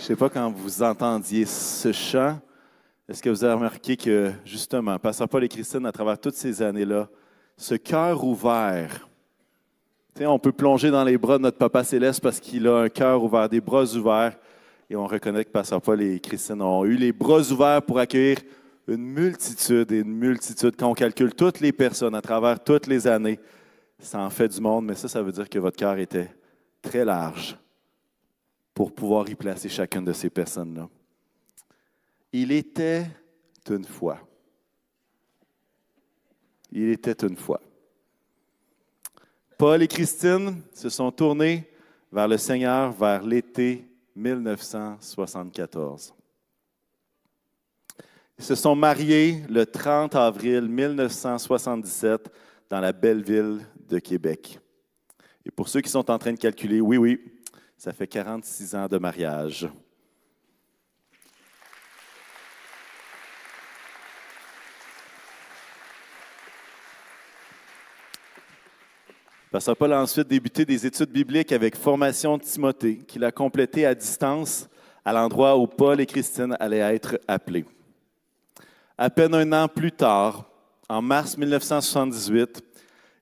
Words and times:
Je 0.00 0.04
ne 0.04 0.08
sais 0.08 0.16
pas 0.16 0.30
quand 0.30 0.50
vous 0.50 0.82
entendiez 0.82 1.44
ce 1.44 1.92
chant, 1.92 2.38
est-ce 3.06 3.22
que 3.22 3.28
vous 3.28 3.44
avez 3.44 3.52
remarqué 3.52 3.98
que, 3.98 4.32
justement, 4.46 4.98
Pasteur 4.98 5.28
Paul 5.28 5.44
et 5.44 5.48
Christine, 5.48 5.84
à 5.84 5.92
travers 5.92 6.18
toutes 6.18 6.36
ces 6.36 6.62
années-là, 6.62 7.06
ce 7.58 7.74
cœur 7.74 8.24
ouvert, 8.24 9.06
on 10.18 10.38
peut 10.38 10.52
plonger 10.52 10.90
dans 10.90 11.04
les 11.04 11.18
bras 11.18 11.36
de 11.36 11.42
notre 11.42 11.58
Papa 11.58 11.84
Céleste 11.84 12.22
parce 12.22 12.40
qu'il 12.40 12.66
a 12.66 12.78
un 12.78 12.88
cœur 12.88 13.22
ouvert, 13.22 13.46
des 13.50 13.60
bras 13.60 13.84
ouverts, 13.94 14.38
et 14.88 14.96
on 14.96 15.06
reconnaît 15.06 15.44
que 15.44 15.50
Pasteur 15.50 15.82
Paul 15.82 16.00
et 16.00 16.18
Christine 16.18 16.62
ont 16.62 16.86
eu 16.86 16.96
les 16.96 17.12
bras 17.12 17.42
ouverts 17.52 17.82
pour 17.82 17.98
accueillir 17.98 18.38
une 18.88 19.04
multitude 19.04 19.92
et 19.92 19.98
une 19.98 20.14
multitude. 20.14 20.76
Quand 20.78 20.88
on 20.88 20.94
calcule 20.94 21.34
toutes 21.34 21.60
les 21.60 21.72
personnes 21.72 22.14
à 22.14 22.22
travers 22.22 22.58
toutes 22.64 22.86
les 22.86 23.06
années, 23.06 23.38
ça 23.98 24.18
en 24.20 24.30
fait 24.30 24.48
du 24.48 24.62
monde, 24.62 24.86
mais 24.86 24.94
ça, 24.94 25.08
ça 25.08 25.20
veut 25.20 25.32
dire 25.32 25.50
que 25.50 25.58
votre 25.58 25.76
cœur 25.76 25.98
était 25.98 26.34
très 26.80 27.04
large 27.04 27.59
pour 28.80 28.94
pouvoir 28.94 29.28
y 29.28 29.34
placer 29.34 29.68
chacune 29.68 30.06
de 30.06 30.14
ces 30.14 30.30
personnes-là. 30.30 30.88
Il 32.32 32.50
était 32.50 33.06
une 33.68 33.84
fois. 33.84 34.18
Il 36.72 36.88
était 36.88 37.26
une 37.26 37.36
fois. 37.36 37.60
Paul 39.58 39.82
et 39.82 39.86
Christine 39.86 40.62
se 40.72 40.88
sont 40.88 41.12
tournés 41.12 41.70
vers 42.10 42.26
le 42.26 42.38
Seigneur 42.38 42.90
vers 42.92 43.22
l'été 43.22 43.86
1974. 44.16 46.14
Ils 48.38 48.44
se 48.46 48.54
sont 48.54 48.74
mariés 48.74 49.42
le 49.50 49.66
30 49.66 50.14
avril 50.14 50.62
1977 50.62 52.32
dans 52.70 52.80
la 52.80 52.94
belle 52.94 53.22
ville 53.22 53.60
de 53.90 53.98
Québec. 53.98 54.58
Et 55.44 55.50
pour 55.50 55.68
ceux 55.68 55.82
qui 55.82 55.90
sont 55.90 56.10
en 56.10 56.18
train 56.18 56.32
de 56.32 56.38
calculer, 56.38 56.80
oui, 56.80 56.96
oui, 56.96 57.29
ça 57.80 57.94
fait 57.94 58.06
46 58.06 58.74
ans 58.74 58.86
de 58.88 58.98
mariage. 58.98 59.66
Pasteur 69.50 69.74
Paul 69.78 69.94
a 69.94 70.02
ensuite 70.02 70.28
débuté 70.28 70.66
des 70.66 70.84
études 70.84 71.08
bibliques 71.08 71.52
avec 71.52 71.74
Formation 71.74 72.36
de 72.36 72.42
Timothée, 72.42 72.98
qu'il 72.98 73.24
a 73.24 73.32
complété 73.32 73.86
à 73.86 73.94
distance 73.94 74.68
à 75.02 75.14
l'endroit 75.14 75.56
où 75.56 75.66
Paul 75.66 76.02
et 76.02 76.06
Christine 76.06 76.58
allaient 76.60 76.94
être 76.94 77.18
appelés. 77.26 77.64
À 78.98 79.08
peine 79.08 79.34
un 79.34 79.52
an 79.54 79.68
plus 79.68 79.92
tard, 79.92 80.44
en 80.86 81.00
mars 81.00 81.38
1978, 81.38 82.62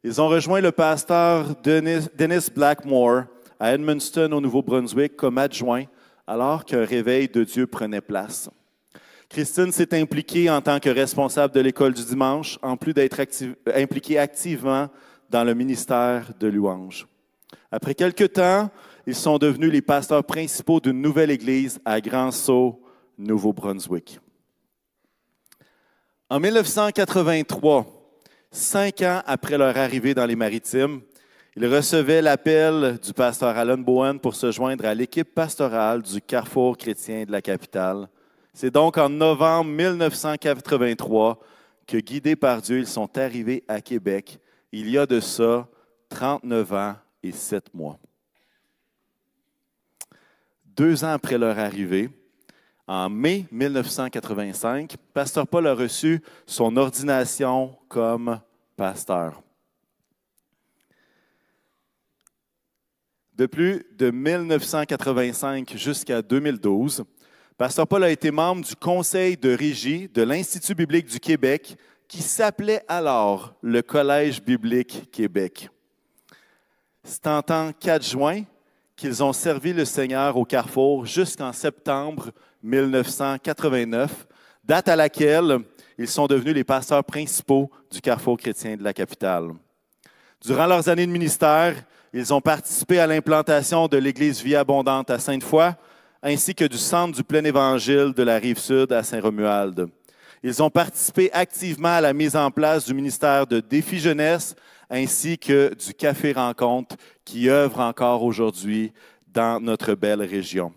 ils 0.03 0.21
ont 0.21 0.27
rejoint 0.27 0.61
le 0.61 0.73
pasteur 0.73 1.55
Dennis 1.63 2.51
Blackmore 2.53 3.23
à 3.61 3.75
Edmundston, 3.75 4.33
au 4.33 4.41
Nouveau-Brunswick, 4.41 5.17
comme 5.17 5.39
adjoint, 5.39 5.85
alors 6.27 6.65
qu'un 6.65 6.85
réveil 6.85 7.29
de 7.29 7.45
Dieu 7.45 7.67
prenait 7.67 8.01
place. 8.01 8.51
Christine 9.29 9.73
s'est 9.73 9.99
impliquée 9.99 10.49
en 10.49 10.61
tant 10.61 10.81
que 10.81 10.89
responsable 10.89 11.55
de 11.55 11.61
l'école 11.61 11.93
du 11.93 12.05
dimanche, 12.05 12.59
en 12.63 12.77
plus 12.77 12.95
d'être 12.95 13.21
impliquée 13.75 14.19
activement 14.19 14.89
dans 15.29 15.45
le 15.45 15.55
ministère 15.55 16.33
de 16.39 16.49
louange. 16.49 17.07
Après 17.71 17.95
quelque 17.95 18.25
temps, 18.25 18.71
ils 19.07 19.15
sont 19.15 19.39
devenus 19.39 19.73
les 19.73 19.83
pasteurs 19.83 20.25
principaux 20.25 20.81
d'une 20.81 21.01
nouvelle 21.01 21.31
église 21.31 21.81
à 21.85 22.01
Grand 22.01 22.31
Sault, 22.31 22.81
Nouveau-Brunswick. 23.19 24.21
En 26.31 26.41
1983, 26.41 27.87
cinq 28.51 29.03
ans 29.03 29.23
après 29.27 29.59
leur 29.59 29.77
arrivée 29.77 30.15
dans 30.15 30.27
les 30.27 30.37
Maritimes, 30.37 31.01
ils 31.61 31.67
recevaient 31.67 32.23
l'appel 32.23 33.01
du 33.03 33.13
pasteur 33.13 33.57
Alan 33.57 33.79
Bowen 33.79 34.21
pour 34.21 34.37
se 34.37 34.53
joindre 34.53 34.85
à 34.85 34.95
l'équipe 34.95 35.35
pastorale 35.35 36.03
du 36.03 36.21
Carrefour 36.21 36.77
chrétien 36.77 37.25
de 37.25 37.33
la 37.33 37.43
capitale. 37.43 38.09
C'est 38.55 38.71
donc 38.71 38.97
en 38.97 39.09
novembre 39.09 39.69
1983 39.69 41.41
que, 41.85 41.97
guidés 41.97 42.37
par 42.37 42.63
Dieu, 42.63 42.79
ils 42.79 42.87
sont 42.87 43.19
arrivés 43.19 43.65
à 43.67 43.81
Québec, 43.81 44.39
il 44.71 44.89
y 44.89 44.97
a 44.97 45.05
de 45.05 45.19
ça 45.19 45.67
39 46.11 46.73
ans 46.75 46.95
et 47.25 47.33
7 47.33 47.75
mois. 47.75 47.99
Deux 50.65 51.03
ans 51.03 51.15
après 51.15 51.39
leur 51.39 51.59
arrivée, 51.59 52.09
en 52.87 53.11
mai 53.11 53.47
1985, 53.51 54.95
Pasteur 55.13 55.49
Paul 55.49 55.67
a 55.67 55.75
reçu 55.75 56.23
son 56.47 56.77
ordination 56.77 57.77
comme 57.89 58.39
pasteur. 58.77 59.43
De 63.39 63.47
plus 63.47 63.87
de 63.97 64.11
1985 64.11 65.77
jusqu'à 65.77 66.23
2012, 66.23 67.05
Pasteur 67.57 67.87
Paul 67.87 68.03
a 68.03 68.11
été 68.11 68.33
membre 68.33 68.67
du 68.67 68.75
conseil 68.75 69.37
de 69.37 69.55
régie 69.55 70.09
de 70.09 70.23
l'Institut 70.23 70.75
biblique 70.75 71.07
du 71.07 71.21
Québec, 71.21 71.77
qui 72.09 72.21
s'appelait 72.21 72.83
alors 72.89 73.55
le 73.63 73.81
Collège 73.81 74.43
biblique 74.43 75.09
Québec. 75.13 75.71
C'est 77.05 77.29
en 77.29 77.41
tant 77.41 77.71
qu'adjoint 77.79 78.43
qu'ils 78.97 79.23
ont 79.23 79.33
servi 79.33 79.73
le 79.73 79.85
Seigneur 79.85 80.37
au 80.37 80.45
Carrefour 80.45 81.07
jusqu'en 81.07 81.53
septembre 81.53 82.33
1989, 82.65 84.27
date 84.65 84.89
à 84.89 84.97
laquelle 84.97 85.61
ils 85.97 86.09
sont 86.09 86.27
devenus 86.27 86.57
les 86.57 86.65
pasteurs 86.65 87.05
principaux 87.05 87.71
du 87.89 88.01
Carrefour 88.01 88.37
chrétien 88.37 88.77
de 88.77 88.83
la 88.83 88.93
capitale. 88.93 89.51
Durant 90.45 90.67
leurs 90.67 90.89
années 90.89 91.07
de 91.07 91.13
ministère, 91.13 91.77
ils 92.13 92.33
ont 92.33 92.41
participé 92.41 92.99
à 92.99 93.07
l'implantation 93.07 93.87
de 93.87 93.99
l'Église 93.99 94.43
Vie 94.43 94.57
Abondante 94.57 95.11
à 95.11 95.19
Sainte-Foy, 95.19 95.75
ainsi 96.23 96.55
que 96.55 96.65
du 96.65 96.79
Centre 96.79 97.15
du 97.17 97.23
Plein 97.23 97.45
Évangile 97.45 98.13
de 98.17 98.23
la 98.23 98.39
Rive-Sud 98.39 98.93
à 98.93 99.03
Saint-Romuald. 99.03 99.89
Ils 100.43 100.63
ont 100.63 100.71
participé 100.71 101.31
activement 101.33 101.97
à 101.97 102.01
la 102.01 102.13
mise 102.13 102.37
en 102.37 102.51
place 102.51 102.87
du 102.87 102.95
ministère 102.95 103.47
de 103.47 103.61
Défi 103.61 103.99
Jeunesse, 103.99 104.55
ainsi 104.89 105.37
que 105.37 105.75
du 105.75 105.93
Café 105.93 106.33
Rencontre, 106.33 106.97
qui 107.25 107.51
œuvre 107.51 107.81
encore 107.81 108.23
aujourd'hui 108.23 108.93
dans 109.27 109.61
notre 109.61 109.95
belle 109.95 110.23
région. 110.23 110.73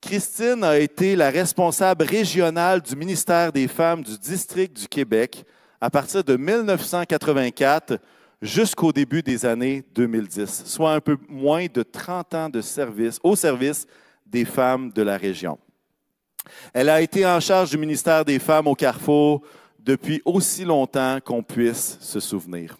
Christine 0.00 0.62
a 0.64 0.78
été 0.78 1.16
la 1.16 1.30
responsable 1.30 2.04
régionale 2.04 2.82
du 2.82 2.96
ministère 2.96 3.52
des 3.52 3.68
Femmes 3.68 4.02
du 4.02 4.18
district 4.18 4.76
du 4.76 4.88
Québec 4.88 5.44
à 5.80 5.90
partir 5.90 6.22
de 6.22 6.36
1984 6.36 7.98
jusqu'au 8.42 8.92
début 8.92 9.22
des 9.22 9.46
années 9.46 9.84
2010, 9.94 10.64
soit 10.66 10.92
un 10.92 11.00
peu 11.00 11.16
moins 11.28 11.66
de 11.72 11.84
30 11.84 12.34
ans 12.34 12.48
de 12.48 12.60
service 12.60 13.20
au 13.22 13.36
service 13.36 13.86
des 14.26 14.44
femmes 14.44 14.90
de 14.90 15.02
la 15.02 15.16
région. 15.16 15.58
Elle 16.74 16.88
a 16.88 17.00
été 17.00 17.24
en 17.24 17.38
charge 17.38 17.70
du 17.70 17.78
ministère 17.78 18.24
des 18.24 18.40
Femmes 18.40 18.66
au 18.66 18.74
Carrefour 18.74 19.42
depuis 19.78 20.20
aussi 20.24 20.64
longtemps 20.64 21.18
qu'on 21.24 21.42
puisse 21.42 21.98
se 22.00 22.18
souvenir. 22.18 22.76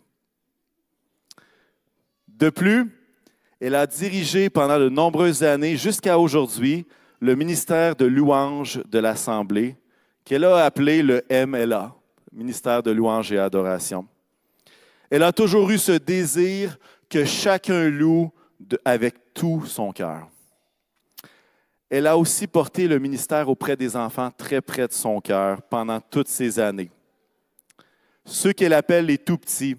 De 2.26 2.50
plus, 2.50 2.90
elle 3.60 3.76
a 3.76 3.86
dirigé 3.86 4.50
pendant 4.50 4.80
de 4.80 4.88
nombreuses 4.88 5.44
années, 5.44 5.76
jusqu'à 5.76 6.18
aujourd'hui, 6.18 6.84
le 7.20 7.36
ministère 7.36 7.94
de 7.94 8.04
louange 8.04 8.82
de 8.84 8.98
l'Assemblée, 8.98 9.76
qu'elle 10.24 10.44
a 10.44 10.64
appelé 10.64 11.02
le 11.02 11.22
MLA, 11.30 11.94
ministère 12.32 12.82
de 12.82 12.90
louange 12.90 13.30
et 13.30 13.38
adoration. 13.38 14.08
Elle 15.12 15.24
a 15.24 15.32
toujours 15.34 15.68
eu 15.68 15.76
ce 15.76 15.92
désir 15.92 16.78
que 17.10 17.26
chacun 17.26 17.90
loue 17.90 18.32
avec 18.82 19.34
tout 19.34 19.62
son 19.66 19.92
cœur. 19.92 20.26
Elle 21.90 22.06
a 22.06 22.16
aussi 22.16 22.46
porté 22.46 22.88
le 22.88 22.98
ministère 22.98 23.50
auprès 23.50 23.76
des 23.76 23.94
enfants 23.94 24.30
très 24.30 24.62
près 24.62 24.88
de 24.88 24.92
son 24.94 25.20
cœur 25.20 25.60
pendant 25.60 26.00
toutes 26.00 26.28
ces 26.28 26.58
années. 26.58 26.90
Ceux 28.24 28.54
qu'elle 28.54 28.72
appelle 28.72 29.04
les 29.04 29.18
tout 29.18 29.36
petits 29.36 29.76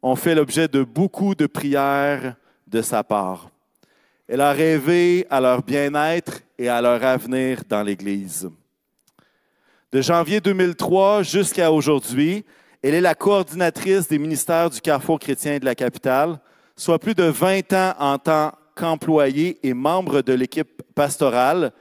ont 0.00 0.14
fait 0.14 0.36
l'objet 0.36 0.68
de 0.68 0.84
beaucoup 0.84 1.34
de 1.34 1.48
prières 1.48 2.36
de 2.68 2.80
sa 2.80 3.02
part. 3.02 3.50
Elle 4.28 4.40
a 4.40 4.52
rêvé 4.52 5.26
à 5.30 5.40
leur 5.40 5.64
bien-être 5.64 6.42
et 6.56 6.68
à 6.68 6.80
leur 6.80 7.02
avenir 7.02 7.62
dans 7.68 7.82
l'Église. 7.82 8.48
De 9.90 10.00
janvier 10.00 10.40
2003 10.40 11.24
jusqu'à 11.24 11.72
aujourd'hui, 11.72 12.44
elle 12.82 12.94
est 12.94 13.00
la 13.00 13.14
coordinatrice 13.14 14.08
des 14.08 14.18
ministères 14.18 14.70
du 14.70 14.80
Carrefour 14.80 15.18
chrétien 15.18 15.58
de 15.58 15.64
la 15.64 15.74
capitale, 15.74 16.38
soit 16.76 16.98
plus 16.98 17.14
de 17.14 17.24
20 17.24 17.72
ans 17.72 17.94
en 17.98 18.18
tant 18.18 18.52
qu'employée 18.74 19.58
et 19.66 19.74
membre 19.74 20.22
de 20.22 20.32
l'équipe 20.32 20.82
pastorale, 20.94 21.72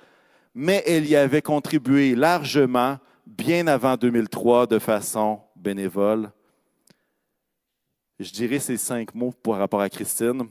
mais 0.53 0.83
elle 0.87 1.05
y 1.07 1.15
avait 1.15 1.41
contribué 1.41 2.15
largement 2.15 2.97
bien 3.25 3.67
avant 3.67 3.97
2003 3.97 4.67
de 4.67 4.79
façon 4.79 5.41
bénévole. 5.55 6.31
Je 8.19 8.31
dirais 8.31 8.59
ces 8.59 8.77
cinq 8.77 9.13
mots 9.13 9.31
par 9.31 9.57
rapport 9.57 9.81
à 9.81 9.89
Christine. 9.89 10.47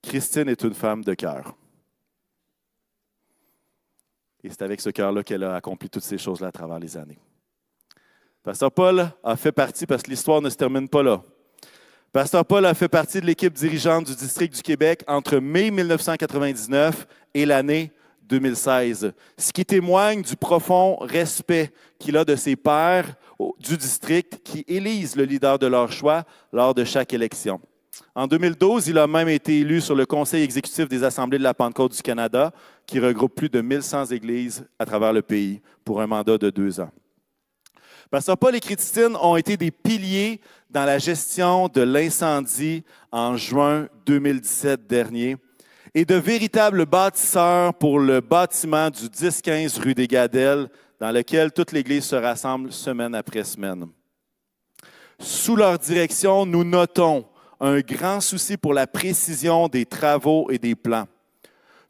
Christine 0.00 0.48
est 0.48 0.62
une 0.62 0.74
femme 0.74 1.02
de 1.02 1.14
cœur. 1.14 1.56
Et 4.44 4.50
c'est 4.50 4.62
avec 4.62 4.80
ce 4.80 4.90
cœur-là 4.90 5.24
qu'elle 5.24 5.42
a 5.42 5.56
accompli 5.56 5.88
toutes 5.88 6.04
ces 6.04 6.18
choses-là 6.18 6.48
à 6.48 6.52
travers 6.52 6.78
les 6.78 6.96
années. 6.96 7.18
Pasteur 8.44 8.70
Paul 8.70 9.08
a 9.24 9.36
fait 9.36 9.52
partie, 9.52 9.86
parce 9.86 10.02
que 10.02 10.10
l'histoire 10.10 10.42
ne 10.42 10.50
se 10.50 10.56
termine 10.56 10.86
pas 10.86 11.02
là. 11.02 11.22
Pasteur 12.12 12.44
Paul 12.44 12.66
a 12.66 12.74
fait 12.74 12.88
partie 12.88 13.18
de 13.22 13.24
l'équipe 13.24 13.54
dirigeante 13.54 14.04
du 14.04 14.14
district 14.14 14.54
du 14.54 14.60
Québec 14.60 15.02
entre 15.08 15.38
mai 15.38 15.70
1999 15.70 17.06
et 17.32 17.46
l'année 17.46 17.90
2016, 18.28 19.14
ce 19.38 19.50
qui 19.50 19.64
témoigne 19.64 20.20
du 20.20 20.36
profond 20.36 20.96
respect 20.96 21.72
qu'il 21.98 22.18
a 22.18 22.24
de 22.26 22.36
ses 22.36 22.54
pairs 22.54 23.14
du 23.60 23.78
district 23.78 24.42
qui 24.44 24.62
élisent 24.68 25.16
le 25.16 25.24
leader 25.24 25.58
de 25.58 25.66
leur 25.66 25.90
choix 25.90 26.24
lors 26.52 26.74
de 26.74 26.84
chaque 26.84 27.14
élection. 27.14 27.62
En 28.14 28.26
2012, 28.26 28.88
il 28.88 28.98
a 28.98 29.06
même 29.06 29.30
été 29.30 29.60
élu 29.60 29.80
sur 29.80 29.94
le 29.94 30.04
Conseil 30.04 30.42
exécutif 30.42 30.86
des 30.86 31.02
Assemblées 31.02 31.38
de 31.38 31.42
la 31.42 31.54
Pentecôte 31.54 31.96
du 31.96 32.02
Canada, 32.02 32.52
qui 32.86 33.00
regroupe 33.00 33.34
plus 33.34 33.48
de 33.48 33.62
1100 33.62 34.06
églises 34.06 34.66
à 34.78 34.84
travers 34.84 35.14
le 35.14 35.22
pays 35.22 35.62
pour 35.82 36.02
un 36.02 36.06
mandat 36.06 36.36
de 36.36 36.50
deux 36.50 36.78
ans. 36.78 36.90
Pasteur 38.14 38.38
Paul 38.38 38.54
et 38.54 38.60
Christine 38.60 39.16
ont 39.20 39.34
été 39.34 39.56
des 39.56 39.72
piliers 39.72 40.40
dans 40.70 40.84
la 40.84 40.98
gestion 40.98 41.66
de 41.66 41.80
l'incendie 41.80 42.84
en 43.10 43.36
juin 43.36 43.88
2017 44.06 44.86
dernier 44.86 45.36
et 45.96 46.04
de 46.04 46.14
véritables 46.14 46.86
bâtisseurs 46.86 47.74
pour 47.74 47.98
le 47.98 48.20
bâtiment 48.20 48.88
du 48.88 49.06
10-15 49.06 49.80
rue 49.80 49.94
des 49.94 50.06
Gadelles, 50.06 50.68
dans 51.00 51.10
lequel 51.10 51.50
toute 51.50 51.72
l'Église 51.72 52.04
se 52.04 52.14
rassemble 52.14 52.72
semaine 52.72 53.16
après 53.16 53.42
semaine. 53.42 53.88
Sous 55.18 55.56
leur 55.56 55.76
direction, 55.76 56.46
nous 56.46 56.62
notons 56.62 57.24
un 57.58 57.80
grand 57.80 58.20
souci 58.20 58.56
pour 58.56 58.74
la 58.74 58.86
précision 58.86 59.66
des 59.66 59.86
travaux 59.86 60.48
et 60.52 60.58
des 60.58 60.76
plans. 60.76 61.08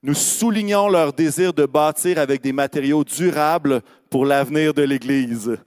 Nous 0.03 0.15
soulignons 0.15 0.89
leur 0.89 1.13
désir 1.13 1.53
de 1.53 1.67
bâtir 1.67 2.19
avec 2.19 2.41
des 2.41 2.55
matériaux 2.55 3.05
durables 3.05 3.83
pour 4.09 4.25
l'avenir 4.25 4.73
de 4.73 4.85
l'Église. 4.85 5.59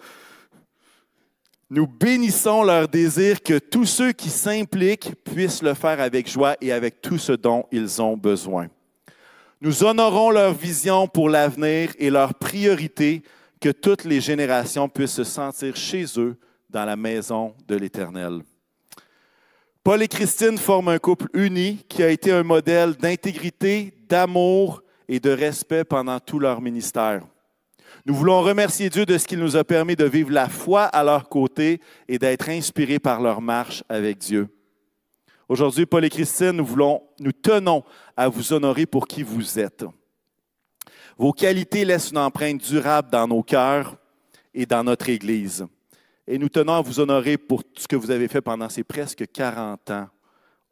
Nous 1.69 1.85
bénissons 1.85 2.63
leur 2.63 2.87
désir 2.87 3.43
que 3.43 3.59
tous 3.59 3.85
ceux 3.85 4.13
qui 4.13 4.29
s'impliquent 4.29 5.15
puissent 5.23 5.61
le 5.61 5.73
faire 5.73 5.99
avec 5.99 6.29
joie 6.29 6.55
et 6.61 6.71
avec 6.71 7.01
tout 7.01 7.17
ce 7.17 7.33
dont 7.33 7.65
ils 7.71 8.01
ont 8.01 8.15
besoin. 8.15 8.67
Nous 9.59 9.83
honorons 9.83 10.29
leur 10.29 10.53
vision 10.53 11.07
pour 11.07 11.29
l'avenir 11.29 11.91
et 11.99 12.09
leur 12.09 12.35
priorité 12.35 13.21
que 13.59 13.69
toutes 13.69 14.05
les 14.05 14.21
générations 14.21 14.87
puissent 14.87 15.15
se 15.15 15.23
sentir 15.25 15.75
chez 15.75 16.05
eux 16.17 16.37
dans 16.69 16.85
la 16.85 16.95
maison 16.95 17.53
de 17.67 17.75
l'Éternel. 17.75 18.43
Paul 19.83 20.03
et 20.03 20.07
Christine 20.07 20.57
forment 20.57 20.89
un 20.89 20.99
couple 20.99 21.27
uni 21.33 21.83
qui 21.89 22.03
a 22.03 22.09
été 22.09 22.31
un 22.31 22.43
modèle 22.43 22.93
d'intégrité, 22.95 23.93
d'amour 24.07 24.83
et 25.09 25.19
de 25.19 25.31
respect 25.31 25.83
pendant 25.83 26.19
tout 26.19 26.39
leur 26.39 26.61
ministère. 26.61 27.23
Nous 28.07 28.15
voulons 28.15 28.41
remercier 28.41 28.89
Dieu 28.89 29.05
de 29.05 29.17
ce 29.17 29.27
qu'il 29.27 29.39
nous 29.39 29.57
a 29.57 29.65
permis 29.65 29.97
de 29.97 30.05
vivre 30.05 30.31
la 30.31 30.47
foi 30.47 30.83
à 30.83 31.03
leur 31.03 31.27
côté 31.27 31.81
et 32.07 32.17
d'être 32.17 32.47
inspirés 32.47 32.99
par 32.99 33.19
leur 33.19 33.41
marche 33.41 33.83
avec 33.89 34.19
Dieu. 34.19 34.47
Aujourd'hui, 35.49 35.85
Paul 35.85 36.05
et 36.05 36.09
Christine, 36.09 36.53
nous, 36.53 36.65
voulons, 36.65 37.03
nous 37.19 37.33
tenons 37.33 37.83
à 38.15 38.29
vous 38.29 38.53
honorer 38.53 38.85
pour 38.85 39.09
qui 39.09 39.23
vous 39.23 39.59
êtes. 39.59 39.83
Vos 41.17 41.33
qualités 41.33 41.83
laissent 41.83 42.11
une 42.11 42.19
empreinte 42.19 42.63
durable 42.63 43.09
dans 43.09 43.27
nos 43.27 43.43
cœurs 43.43 43.97
et 44.53 44.65
dans 44.65 44.85
notre 44.85 45.09
Église. 45.09 45.67
Et 46.25 46.37
nous 46.37 46.47
tenons 46.47 46.75
à 46.75 46.81
vous 46.81 47.01
honorer 47.01 47.37
pour 47.37 47.61
tout 47.61 47.81
ce 47.81 47.89
que 47.89 47.97
vous 47.97 48.09
avez 48.09 48.29
fait 48.29 48.39
pendant 48.39 48.69
ces 48.69 48.85
presque 48.85 49.25
40 49.29 49.91
ans 49.91 50.07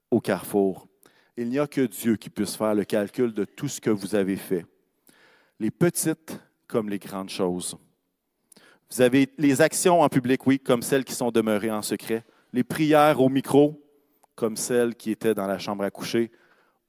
au 0.10 0.22
Carrefour. 0.22 0.88
Il 1.36 1.50
n'y 1.50 1.60
a 1.60 1.68
que 1.68 1.82
Dieu 1.82 2.16
qui 2.16 2.30
puisse 2.30 2.56
faire 2.56 2.76
le 2.76 2.86
calcul 2.86 3.34
de 3.34 3.44
tout 3.44 3.68
ce 3.68 3.82
que 3.82 3.90
vous 3.90 4.16
avez 4.16 4.38
fait. 4.38 4.66
Les 5.60 5.70
petites 5.70 6.40
comme 6.68 6.90
les 6.90 7.00
grandes 7.00 7.30
choses. 7.30 7.78
Vous 8.92 9.02
avez 9.02 9.30
les 9.38 9.62
actions 9.62 10.02
en 10.02 10.10
public, 10.10 10.46
oui, 10.46 10.60
comme 10.60 10.82
celles 10.82 11.04
qui 11.04 11.14
sont 11.14 11.32
demeurées 11.32 11.72
en 11.72 11.82
secret. 11.82 12.24
Les 12.54 12.64
prières 12.64 13.20
au 13.20 13.30
micro, 13.30 13.82
comme 14.36 14.58
celles 14.58 14.96
qui 14.96 15.12
étaient 15.12 15.34
dans 15.34 15.48
la 15.48 15.58
chambre 15.58 15.84
à 15.84 15.92
coucher 15.92 16.32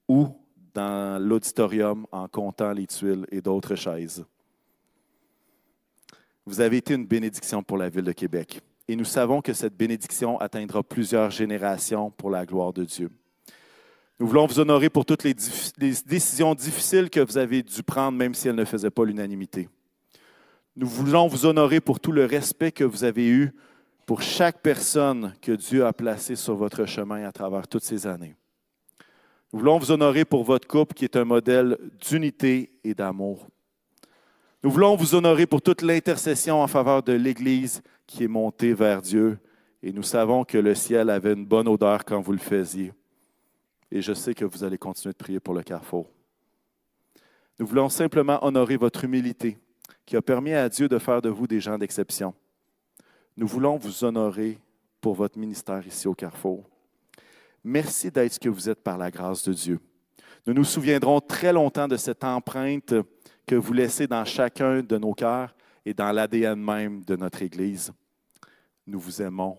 ou 0.07 0.27
dans 0.73 1.21
l'auditorium 1.21 2.05
en 2.11 2.27
comptant 2.27 2.71
les 2.71 2.85
tuiles 2.85 3.25
et 3.31 3.41
d'autres 3.41 3.75
chaises. 3.75 4.23
Vous 6.45 6.61
avez 6.61 6.77
été 6.77 6.93
une 6.93 7.05
bénédiction 7.05 7.63
pour 7.63 7.77
la 7.77 7.89
ville 7.89 8.03
de 8.03 8.11
Québec. 8.11 8.61
Et 8.87 8.95
nous 8.95 9.05
savons 9.05 9.41
que 9.41 9.51
cette 9.51 9.75
bénédiction 9.75 10.39
atteindra 10.39 10.81
plusieurs 10.81 11.29
générations 11.29 12.09
pour 12.11 12.29
la 12.29 12.45
gloire 12.45 12.71
de 12.71 12.85
Dieu. 12.85 13.09
Nous 14.19 14.25
voulons 14.27 14.47
vous 14.47 14.59
honorer 14.59 14.89
pour 14.89 15.05
toutes 15.05 15.23
les, 15.23 15.35
décisions 15.35 16.55
difficiles 16.55 17.09
que 17.09 17.19
vous 17.19 17.37
avez 17.37 17.61
dû 17.61 17.83
prendre, 17.83 18.17
même 18.17 18.33
si 18.33 18.47
elles 18.47 18.55
ne 18.55 18.65
faisaient 18.65 18.89
pas 18.89 19.05
l'unanimité. 19.05 19.69
Nous 20.75 20.87
voulons 20.87 21.27
vous 21.27 21.45
honorer 21.45 21.79
pour 21.81 21.99
tout 21.99 22.11
le 22.11 22.25
respect 22.25 22.71
que 22.71 22.83
vous 22.83 23.03
avez 23.03 23.27
eu 23.27 23.51
pour 24.07 24.21
chaque 24.21 24.61
personne 24.61 25.35
que 25.41 25.51
Dieu 25.51 25.85
a 25.85 25.93
placée 25.93 26.35
sur 26.35 26.55
votre 26.55 26.85
chemin 26.85 27.25
à 27.25 27.31
travers 27.31 27.67
toutes 27.67 27.83
ces 27.83 28.07
années. 28.07 28.35
Nous 29.53 29.59
voulons 29.59 29.77
vous 29.77 29.91
honorer 29.91 30.25
pour 30.25 30.43
votre 30.43 30.67
couple 30.67 30.95
qui 30.95 31.03
est 31.03 31.15
un 31.15 31.25
modèle 31.25 31.77
d'unité 31.99 32.71
et 32.83 32.95
d'amour. 32.95 33.47
Nous 34.63 34.71
voulons 34.71 34.95
vous 34.95 35.13
honorer 35.13 35.45
pour 35.45 35.61
toute 35.61 35.83
l'intercession 35.83 36.61
en 36.61 36.67
faveur 36.67 37.03
de 37.03 37.13
l'Église 37.13 37.83
qui 38.07 38.23
est 38.23 38.27
montée 38.27 38.73
vers 38.73 39.01
Dieu. 39.01 39.37
Et 39.83 39.91
nous 39.91 40.03
savons 40.03 40.43
que 40.43 40.57
le 40.57 40.73
ciel 40.73 41.09
avait 41.11 41.33
une 41.33 41.45
bonne 41.45 41.67
odeur 41.67 42.03
quand 42.03 42.19
vous 42.19 42.31
le 42.31 42.39
faisiez. 42.39 42.91
Et 43.91 44.01
je 44.01 44.13
sais 44.13 44.33
que 44.33 44.45
vous 44.45 44.63
allez 44.63 44.77
continuer 44.77 45.13
de 45.13 45.17
prier 45.17 45.39
pour 45.39 45.53
le 45.53 45.63
carrefour. 45.63 46.09
Nous 47.59 47.65
voulons 47.65 47.89
simplement 47.89 48.43
honorer 48.43 48.77
votre 48.77 49.03
humilité 49.03 49.57
qui 50.05 50.15
a 50.15 50.21
permis 50.21 50.53
à 50.53 50.69
Dieu 50.69 50.87
de 50.87 50.99
faire 50.99 51.21
de 51.21 51.29
vous 51.29 51.47
des 51.47 51.59
gens 51.59 51.77
d'exception. 51.77 52.33
Nous 53.35 53.47
voulons 53.47 53.77
vous 53.77 54.03
honorer 54.03 54.59
pour 55.01 55.15
votre 55.15 55.37
ministère 55.37 55.85
ici 55.85 56.07
au 56.07 56.13
carrefour. 56.13 56.63
Merci 57.63 58.11
d'être 58.11 58.33
ce 58.33 58.39
que 58.39 58.49
vous 58.49 58.69
êtes 58.69 58.81
par 58.81 58.97
la 58.97 59.11
grâce 59.11 59.43
de 59.43 59.53
Dieu. 59.53 59.79
Nous 60.45 60.53
nous 60.53 60.63
souviendrons 60.63 61.19
très 61.19 61.51
longtemps 61.51 61.87
de 61.87 61.97
cette 61.97 62.23
empreinte 62.23 62.93
que 63.45 63.55
vous 63.55 63.73
laissez 63.73 64.07
dans 64.07 64.23
chacun 64.23 64.81
de 64.81 64.97
nos 64.97 65.13
cœurs 65.13 65.53
et 65.85 65.93
dans 65.93 66.11
l'ADN 66.11 66.59
même 66.59 67.03
de 67.03 67.15
notre 67.15 67.41
Église. 67.41 67.91
Nous 68.85 68.99
vous 68.99 69.21
aimons 69.21 69.57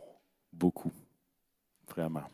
beaucoup, 0.53 0.93
vraiment. 1.89 2.25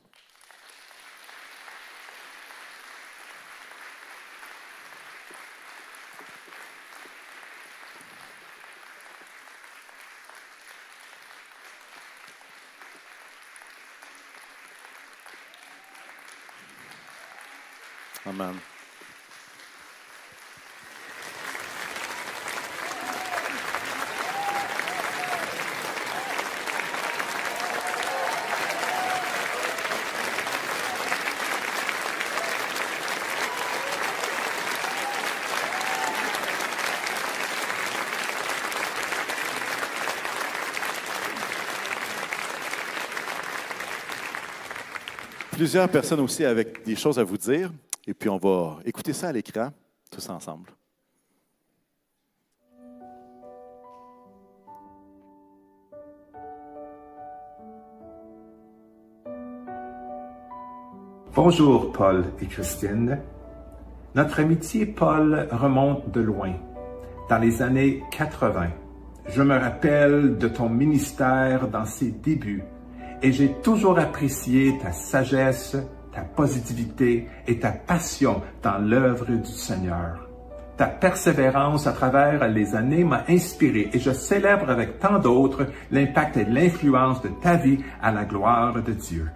Plusieurs 45.53 45.89
personnes 45.89 46.19
aussi 46.21 46.45
avec 46.45 46.85
des 46.85 46.97
choses 46.97 47.17
à 47.19 47.23
vous 47.23 47.39
dire. 47.39 47.71
Et 48.07 48.15
puis 48.15 48.29
on 48.29 48.37
va 48.37 48.79
écouter 48.85 49.13
ça 49.13 49.29
à 49.29 49.33
l'écran, 49.33 49.71
tous 50.11 50.29
ensemble. 50.29 50.71
Bonjour 61.35 61.91
Paul 61.93 62.27
et 62.41 62.47
Christine. 62.47 63.19
Notre 64.15 64.39
amitié, 64.39 64.87
Paul, 64.87 65.49
remonte 65.51 66.09
de 66.13 66.21
loin, 66.21 66.53
dans 67.29 67.39
les 67.39 67.61
années 67.63 68.05
80. 68.13 68.69
Je 69.27 69.43
me 69.43 69.59
rappelle 69.59 70.39
de 70.39 70.47
ton 70.47 70.69
ministère 70.69 71.67
dans 71.67 71.87
ses 71.87 72.13
débuts 72.13 72.63
et 73.23 73.33
j'ai 73.33 73.53
toujours 73.63 73.99
apprécié 73.99 74.79
ta 74.79 74.93
sagesse, 74.93 75.77
ta 76.15 76.23
positivité 76.23 77.29
et 77.47 77.59
ta 77.59 77.73
passion 77.73 78.43
dans 78.63 78.79
l'œuvre 78.79 79.27
du 79.27 79.51
Seigneur. 79.51 80.29
Ta 80.77 80.87
persévérance 80.87 81.87
à 81.87 81.93
travers 81.93 82.49
les 82.49 82.75
années 82.75 83.05
m'a 83.05 83.25
inspiré 83.29 83.91
et 83.93 83.99
je 83.99 84.11
célèbre 84.13 84.71
avec 84.71 84.99
tant 84.99 85.19
d'autres 85.19 85.67
l'impact 85.91 86.37
et 86.37 86.45
l'influence 86.45 87.23
de 87.23 87.29
ta 87.29 87.57
vie 87.57 87.79
à 88.03 88.11
la 88.11 88.25
gloire 88.25 88.83
de 88.83 88.93
Dieu. 88.93 89.29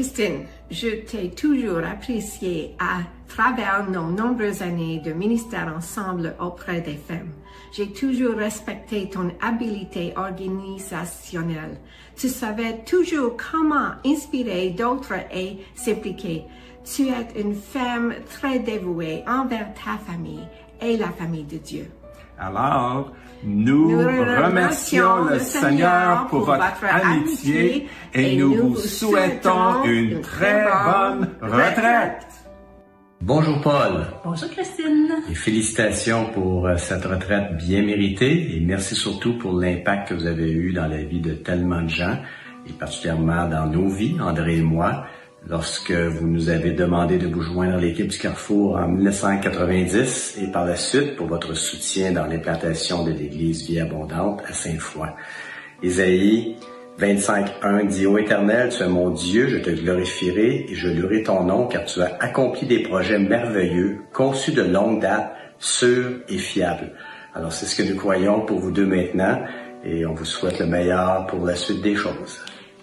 Christine, 0.00 0.46
je 0.70 0.88
t'ai 1.04 1.28
toujours 1.28 1.84
apprécié 1.84 2.74
à 2.78 3.00
travers 3.28 3.86
nos 3.90 4.06
nombreuses 4.06 4.62
années 4.62 4.98
de 4.98 5.12
ministère 5.12 5.70
ensemble 5.76 6.34
auprès 6.40 6.80
des 6.80 6.96
femmes. 6.96 7.32
J'ai 7.76 7.92
toujours 7.92 8.36
respecté 8.36 9.10
ton 9.10 9.30
habileté 9.42 10.14
organisationnelle. 10.16 11.78
Tu 12.16 12.30
savais 12.30 12.82
toujours 12.86 13.36
comment 13.36 13.90
inspirer 14.06 14.70
d'autres 14.70 15.20
et 15.34 15.58
s'impliquer. 15.74 16.44
Tu 16.82 17.08
es 17.08 17.38
une 17.38 17.54
femme 17.54 18.14
très 18.30 18.58
dévouée 18.58 19.22
envers 19.28 19.68
ta 19.74 19.98
famille 19.98 20.48
et 20.80 20.96
la 20.96 21.10
famille 21.10 21.44
de 21.44 21.58
Dieu. 21.58 21.90
Alors, 22.40 23.12
nous, 23.44 23.98
remercions 23.98 25.24
le 25.24 25.38
Seigneur 25.38 26.26
pour 26.28 26.40
votre 26.40 26.84
amitié 26.90 27.86
et 28.14 28.36
nous 28.36 28.54
vous 28.54 28.76
souhaitons 28.76 29.84
une 29.84 30.22
très 30.22 30.64
bonne 30.64 31.28
retraite. 31.42 32.26
Bonjour 33.20 33.60
Paul. 33.60 34.06
Bonjour 34.24 34.48
Christine. 34.48 35.16
Et 35.30 35.34
félicitations 35.34 36.30
pour 36.32 36.66
euh, 36.66 36.78
cette 36.78 37.04
retraite 37.04 37.58
bien 37.58 37.82
méritée 37.82 38.56
et 38.56 38.60
merci 38.60 38.94
surtout 38.94 39.36
pour 39.36 39.60
l'impact 39.60 40.08
que 40.08 40.14
vous 40.14 40.26
avez 40.26 40.50
eu 40.50 40.72
dans 40.72 40.86
la 40.86 41.02
vie 41.02 41.20
de 41.20 41.34
tellement 41.34 41.82
de 41.82 41.90
gens 41.90 42.16
et 42.66 42.72
particulièrement 42.72 43.46
dans 43.48 43.66
nos 43.66 43.88
vies, 43.90 44.16
André 44.18 44.56
et 44.56 44.62
moi, 44.62 45.04
lorsque 45.48 45.92
vous 45.92 46.26
nous 46.26 46.48
avez 46.48 46.72
demandé 46.72 47.18
de 47.18 47.26
vous 47.26 47.42
joindre 47.42 47.76
à 47.76 47.80
l'équipe 47.80 48.08
du 48.08 48.18
Carrefour 48.18 48.76
en 48.76 48.88
1990 48.88 50.38
et 50.42 50.50
par 50.50 50.64
la 50.64 50.76
suite 50.76 51.16
pour 51.16 51.26
votre 51.26 51.54
soutien 51.54 52.12
dans 52.12 52.26
l'implantation 52.26 53.04
de 53.04 53.12
l'église 53.12 53.66
Vie 53.66 53.80
Abondante 53.80 54.42
à 54.46 54.52
Sainte-Foy. 54.52 55.08
Isaïe 55.82 56.56
25.1 56.98 57.86
dit, 57.86 58.06
Ô 58.06 58.18
Éternel, 58.18 58.68
tu 58.68 58.82
es 58.82 58.88
mon 58.88 59.10
Dieu, 59.10 59.48
je 59.48 59.58
te 59.58 59.70
glorifierai 59.70 60.66
et 60.68 60.74
je 60.74 60.88
louerai 60.88 61.22
ton 61.22 61.44
nom 61.44 61.66
car 61.66 61.84
tu 61.86 62.02
as 62.02 62.16
accompli 62.20 62.66
des 62.66 62.82
projets 62.82 63.18
merveilleux, 63.18 64.02
conçus 64.12 64.52
de 64.52 64.62
longue 64.62 65.00
date, 65.00 65.32
sûrs 65.58 66.20
et 66.28 66.38
fiables. 66.38 66.92
Alors 67.34 67.52
c'est 67.52 67.66
ce 67.66 67.80
que 67.80 67.88
nous 67.88 67.96
croyons 67.96 68.40
pour 68.40 68.58
vous 68.58 68.70
deux 68.70 68.86
maintenant 68.86 69.40
et 69.84 70.04
on 70.04 70.12
vous 70.12 70.26
souhaite 70.26 70.58
le 70.58 70.66
meilleur 70.66 71.26
pour 71.26 71.46
la 71.46 71.54
suite 71.54 71.80
des 71.80 71.94
choses. 71.94 72.40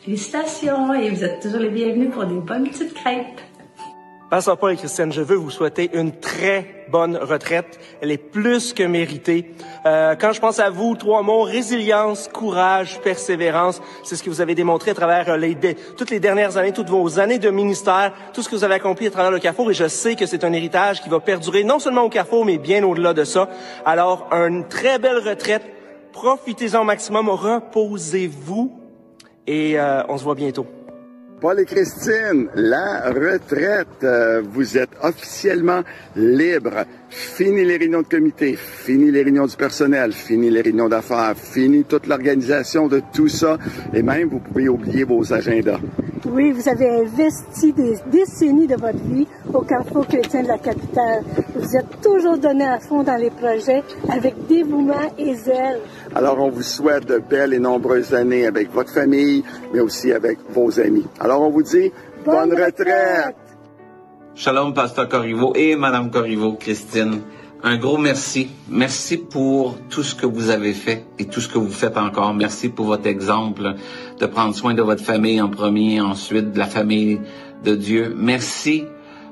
Félicitations 0.07 0.93
et 0.93 1.09
vous 1.09 1.21
êtes 1.25 1.41
toujours 1.41 1.59
les 1.59 1.69
bienvenus 1.69 2.13
pour 2.13 2.23
des 2.23 2.39
bonnes 2.39 2.69
petites 2.69 2.93
crêpes. 2.93 3.41
Pasteur 4.29 4.57
Paul 4.57 4.71
et 4.71 4.77
Christiane, 4.77 5.11
je 5.11 5.21
veux 5.21 5.35
vous 5.35 5.49
souhaiter 5.49 5.89
une 5.93 6.13
très 6.13 6.85
bonne 6.89 7.17
retraite. 7.17 7.77
Elle 8.01 8.11
est 8.11 8.17
plus 8.17 8.71
que 8.71 8.83
méritée. 8.83 9.53
Euh, 9.85 10.15
quand 10.15 10.31
je 10.31 10.39
pense 10.39 10.59
à 10.59 10.69
vous, 10.69 10.95
trois 10.95 11.23
mots, 11.23 11.41
résilience, 11.41 12.29
courage, 12.29 13.01
persévérance, 13.01 13.81
c'est 14.05 14.15
ce 14.15 14.23
que 14.23 14.29
vous 14.29 14.39
avez 14.39 14.55
démontré 14.55 14.91
à 14.91 14.93
travers 14.93 15.27
euh, 15.27 15.35
les, 15.35 15.57
toutes 15.97 16.09
les 16.09 16.21
dernières 16.21 16.55
années, 16.55 16.71
toutes 16.71 16.89
vos 16.89 17.19
années 17.19 17.37
de 17.37 17.49
ministère, 17.49 18.13
tout 18.31 18.41
ce 18.41 18.47
que 18.47 18.55
vous 18.55 18.63
avez 18.63 18.75
accompli 18.75 19.07
à 19.07 19.11
travers 19.11 19.31
le 19.31 19.39
Carrefour. 19.39 19.71
Et 19.71 19.73
je 19.73 19.89
sais 19.89 20.15
que 20.15 20.25
c'est 20.25 20.45
un 20.45 20.53
héritage 20.53 21.01
qui 21.01 21.09
va 21.09 21.19
perdurer 21.19 21.65
non 21.65 21.79
seulement 21.79 22.03
au 22.03 22.09
Carrefour, 22.09 22.45
mais 22.45 22.59
bien 22.59 22.81
au-delà 22.85 23.13
de 23.13 23.25
ça. 23.25 23.49
Alors, 23.85 24.29
une 24.31 24.69
très 24.69 24.99
belle 24.99 25.17
retraite. 25.17 25.63
Profitez-en 26.13 26.83
au 26.83 26.85
maximum. 26.85 27.27
Reposez-vous. 27.27 28.76
Et 29.47 29.79
euh, 29.79 30.03
on 30.09 30.17
se 30.17 30.23
voit 30.23 30.35
bientôt. 30.35 30.65
Paul 31.39 31.59
et 31.59 31.65
Christine, 31.65 32.49
la 32.55 33.11
retraite, 33.11 34.03
euh, 34.03 34.41
vous 34.43 34.75
êtes 34.75 34.89
officiellement 35.03 35.81
libre. 36.15 36.83
Fini 37.09 37.63
les 37.63 37.77
réunions 37.77 38.01
de 38.01 38.07
comité, 38.07 38.55
fini 38.55 39.11
les 39.11 39.21
réunions 39.21 39.45
du 39.45 39.55
personnel, 39.55 40.13
fini 40.13 40.49
les 40.49 40.61
réunions 40.61 40.89
d'affaires, 40.89 41.35
fini 41.37 41.83
toute 41.83 42.07
l'organisation 42.07 42.87
de 42.87 43.03
tout 43.13 43.27
ça, 43.27 43.59
et 43.93 44.01
même 44.01 44.29
vous 44.29 44.39
pouvez 44.39 44.67
oublier 44.67 45.03
vos 45.03 45.31
agendas. 45.31 45.79
Oui, 46.25 46.51
vous 46.51 46.67
avez 46.67 46.89
investi 46.89 47.71
des 47.71 47.93
décennies 48.11 48.67
de 48.67 48.75
votre 48.75 48.97
vie 48.97 49.27
au 49.53 49.61
Carrefour 49.61 50.07
chrétien 50.07 50.41
de 50.41 50.47
la 50.47 50.57
capitale. 50.57 51.23
Vous 51.55 51.75
êtes 51.75 52.01
toujours 52.01 52.37
donné 52.37 52.65
à 52.65 52.79
fond 52.79 53.03
dans 53.03 53.15
les 53.15 53.29
projets 53.29 53.83
avec 54.09 54.33
dévouement 54.47 55.13
et 55.17 55.35
zèle. 55.35 55.79
Alors, 56.15 56.39
on 56.39 56.49
vous 56.49 56.63
souhaite 56.63 57.07
de 57.07 57.17
belles 57.19 57.53
et 57.53 57.59
nombreuses 57.59 58.13
années 58.13 58.45
avec 58.45 58.71
votre 58.71 58.91
famille, 58.91 59.43
mais 59.73 59.79
aussi 59.79 60.11
avec 60.11 60.39
vos 60.49 60.79
amis. 60.79 61.05
Alors, 61.19 61.41
on 61.41 61.49
vous 61.49 61.63
dit 61.63 61.91
bonne, 62.25 62.51
retraite. 62.51 63.35
Shalom, 64.35 64.73
Pasteur 64.73 65.09
Corriveau 65.09 65.53
et 65.55 65.75
Madame 65.75 66.11
Corriveau, 66.11 66.53
Christine. 66.53 67.21
Un 67.63 67.77
gros 67.77 67.97
merci. 67.97 68.49
Merci 68.69 69.17
pour 69.17 69.77
tout 69.89 70.03
ce 70.03 70.13
que 70.13 70.27
vous 70.27 70.51
avez 70.51 70.73
fait 70.73 71.05
et 71.17 71.25
tout 71.25 71.41
ce 71.41 71.49
que 71.49 71.57
vous 71.57 71.71
faites 71.71 71.97
encore. 71.97 72.33
Merci 72.33 72.69
pour 72.69 72.85
votre 72.85 73.07
exemple 73.07 73.73
de 74.19 74.25
prendre 74.27 74.53
soin 74.53 74.75
de 74.75 74.83
votre 74.83 75.03
famille 75.03 75.41
en 75.41 75.49
premier, 75.49 76.01
ensuite 76.01 76.51
de 76.51 76.59
la 76.59 76.67
famille 76.67 77.19
de 77.63 77.73
Dieu. 77.73 78.13
Merci 78.15 78.85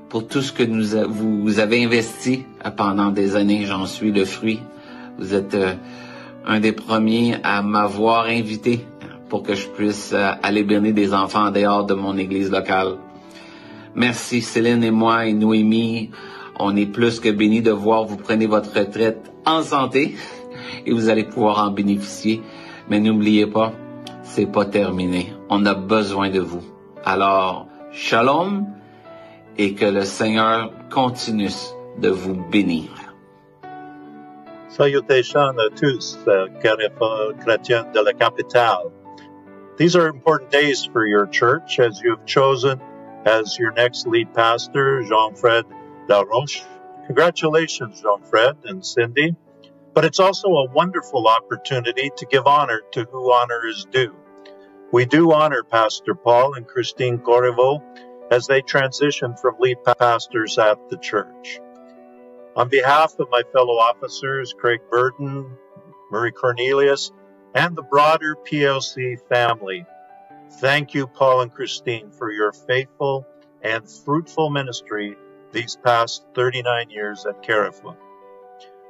pour 0.10 0.28
tout 0.28 0.42
ce 0.42 0.52
que 0.52 0.64
nous 0.64 1.08
vous 1.08 1.60
avez 1.60 1.84
investi 1.84 2.46
pendant 2.76 3.12
des 3.12 3.36
années. 3.36 3.66
J'en 3.66 3.86
suis 3.86 4.12
le 4.12 4.26
fruit. 4.26 4.60
Vous 5.20 5.34
êtes 5.34 5.54
euh, 5.54 5.76
un 6.46 6.60
des 6.60 6.72
premiers 6.72 7.38
à 7.44 7.62
m'avoir 7.62 8.26
invité 8.26 8.86
pour 9.30 9.44
que 9.44 9.56
je 9.56 9.68
puisse 9.68 10.14
euh, 10.14 10.32
aller 10.44 10.64
bénir 10.64 10.94
des 10.94 11.14
enfants 11.14 11.48
en 11.48 11.52
dehors 11.52 11.86
de 11.86 11.96
mon 11.96 12.18
église 12.18 12.52
locale. 12.52 12.98
Merci 13.96 14.42
Céline 14.42 14.84
et 14.84 14.92
moi 14.92 15.26
et 15.26 15.34
Noémie. 15.34 16.12
On 16.60 16.76
est 16.76 16.86
plus 16.86 17.20
que 17.20 17.30
bénis 17.30 17.62
de 17.62 17.72
voir 17.72 18.06
vous 18.06 18.18
prenez 18.18 18.46
votre 18.46 18.78
retraite 18.78 19.32
en 19.46 19.62
santé 19.62 20.16
et 20.86 20.92
vous 20.92 21.10
allez 21.10 21.24
pouvoir 21.24 21.68
en 21.68 21.72
bénéficier. 21.72 22.42
Mais 22.90 23.00
n'oubliez 23.00 23.48
pas, 23.48 23.74
c'est 24.24 24.46
pas 24.46 24.66
terminé. 24.66 25.34
On 25.50 25.66
a 25.66 25.74
besoin 25.74 26.30
de 26.30 26.40
vous. 26.40 26.62
Alors, 27.04 27.68
shalom 27.92 28.68
et 29.58 29.74
que 29.74 29.86
le 29.86 30.04
Seigneur 30.04 30.72
continue 30.92 31.50
de 32.00 32.10
vous 32.10 32.36
bénir. 32.52 33.05
Salutations 34.76 35.58
à 35.58 35.70
tous, 35.70 36.18
euh, 36.28 36.50
Carrefour 36.62 37.32
chrétien 37.40 37.90
de 37.94 38.02
la 38.02 38.12
capitale. 38.12 38.92
These 39.78 39.96
are 39.96 40.10
important 40.10 40.52
days 40.52 40.84
for 40.84 41.08
your 41.08 41.28
church 41.28 41.80
as 41.80 42.02
you 42.02 42.18
have 42.18 42.26
chosen 42.26 42.82
as 43.26 43.58
your 43.58 43.72
next 43.72 44.06
lead 44.06 44.34
pastor, 44.34 45.02
Jean-Fred 45.04 45.64
Laroche. 46.10 46.66
Congratulations, 47.06 48.02
Jean-Fred 48.02 48.58
and 48.66 48.86
Cindy. 48.86 49.38
But 49.94 50.04
it's 50.04 50.20
also 50.20 50.50
a 50.50 50.70
wonderful 50.70 51.26
opportunity 51.26 52.12
to 52.18 52.26
give 52.26 52.46
honor 52.46 52.82
to 52.92 53.06
who 53.10 53.32
honor 53.32 53.66
is 53.66 53.88
due. 53.90 54.14
We 54.92 55.06
do 55.06 55.32
honor 55.32 55.64
Pastor 55.64 56.16
Paul 56.16 56.56
and 56.56 56.68
Christine 56.68 57.20
Corriveau 57.20 57.82
as 58.30 58.48
they 58.48 58.62
transition 58.62 59.38
from 59.38 59.56
lead 59.58 59.78
pastors 59.86 60.58
at 60.58 60.90
the 60.90 60.98
church. 60.98 61.62
On 62.56 62.70
behalf 62.70 63.20
of 63.20 63.30
my 63.30 63.44
fellow 63.52 63.74
officers, 63.74 64.54
Craig 64.58 64.80
Burton, 64.90 65.58
Murray 66.10 66.32
Cornelius, 66.32 67.12
and 67.54 67.76
the 67.76 67.82
broader 67.82 68.36
PLC 68.50 69.20
family, 69.28 69.86
Thank 70.60 70.94
you, 70.94 71.08
Paul 71.08 71.42
and 71.42 71.52
Christine, 71.52 72.12
for 72.12 72.32
your 72.32 72.54
faithful 72.54 73.28
and 73.62 73.90
fruitful 73.90 74.50
ministry 74.50 75.18
these 75.52 75.78
past 75.84 76.24
39 76.34 76.90
years 76.90 77.26
at 77.26 77.44
Carafua. 77.44 77.98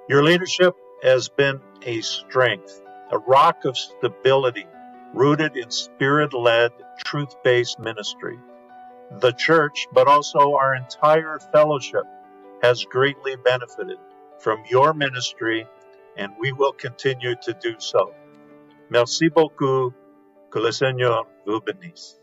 Your 0.08 0.24
leadership 0.24 0.76
has 1.02 1.28
been 1.30 1.60
a 1.82 2.02
strength, 2.02 2.82
a 3.12 3.18
rock 3.18 3.66
of 3.66 3.76
stability, 3.78 4.68
rooted 5.14 5.58
in 5.58 5.72
spirit 5.72 6.34
led, 6.34 6.72
truth 7.04 7.36
based 7.44 7.80
ministry. 7.80 8.38
The 9.20 9.32
church, 9.32 9.88
but 9.92 10.08
also 10.08 10.56
our 10.56 10.76
entire 10.76 11.40
fellowship, 11.52 12.04
has 12.66 12.84
greatly 12.86 13.36
benefited 13.44 14.00
from 14.40 14.58
your 14.70 14.94
ministry, 14.94 15.68
and 16.18 16.32
we 16.40 16.52
will 16.52 16.74
continue 16.74 17.36
to 17.44 17.54
do 17.62 17.76
so. 17.78 18.12
Merci 18.90 19.30
beaucoup. 19.30 19.94
Que 20.50 20.60
le 20.60 20.72
Seigneur 20.72 21.28
vous 21.46 21.60
bénisse. 21.60 22.22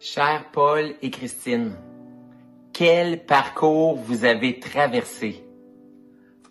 Cher 0.00 0.46
Paul 0.52 0.94
et 1.02 1.10
Christine, 1.10 1.76
quel 2.72 3.26
parcours 3.26 3.96
vous 3.96 4.24
avez 4.24 4.58
traversé? 4.58 5.44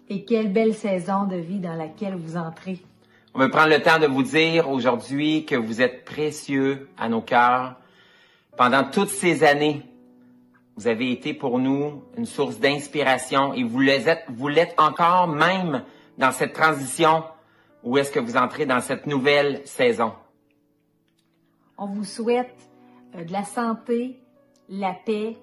Et 0.10 0.24
quelle 0.24 0.54
belle 0.54 0.76
saison 0.76 1.26
de 1.26 1.38
vie 1.38 1.60
dans 1.60 1.74
laquelle 1.74 2.16
vous 2.16 2.38
entrez. 2.38 2.80
On 3.34 3.40
veut 3.40 3.50
prendre 3.50 3.70
le 3.70 3.82
temps 3.82 3.98
de 3.98 4.06
vous 4.08 4.24
dire 4.24 4.70
aujourd'hui 4.70 5.46
que 5.46 5.56
vous 5.56 5.82
êtes 5.82 6.06
précieux 6.06 6.90
à 6.98 7.10
nos 7.10 7.22
cœurs. 7.22 7.76
Pendant 8.58 8.84
toutes 8.84 9.10
ces 9.10 9.44
années, 9.44 9.84
vous 10.78 10.88
avez 10.88 11.12
été 11.12 11.34
pour 11.34 11.60
nous 11.60 12.04
une 12.18 12.26
source 12.26 12.60
d'inspiration 12.60 13.54
et 13.54 13.64
vous 13.64 13.80
l'êtes, 13.80 14.24
vous 14.30 14.48
l'êtes 14.48 14.74
encore 14.78 15.28
même 15.28 15.84
dans 16.18 16.32
cette 16.32 16.54
transition 16.54 17.24
où 17.84 17.98
est-ce 17.98 18.12
que 18.12 18.20
vous 18.20 18.38
entrez 18.38 18.66
dans 18.66 18.80
cette 18.80 19.08
nouvelle 19.08 19.62
saison? 19.66 20.14
On 21.78 21.88
vous 21.88 22.04
souhaite 22.04 22.56
euh, 23.16 23.24
de 23.24 23.32
la 23.32 23.44
santé, 23.44 24.20
la 24.70 24.94
paix 24.94 25.36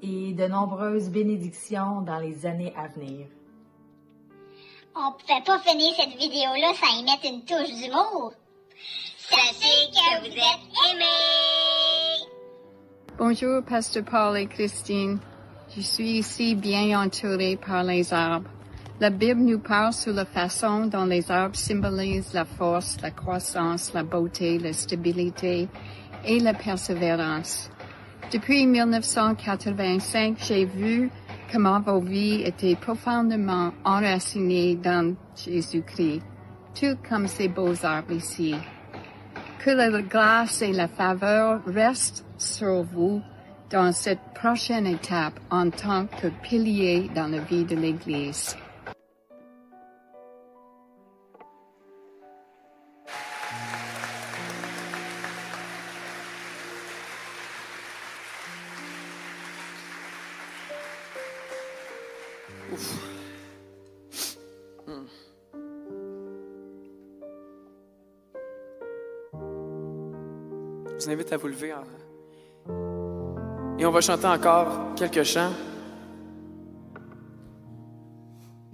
et 0.00 0.32
de 0.32 0.46
nombreuses 0.46 1.10
bénédictions 1.10 2.00
dans 2.00 2.18
les 2.18 2.46
années 2.46 2.72
à 2.76 2.88
venir. 2.88 3.26
On 4.94 5.12
pouvait 5.12 5.42
pas 5.44 5.58
finir 5.60 5.94
cette 5.96 6.18
vidéo-là 6.18 6.72
sans 6.74 6.98
y 6.98 7.04
mettre 7.04 7.24
une 7.24 7.44
touche 7.44 7.74
d'humour. 7.74 8.32
Sachez 9.18 9.90
que 9.90 10.20
vous 10.20 10.36
êtes 10.36 10.92
aimés! 10.92 11.81
Bonjour, 13.18 13.62
Pasteur 13.62 14.04
Paul 14.04 14.38
et 14.38 14.46
Christine. 14.46 15.18
Je 15.76 15.82
suis 15.82 16.18
ici 16.18 16.54
bien 16.54 16.98
entouré 16.98 17.58
par 17.58 17.84
les 17.84 18.10
arbres. 18.10 18.48
La 19.00 19.10
Bible 19.10 19.42
nous 19.42 19.58
parle 19.58 19.92
sur 19.92 20.14
la 20.14 20.24
façon 20.24 20.86
dont 20.86 21.04
les 21.04 21.30
arbres 21.30 21.54
symbolisent 21.54 22.32
la 22.32 22.46
force, 22.46 22.96
la 23.02 23.10
croissance, 23.10 23.92
la 23.92 24.02
beauté, 24.02 24.58
la 24.58 24.72
stabilité 24.72 25.68
et 26.24 26.40
la 26.40 26.54
persévérance. 26.54 27.70
Depuis 28.32 28.66
1985, 28.66 30.38
j'ai 30.38 30.64
vu 30.64 31.10
comment 31.52 31.80
vos 31.80 32.00
vies 32.00 32.42
étaient 32.46 32.76
profondément 32.76 33.74
enracinées 33.84 34.76
dans 34.76 35.14
Jésus-Christ, 35.36 36.22
tout 36.74 36.96
comme 37.06 37.28
ces 37.28 37.48
beaux 37.48 37.84
arbres 37.84 38.14
ici. 38.14 38.54
Que 39.64 39.70
la 39.70 40.02
grâce 40.02 40.60
et 40.62 40.72
la 40.72 40.88
faveur 40.88 41.60
restent 41.66 42.24
sur 42.36 42.82
vous 42.82 43.22
dans 43.70 43.92
cette 43.92 44.18
prochaine 44.34 44.88
étape 44.88 45.38
en 45.50 45.70
tant 45.70 46.06
que 46.06 46.26
pilier 46.42 47.08
dans 47.14 47.28
la 47.28 47.38
vie 47.38 47.64
de 47.64 47.76
l'Église. 47.76 48.56
Vous 71.14 71.20
invite 71.20 71.32
à 71.32 71.36
vous 71.36 71.48
lever. 71.48 71.72
Et 73.78 73.86
on 73.86 73.90
va 73.90 74.00
chanter 74.00 74.26
encore 74.26 74.94
quelques 74.96 75.22
chants, 75.24 75.50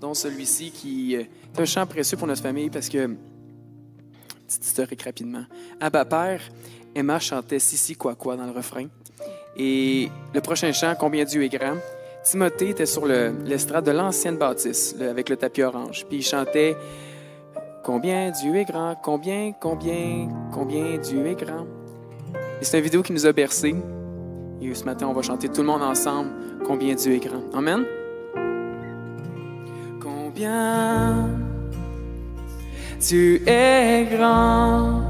dont 0.01 0.15
celui-ci 0.15 0.71
qui 0.71 1.17
euh, 1.17 1.21
est 1.21 1.61
un 1.61 1.65
chant 1.65 1.87
précieux 1.87 2.17
pour 2.17 2.27
notre 2.27 2.43
famille 2.43 2.71
parce 2.71 2.89
que, 2.89 3.17
petite 4.47 4.65
historique 4.65 5.03
rapidement, 5.03 5.45
Abba 5.81 6.05
Père, 6.05 6.41
Emma 6.95 7.19
chantait 7.19 7.59
Sissi 7.59 7.97
quoi 7.97 8.15
quoi 8.15 8.37
dans 8.37 8.45
le 8.47 8.53
refrain. 8.53 8.87
Et 9.57 10.09
le 10.35 10.41
prochain 10.41 10.71
chant, 10.73 10.95
Combien 10.99 11.25
Dieu 11.25 11.43
est 11.43 11.49
grand, 11.49 11.77
Timothée 12.23 12.71
était 12.71 12.87
sur 12.87 13.07
le- 13.07 13.35
l'estrade 13.45 13.85
de 13.87 13.91
l'ancienne 13.91 14.37
bâtisse 14.37 14.95
le- 14.99 15.09
avec 15.09 15.29
le 15.29 15.37
tapis 15.37 15.63
orange. 15.63 16.05
Puis 16.09 16.19
il 16.19 16.23
chantait 16.23 16.77
Combien 17.85 18.31
Dieu 18.31 18.55
est 18.57 18.65
grand, 18.67 18.95
combien, 19.03 19.53
combien, 19.59 20.29
combien 20.53 20.99
Dieu 20.99 21.27
est 21.27 21.35
grand. 21.43 21.67
Et 22.61 22.65
c'est 22.65 22.79
une 22.79 22.85
vidéo 22.85 23.03
qui 23.03 23.13
nous 23.13 23.27
a 23.27 23.33
bercés. 23.33 23.75
Et 24.61 24.75
ce 24.75 24.85
matin, 24.85 25.07
on 25.07 25.13
va 25.13 25.23
chanter 25.23 25.49
tout 25.49 25.61
le 25.61 25.69
monde 25.69 25.83
ensemble 25.83 26.31
Combien 26.67 26.95
Dieu 26.95 27.15
est 27.15 27.21
grand. 27.21 27.43
Amen. 27.55 27.85
Combien 30.01 31.29
Dieu 33.01 33.41
est 33.47 34.09
grand. 34.17 35.03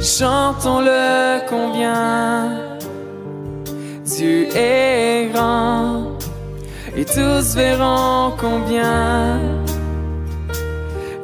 Chantons-le 0.00 1.46
combien 1.48 2.78
Dieu 4.04 4.48
est 4.56 5.30
grand. 5.32 6.18
Et 6.96 7.04
tous 7.04 7.54
verront 7.54 8.32
combien, 8.38 9.40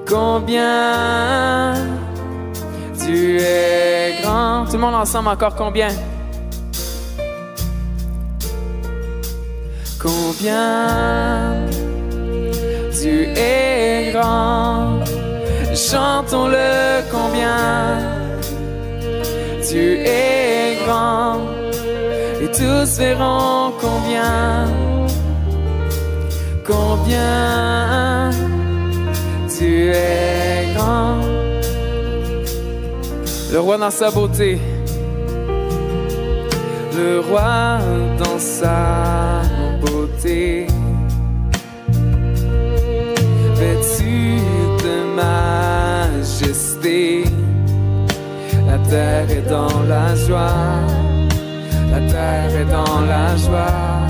combien 0.07 1.75
Dieu 3.05 3.39
est 3.41 4.23
grand. 4.23 4.65
Tout 4.67 4.73
le 4.73 4.79
monde 4.79 4.95
ensemble 4.95 5.29
encore 5.29 5.55
combien? 5.55 5.89
Combien? 10.01 11.67
Dieu 12.93 13.29
est 13.37 14.13
grand. 14.13 15.01
Chantons-le 15.75 17.03
combien? 17.11 17.99
Dieu 19.63 20.01
est 20.01 20.79
grand. 20.85 21.39
Et 22.43 22.49
tous 22.49 22.99
verront 22.99 23.73
combien, 23.81 24.67
combien? 26.67 28.31
Dieu 29.49 29.93
est 29.93 30.75
grand. 30.75 31.20
Le 33.53 33.59
roi 33.59 33.79
dans 33.79 33.91
sa 33.91 34.13
beauté, 34.13 34.61
le 36.97 37.19
roi 37.19 37.79
dans 38.23 38.39
sa 38.39 39.43
beauté, 39.81 40.69
vêtu 43.57 44.39
de 44.85 44.97
majesté, 46.13 47.25
la 48.69 48.79
terre 48.89 49.29
est 49.29 49.49
dans 49.49 49.83
la 49.89 50.15
joie, 50.15 50.87
la 51.91 52.01
terre 52.09 52.55
est 52.61 52.71
dans 52.71 53.01
la 53.01 53.37
joie. 53.37 54.07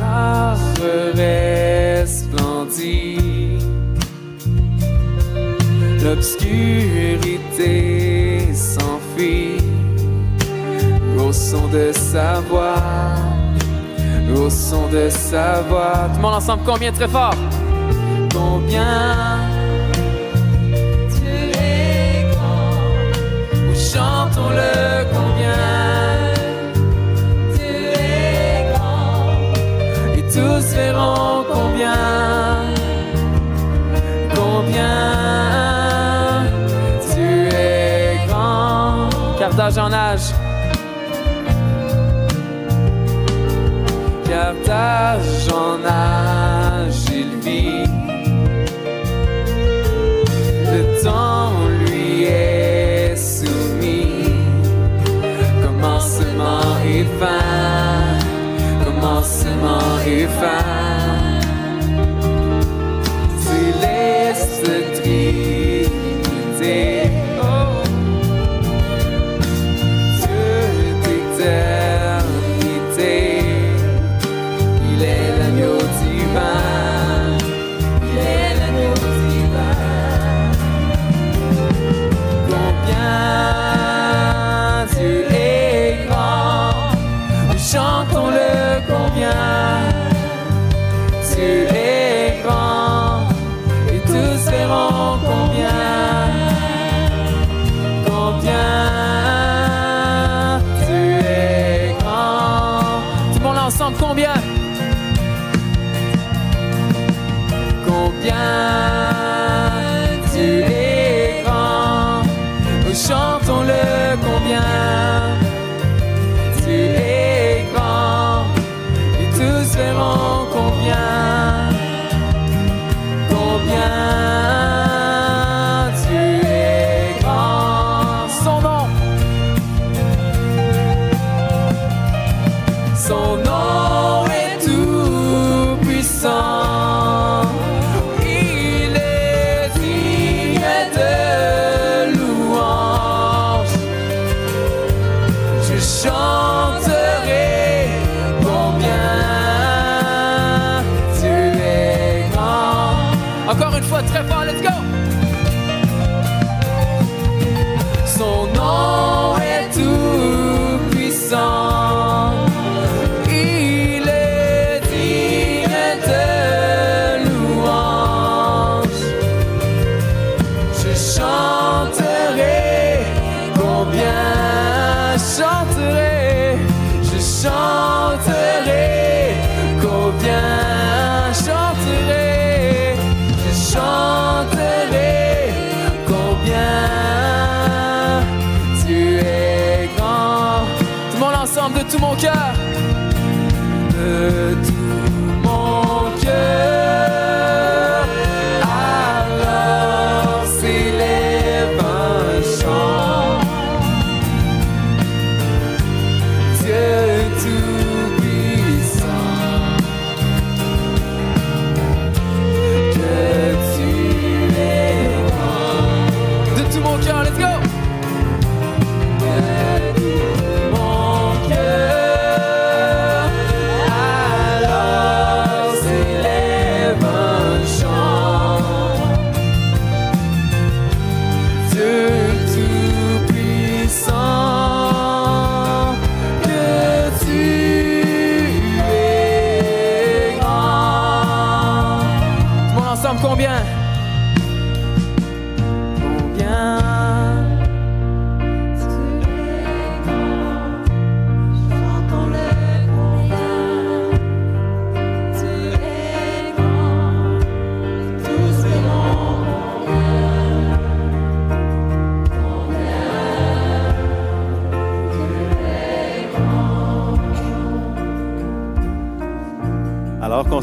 L'arbre 0.00 1.14
l'obscurité 6.02 8.52
s'enfuit 8.52 9.62
au 11.18 11.32
son 11.32 11.66
de 11.68 11.92
sa 11.92 12.40
voix, 12.40 13.14
au 14.36 14.50
son 14.50 14.88
de 14.88 15.08
sa 15.08 15.62
voix. 15.62 16.08
Tout 16.08 16.16
le 16.16 16.22
monde 16.22 16.34
ensemble, 16.34 16.62
combien 16.64 16.92
très 16.92 17.08
fort? 17.08 17.34
Combien 18.32 19.38
Dieu 21.08 21.50
est 21.54 22.26
grand, 22.32 22.74
ou 23.68 23.74
chantons-le 23.74 25.04
combien 25.14 25.56
Dieu 27.54 27.92
est 27.94 28.72
grand, 28.72 29.24
et 30.16 30.22
tous 30.22 30.64
verront 30.74 31.44
combien, 31.50 32.64
combien 34.34 35.15
d'âge 39.56 39.78
en 39.78 39.90
âge, 39.90 40.34
car 44.28 44.52
d'âge 44.66 45.48
en 45.50 45.78
âge 45.84 47.04
il 47.10 47.30
vit. 47.44 47.88
Le 50.72 51.02
temps 51.02 51.52
lui 51.80 52.24
est 52.24 53.16
soumis, 53.16 54.30
commencement 55.62 56.76
et 56.84 57.04
fin, 57.18 58.84
commencement 58.84 59.98
et 60.06 60.26
fin. 60.26 60.75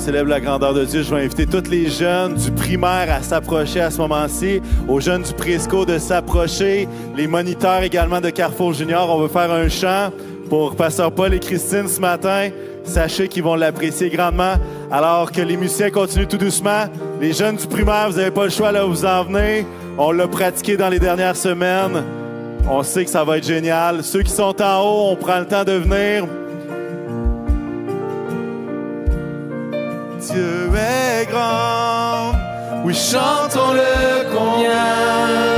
Célèbre 0.03 0.29
la 0.31 0.41
grandeur 0.41 0.73
de 0.73 0.83
Dieu, 0.83 1.01
je 1.01 1.15
vais 1.15 1.23
inviter 1.23 1.45
tous 1.45 1.69
les 1.69 1.89
jeunes 1.89 2.33
du 2.33 2.51
primaire 2.51 3.07
à 3.09 3.23
s'approcher 3.23 3.79
à 3.79 3.89
ce 3.89 3.99
moment-ci, 3.99 4.61
aux 4.89 4.99
jeunes 4.99 5.21
du 5.21 5.31
Presco 5.31 5.85
de 5.85 5.97
s'approcher, 5.97 6.89
les 7.15 7.25
moniteurs 7.25 7.83
également 7.83 8.19
de 8.19 8.29
Carrefour 8.29 8.73
Junior. 8.73 9.09
On 9.09 9.25
va 9.25 9.29
faire 9.29 9.49
un 9.49 9.69
chant 9.69 10.11
pour 10.49 10.75
Pasteur 10.75 11.09
Paul 11.09 11.33
et 11.33 11.39
Christine 11.39 11.87
ce 11.87 12.01
matin. 12.01 12.49
Sachez 12.83 13.29
qu'ils 13.29 13.43
vont 13.43 13.55
l'apprécier 13.55 14.09
grandement. 14.09 14.55
Alors 14.91 15.31
que 15.31 15.39
les 15.39 15.55
musiciens 15.55 15.89
continuent 15.89 16.27
tout 16.27 16.37
doucement. 16.37 16.83
Les 17.21 17.31
jeunes 17.31 17.55
du 17.55 17.65
primaire, 17.65 18.09
vous 18.11 18.17
n'avez 18.17 18.31
pas 18.31 18.43
le 18.43 18.49
choix 18.49 18.73
là 18.73 18.85
où 18.85 18.89
vous 18.89 19.05
en 19.05 19.23
venez. 19.23 19.65
On 19.97 20.11
l'a 20.11 20.27
pratiqué 20.27 20.75
dans 20.75 20.89
les 20.89 20.99
dernières 20.99 21.37
semaines. 21.37 22.03
On 22.69 22.83
sait 22.83 23.05
que 23.05 23.09
ça 23.09 23.23
va 23.23 23.37
être 23.37 23.47
génial. 23.47 24.03
Ceux 24.03 24.23
qui 24.23 24.31
sont 24.31 24.61
en 24.61 24.81
haut, 24.81 25.11
on 25.11 25.15
prend 25.15 25.39
le 25.39 25.45
temps 25.45 25.63
de 25.63 25.71
venir. 25.71 26.27
Chantons-le 32.93 34.29
combien? 34.31 35.52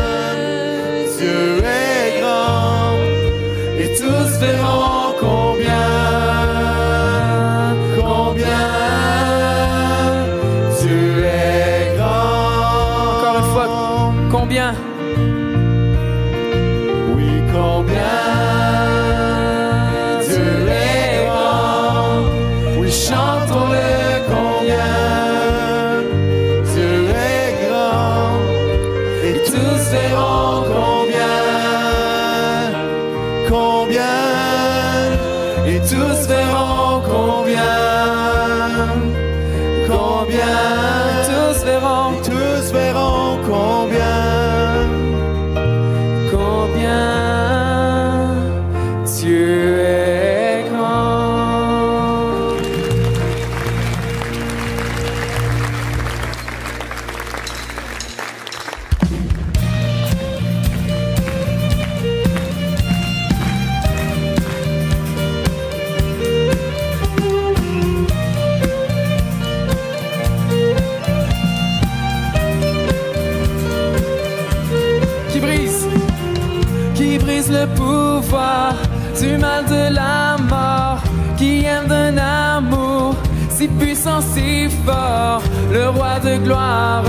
Si 83.66 83.72
puissant, 83.80 84.22
si 84.22 84.70
fort 84.86 85.42
Le 85.72 85.90
roi 85.90 86.20
de 86.20 86.38
gloire, 86.38 87.04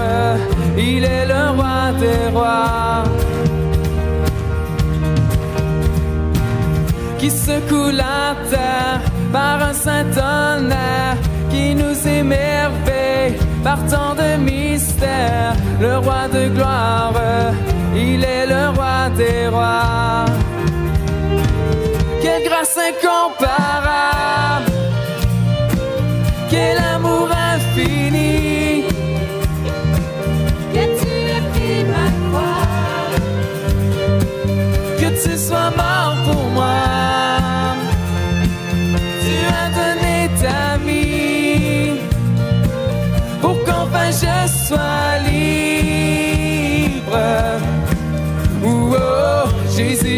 il 0.78 1.04
est 1.04 1.26
le 1.26 1.50
roi 1.56 1.92
des 2.00 2.30
rois 2.32 3.02
qui 7.18 7.30
secoue 7.30 7.90
la 7.92 8.36
terre 8.50 9.00
par 9.32 9.62
un 9.70 9.72
saint 9.72 10.04
tonnerre 10.14 11.16
qui 11.50 11.74
nous 11.74 11.96
émerveille 12.06 13.36
par 13.64 13.78
tant 13.86 14.14
de 14.14 14.36
mystères. 14.36 15.56
Le 15.80 15.96
roi 15.98 16.28
de 16.28 16.48
gloire, 16.54 17.14
il 17.94 18.22
est 18.22 18.46
le 18.46 18.68
roi 18.76 19.08
des 19.16 19.48
rois. 19.48 20.26
Quelle 22.22 22.44
grâce 22.48 22.76
incomparable, 22.90 23.65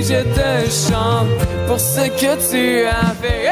je 0.08 0.22
te 0.22 0.70
chante 0.70 1.28
pour 1.66 1.78
ce 1.78 2.04
que 2.20 2.32
tu 2.50 2.86
as 2.86 3.12
fait. 3.20 3.50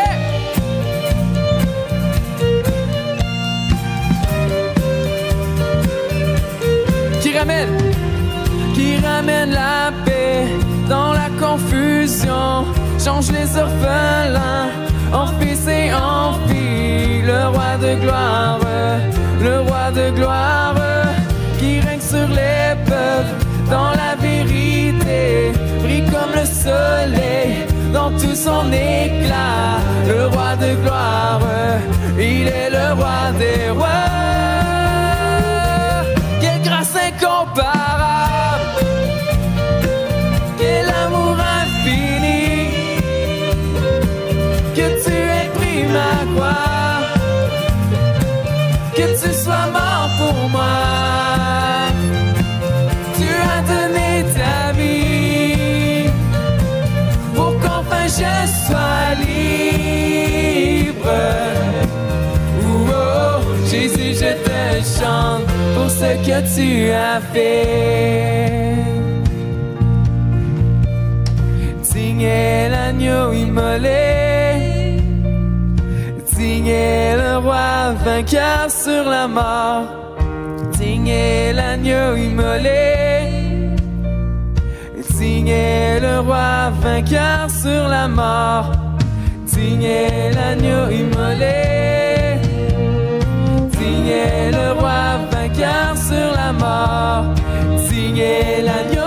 Qui 7.21 7.37
ramène 7.37 7.77
qui 8.75 8.97
ramène 8.99 9.51
la 9.51 9.93
paix 10.07 10.47
dans 10.89 11.13
la 11.13 11.29
confusion, 11.39 12.65
change 13.05 13.31
les 13.33 13.49
orphelins 13.59 14.71
en 15.13 15.27
fils 15.39 15.67
et 15.69 15.93
en 15.93 16.33
filles, 16.47 17.23
le 17.23 17.49
roi 17.49 17.77
de 17.83 18.01
gloire, 18.01 18.61
le 19.43 19.61
roi 19.61 19.91
de 19.91 20.11
gloire, 20.11 20.75
qui 21.59 21.81
règne 21.81 22.01
sur 22.01 22.29
les 22.29 22.75
peuples 22.87 23.45
dans 23.71 23.91
la 23.91 24.16
soleil 26.67 27.67
dans 27.93 28.11
tout 28.21 28.39
son 28.47 28.65
éclat, 28.73 29.79
le 30.09 30.27
roi 30.35 30.51
de 30.65 30.71
gloire, 30.83 31.41
il 32.19 32.47
est 32.61 32.71
le 32.79 32.87
roi 32.99 33.21
des 33.43 33.71
rois. 33.79 34.11
Quelle 36.43 36.63
grâce 36.69 36.95
incomparable, 37.09 38.85
quel 40.59 40.87
amour 41.05 41.37
infini, 41.63 42.71
que 44.77 44.87
tu 45.05 45.15
aies 45.35 45.51
pris 45.59 45.83
ma 45.97 46.15
croix, 46.33 47.01
que 48.97 49.07
tu 49.21 49.31
sois 49.43 49.67
mort 49.77 50.09
pour 50.19 50.39
moi. 50.55 51.26
Oh, 62.65 63.41
Jésus, 63.71 64.15
je 64.15 64.33
te 64.47 64.61
chante 64.99 65.47
pour 65.75 65.91
ce 65.91 66.11
que 66.27 66.39
tu 66.55 66.91
as 66.91 67.21
fait. 67.33 68.57
Digne 71.83 72.29
l'agneau 72.71 73.33
immolé, 73.33 75.01
digne 76.37 76.75
le 77.23 77.39
roi 77.39 77.93
vainqueur 78.05 78.71
sur 78.71 79.05
la 79.09 79.27
mort, 79.27 79.87
digne 80.79 81.15
l'agneau 81.55 82.17
immolé, 82.17 83.71
digne 85.19 85.55
le 86.01 86.21
roi 86.21 86.71
vainqueur 86.83 87.51
sur 87.51 87.89
la 87.89 88.09
mort, 88.09 88.73
digne 89.57 89.85
est 89.85 90.33
l'agneau 90.35 90.85
immolé, 90.91 92.39
digne 93.79 94.09
est 94.09 94.51
le 94.53 94.73
roi 94.79 95.03
vainqueur 95.31 95.97
sur 95.97 96.29
la 96.41 96.53
mort, 96.53 97.25
digne 97.89 98.19
est 98.19 98.63
l'agneau 98.63 99.06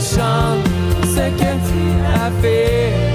chante 0.00 0.66
ce 1.04 1.24
que 1.40 1.50
tu 1.68 1.82
as 2.14 2.30
fait. 2.42 3.07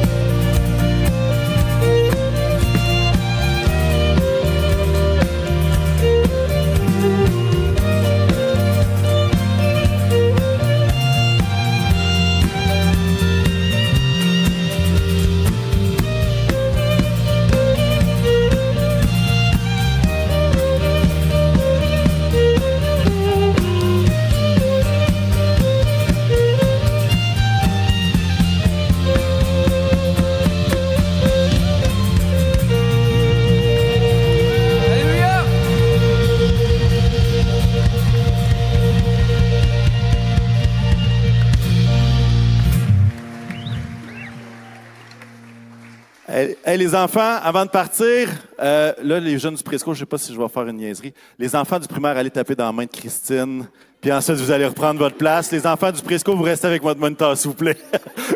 Hey, 46.73 46.79
les 46.79 46.95
enfants, 46.95 47.37
avant 47.43 47.65
de 47.65 47.69
partir, 47.69 48.29
euh, 48.59 48.93
là, 49.03 49.19
les 49.19 49.37
jeunes 49.37 49.53
du 49.53 49.61
présco, 49.61 49.93
je 49.93 49.99
ne 49.99 49.99
sais 49.99 50.05
pas 50.07 50.17
si 50.17 50.33
je 50.33 50.39
vais 50.39 50.47
faire 50.49 50.67
une 50.67 50.77
niaiserie. 50.77 51.13
Les 51.37 51.55
enfants 51.55 51.77
du 51.77 51.87
primaire, 51.87 52.17
allez 52.17 52.31
taper 52.31 52.55
dans 52.55 52.65
la 52.65 52.71
main 52.71 52.85
de 52.85 52.89
Christine. 52.89 53.67
Puis 54.01 54.11
ensuite, 54.11 54.37
vous 54.37 54.49
allez 54.49 54.65
reprendre 54.65 54.97
votre 54.97 55.15
place. 55.15 55.51
Les 55.51 55.67
enfants 55.67 55.91
du 55.91 56.01
présco, 56.01 56.35
vous 56.35 56.41
restez 56.41 56.65
avec 56.65 56.81
votre 56.81 56.99
moniteur, 56.99 57.37
s'il 57.37 57.49
vous 57.49 57.55
plaît. 57.55 57.77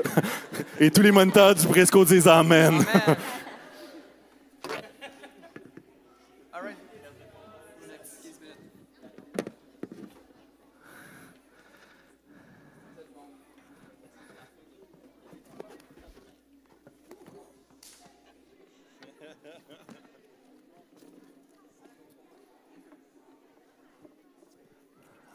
Et 0.80 0.92
tous 0.92 1.02
les 1.02 1.10
moniteurs 1.10 1.56
du 1.56 1.66
présco 1.66 2.06
disent. 2.06 2.28
Amen. 2.28 2.86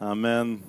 Amen. 0.05 0.59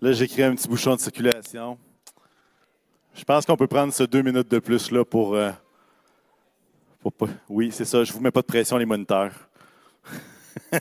Là, 0.00 0.12
j'ai 0.12 0.26
créé 0.26 0.44
un 0.44 0.56
petit 0.56 0.66
bouchon 0.66 0.96
de 0.96 1.00
circulation. 1.00 1.78
Je 3.20 3.24
pense 3.26 3.44
qu'on 3.44 3.54
peut 3.54 3.66
prendre 3.66 3.92
ce 3.92 4.02
deux 4.04 4.22
minutes 4.22 4.50
de 4.50 4.58
plus 4.60 4.90
là 4.90 5.04
pour. 5.04 5.34
euh, 5.34 5.50
pour 7.00 7.12
pas- 7.12 7.26
Oui, 7.50 7.70
c'est 7.70 7.84
ça. 7.84 8.02
Je 8.02 8.14
vous 8.14 8.20
mets 8.20 8.30
pas 8.30 8.40
de 8.40 8.46
pression, 8.46 8.78
les 8.78 8.86
moniteurs. 8.86 9.32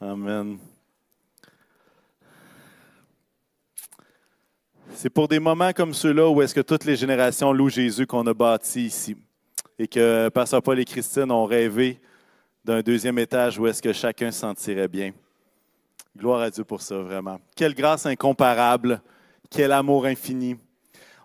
Amen. 0.00 0.58
C'est 4.94 5.10
pour 5.10 5.26
des 5.26 5.40
moments 5.40 5.72
comme 5.72 5.92
ceux-là 5.92 6.28
où 6.30 6.40
est-ce 6.40 6.54
que 6.54 6.60
toutes 6.60 6.84
les 6.84 6.94
générations 6.94 7.52
louent 7.52 7.68
Jésus 7.68 8.06
qu'on 8.06 8.24
a 8.28 8.32
bâti 8.32 8.86
ici 8.86 9.16
et 9.76 9.88
que 9.88 10.28
Pasteur 10.28 10.62
Paul 10.62 10.78
et 10.78 10.84
Christine 10.84 11.32
ont 11.32 11.46
rêvé 11.46 12.00
d'un 12.64 12.80
deuxième 12.80 13.18
étage 13.18 13.58
où 13.58 13.66
est-ce 13.66 13.82
que 13.82 13.92
chacun 13.92 14.30
se 14.30 14.38
sentirait 14.38 14.86
bien. 14.86 15.10
Gloire 16.16 16.42
à 16.42 16.50
Dieu 16.50 16.62
pour 16.62 16.80
ça, 16.80 16.96
vraiment. 16.98 17.40
Quelle 17.56 17.74
grâce 17.74 18.06
incomparable, 18.06 19.02
quel 19.54 19.70
amour 19.70 20.06
infini. 20.06 20.56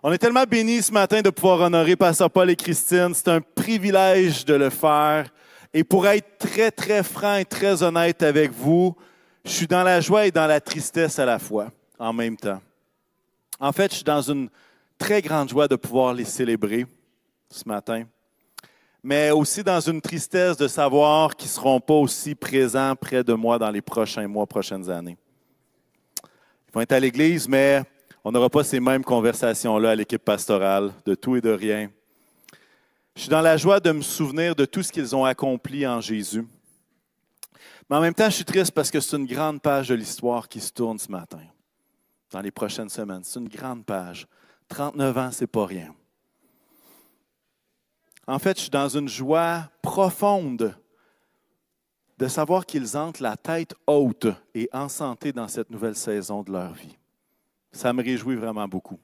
On 0.02 0.12
est 0.12 0.18
tellement 0.18 0.44
bénis 0.44 0.82
ce 0.82 0.92
matin 0.92 1.20
de 1.20 1.30
pouvoir 1.30 1.60
honorer 1.62 1.96
Pasteur 1.96 2.30
Paul 2.30 2.48
et 2.48 2.56
Christine. 2.56 3.12
C'est 3.12 3.28
un 3.28 3.40
privilège 3.40 4.44
de 4.44 4.54
le 4.54 4.70
faire. 4.70 5.28
Et 5.74 5.82
pour 5.82 6.06
être 6.06 6.38
très, 6.38 6.70
très 6.70 7.02
franc 7.02 7.36
et 7.36 7.44
très 7.44 7.82
honnête 7.82 8.22
avec 8.22 8.52
vous, 8.52 8.94
je 9.44 9.50
suis 9.50 9.66
dans 9.66 9.82
la 9.82 10.00
joie 10.00 10.26
et 10.26 10.30
dans 10.30 10.46
la 10.46 10.60
tristesse 10.60 11.18
à 11.18 11.24
la 11.24 11.38
fois, 11.38 11.72
en 11.98 12.12
même 12.12 12.36
temps. 12.36 12.60
En 13.58 13.72
fait, 13.72 13.90
je 13.90 13.96
suis 13.96 14.04
dans 14.04 14.22
une 14.22 14.48
très 14.96 15.20
grande 15.20 15.48
joie 15.48 15.66
de 15.66 15.76
pouvoir 15.76 16.14
les 16.14 16.24
célébrer 16.24 16.86
ce 17.50 17.68
matin, 17.68 18.04
mais 19.02 19.30
aussi 19.32 19.64
dans 19.64 19.80
une 19.80 20.00
tristesse 20.00 20.56
de 20.56 20.68
savoir 20.68 21.34
qu'ils 21.34 21.48
ne 21.48 21.54
seront 21.54 21.80
pas 21.80 21.94
aussi 21.94 22.34
présents 22.34 22.94
près 22.94 23.24
de 23.24 23.32
moi 23.32 23.58
dans 23.58 23.70
les 23.70 23.82
prochains 23.82 24.28
mois, 24.28 24.46
prochaines 24.46 24.88
années. 24.88 25.18
Ils 26.68 26.74
vont 26.74 26.80
être 26.80 26.92
à 26.92 27.00
l'Église, 27.00 27.48
mais 27.48 27.82
on 28.24 28.32
n'aura 28.32 28.50
pas 28.50 28.64
ces 28.64 28.80
mêmes 28.80 29.04
conversations-là 29.04 29.90
à 29.90 29.94
l'équipe 29.94 30.24
pastorale, 30.24 30.92
de 31.04 31.14
tout 31.14 31.36
et 31.36 31.40
de 31.40 31.50
rien. 31.50 31.90
Je 33.14 33.22
suis 33.22 33.30
dans 33.30 33.40
la 33.40 33.56
joie 33.56 33.80
de 33.80 33.92
me 33.92 34.02
souvenir 34.02 34.54
de 34.54 34.64
tout 34.64 34.82
ce 34.82 34.92
qu'ils 34.92 35.14
ont 35.16 35.24
accompli 35.24 35.86
en 35.86 36.00
Jésus. 36.00 36.46
Mais 37.88 37.96
en 37.96 38.00
même 38.00 38.14
temps, 38.14 38.30
je 38.30 38.36
suis 38.36 38.44
triste 38.44 38.72
parce 38.72 38.90
que 38.90 39.00
c'est 39.00 39.16
une 39.16 39.26
grande 39.26 39.60
page 39.60 39.88
de 39.88 39.94
l'histoire 39.94 40.48
qui 40.48 40.60
se 40.60 40.72
tourne 40.72 40.98
ce 40.98 41.10
matin, 41.10 41.42
dans 42.30 42.40
les 42.40 42.50
prochaines 42.50 42.88
semaines. 42.88 43.22
C'est 43.24 43.40
une 43.40 43.48
grande 43.48 43.84
page. 43.84 44.26
39 44.68 45.18
ans, 45.18 45.30
c'est 45.32 45.48
pas 45.48 45.66
rien. 45.66 45.92
En 48.26 48.38
fait, 48.38 48.56
je 48.56 48.62
suis 48.62 48.70
dans 48.70 48.88
une 48.88 49.08
joie 49.08 49.68
profonde 49.82 50.76
de 52.16 52.28
savoir 52.28 52.64
qu'ils 52.64 52.96
entrent 52.96 53.22
la 53.22 53.36
tête 53.36 53.74
haute 53.86 54.28
et 54.54 54.68
en 54.72 54.88
santé 54.88 55.32
dans 55.32 55.48
cette 55.48 55.70
nouvelle 55.70 55.96
saison 55.96 56.42
de 56.42 56.52
leur 56.52 56.72
vie. 56.74 56.99
Ça 57.72 57.92
me 57.92 58.02
réjouit 58.02 58.36
vraiment 58.36 58.66
beaucoup. 58.66 58.98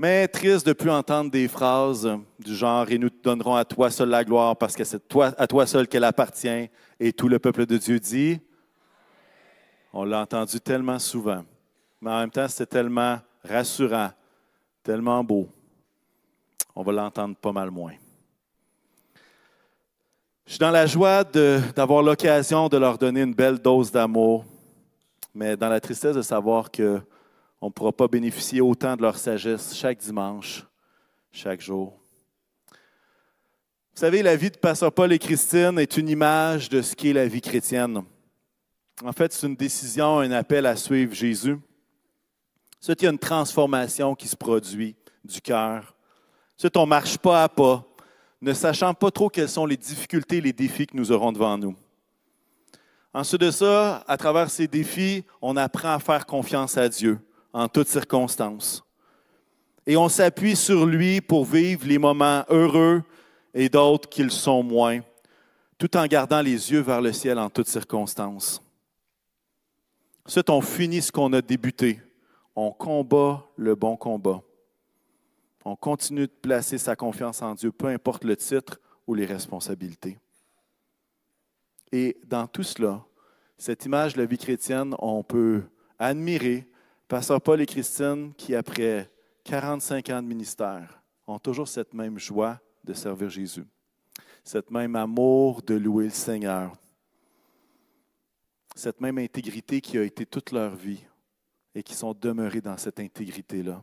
Mais 0.00 0.28
triste 0.28 0.64
de 0.64 0.72
plus 0.72 0.90
entendre 0.90 1.30
des 1.30 1.48
phrases 1.48 2.08
du 2.38 2.54
genre 2.54 2.88
Et 2.88 2.98
nous 2.98 3.10
te 3.10 3.20
donnerons 3.20 3.56
à 3.56 3.64
toi 3.64 3.90
seul 3.90 4.08
la 4.08 4.24
gloire 4.24 4.56
parce 4.56 4.76
que 4.76 4.84
c'est 4.84 5.08
toi, 5.08 5.32
à 5.36 5.46
toi 5.48 5.66
seul 5.66 5.88
qu'elle 5.88 6.04
appartient. 6.04 6.70
Et 7.00 7.12
tout 7.12 7.28
le 7.28 7.40
peuple 7.40 7.66
de 7.66 7.76
Dieu 7.76 7.98
dit 7.98 8.40
On 9.92 10.04
l'a 10.04 10.20
entendu 10.20 10.60
tellement 10.60 11.00
souvent. 11.00 11.44
Mais 12.00 12.10
en 12.10 12.20
même 12.20 12.30
temps, 12.30 12.46
c'est 12.46 12.66
tellement 12.66 13.18
rassurant, 13.42 14.10
tellement 14.84 15.24
beau. 15.24 15.48
On 16.76 16.84
va 16.84 16.92
l'entendre 16.92 17.34
pas 17.34 17.50
mal 17.50 17.72
moins. 17.72 17.94
Je 20.46 20.52
suis 20.52 20.60
dans 20.60 20.70
la 20.70 20.86
joie 20.86 21.24
d'avoir 21.24 22.02
l'occasion 22.02 22.68
de 22.68 22.76
leur 22.76 22.96
donner 22.96 23.22
une 23.22 23.34
belle 23.34 23.58
dose 23.58 23.90
d'amour, 23.90 24.44
mais 25.38 25.56
dans 25.56 25.68
la 25.68 25.80
tristesse 25.80 26.16
de 26.16 26.22
savoir 26.22 26.68
qu'on 26.68 27.00
ne 27.62 27.70
pourra 27.70 27.92
pas 27.92 28.08
bénéficier 28.08 28.60
autant 28.60 28.96
de 28.96 29.02
leur 29.02 29.16
sagesse 29.16 29.72
chaque 29.72 29.98
dimanche, 29.98 30.66
chaque 31.30 31.60
jour. 31.60 31.96
Vous 32.72 34.00
savez, 34.00 34.20
la 34.20 34.34
vie 34.34 34.50
de 34.50 34.56
Pasteur 34.56 34.92
Paul 34.92 35.12
et 35.12 35.18
Christine 35.20 35.78
est 35.78 35.96
une 35.96 36.08
image 36.08 36.68
de 36.68 36.82
ce 36.82 36.96
qu'est 36.96 37.12
la 37.12 37.28
vie 37.28 37.40
chrétienne. 37.40 38.02
En 39.04 39.12
fait, 39.12 39.32
c'est 39.32 39.46
une 39.46 39.54
décision, 39.54 40.18
un 40.18 40.32
appel 40.32 40.66
à 40.66 40.74
suivre 40.74 41.14
Jésus. 41.14 41.56
C'est 42.80 43.00
y 43.02 43.06
a 43.06 43.10
une 43.10 43.18
transformation 43.18 44.16
qui 44.16 44.26
se 44.26 44.36
produit 44.36 44.96
du 45.22 45.40
cœur. 45.40 45.94
C'est 46.56 46.76
on 46.76 46.84
marche 46.84 47.16
pas 47.16 47.44
à 47.44 47.48
pas, 47.48 47.84
ne 48.40 48.52
sachant 48.52 48.92
pas 48.92 49.12
trop 49.12 49.28
quelles 49.28 49.48
sont 49.48 49.66
les 49.66 49.76
difficultés, 49.76 50.40
les 50.40 50.52
défis 50.52 50.88
que 50.88 50.96
nous 50.96 51.12
aurons 51.12 51.30
devant 51.30 51.56
nous. 51.56 51.76
Ensuite 53.14 53.40
de 53.40 53.50
ça, 53.50 54.04
à 54.06 54.16
travers 54.16 54.50
ces 54.50 54.66
défis, 54.66 55.24
on 55.40 55.56
apprend 55.56 55.94
à 55.94 55.98
faire 55.98 56.26
confiance 56.26 56.76
à 56.76 56.88
Dieu 56.88 57.18
en 57.52 57.68
toutes 57.68 57.88
circonstances. 57.88 58.84
Et 59.86 59.96
on 59.96 60.08
s'appuie 60.08 60.56
sur 60.56 60.84
lui 60.84 61.20
pour 61.20 61.46
vivre 61.46 61.86
les 61.86 61.98
moments 61.98 62.44
heureux 62.50 63.02
et 63.54 63.68
d'autres 63.68 64.08
qui 64.08 64.22
le 64.22 64.30
sont 64.30 64.62
moins, 64.62 65.00
tout 65.78 65.96
en 65.96 66.06
gardant 66.06 66.42
les 66.42 66.70
yeux 66.70 66.80
vers 66.80 67.00
le 67.00 67.12
ciel 67.12 67.38
en 67.38 67.48
toutes 67.48 67.68
circonstances. 67.68 68.62
Ensuite, 70.26 70.50
on 70.50 70.60
finit 70.60 71.00
ce 71.00 71.10
qu'on 71.10 71.32
a 71.32 71.40
débuté. 71.40 72.02
On 72.54 72.70
combat 72.70 73.46
le 73.56 73.74
bon 73.74 73.96
combat. 73.96 74.42
On 75.64 75.74
continue 75.74 76.26
de 76.26 76.32
placer 76.42 76.76
sa 76.76 76.94
confiance 76.94 77.40
en 77.40 77.54
Dieu, 77.54 77.72
peu 77.72 77.86
importe 77.86 78.24
le 78.24 78.36
titre 78.36 78.78
ou 79.06 79.14
les 79.14 79.24
responsabilités. 79.24 80.18
Et 81.92 82.16
dans 82.26 82.46
tout 82.46 82.62
cela, 82.62 83.04
Cette 83.60 83.84
image 83.86 84.14
de 84.14 84.20
la 84.20 84.26
vie 84.26 84.38
chrétienne, 84.38 84.94
on 85.00 85.24
peut 85.24 85.64
admirer 85.98 86.68
Pasteur 87.08 87.40
Paul 87.40 87.60
et 87.60 87.66
Christine 87.66 88.32
qui, 88.36 88.54
après 88.54 89.10
45 89.42 90.10
ans 90.10 90.22
de 90.22 90.28
ministère, 90.28 91.02
ont 91.26 91.40
toujours 91.40 91.66
cette 91.66 91.92
même 91.92 92.20
joie 92.20 92.60
de 92.84 92.92
servir 92.92 93.28
Jésus, 93.28 93.64
cette 94.44 94.70
même 94.70 94.94
amour 94.94 95.60
de 95.62 95.74
louer 95.74 96.04
le 96.04 96.10
Seigneur, 96.10 96.72
cette 98.76 99.00
même 99.00 99.18
intégrité 99.18 99.80
qui 99.80 99.98
a 99.98 100.04
été 100.04 100.24
toute 100.24 100.52
leur 100.52 100.76
vie 100.76 101.04
et 101.74 101.82
qui 101.82 101.94
sont 101.94 102.14
demeurés 102.14 102.60
dans 102.60 102.76
cette 102.76 103.00
intégrité-là. 103.00 103.82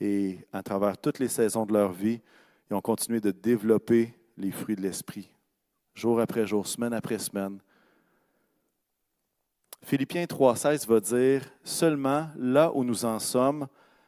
Et 0.00 0.46
à 0.52 0.62
travers 0.62 0.98
toutes 0.98 1.18
les 1.18 1.28
saisons 1.28 1.64
de 1.64 1.72
leur 1.72 1.92
vie, 1.92 2.20
ils 2.70 2.74
ont 2.74 2.80
continué 2.82 3.20
de 3.20 3.30
développer 3.30 4.14
les 4.36 4.50
fruits 4.50 4.76
de 4.76 4.82
l'Esprit, 4.82 5.30
jour 5.94 6.20
après 6.20 6.46
jour, 6.46 6.66
semaine 6.66 6.92
après 6.92 7.18
semaine. 7.18 7.58
Philippiens 9.84 10.24
3.16 10.24 10.86
va 10.86 11.00
dire, 11.00 11.42
seulement 11.64 12.28
là 12.36 12.70
où 12.74 12.84
nous 12.84 13.04
en 13.04 13.18
sommes, 13.18 13.66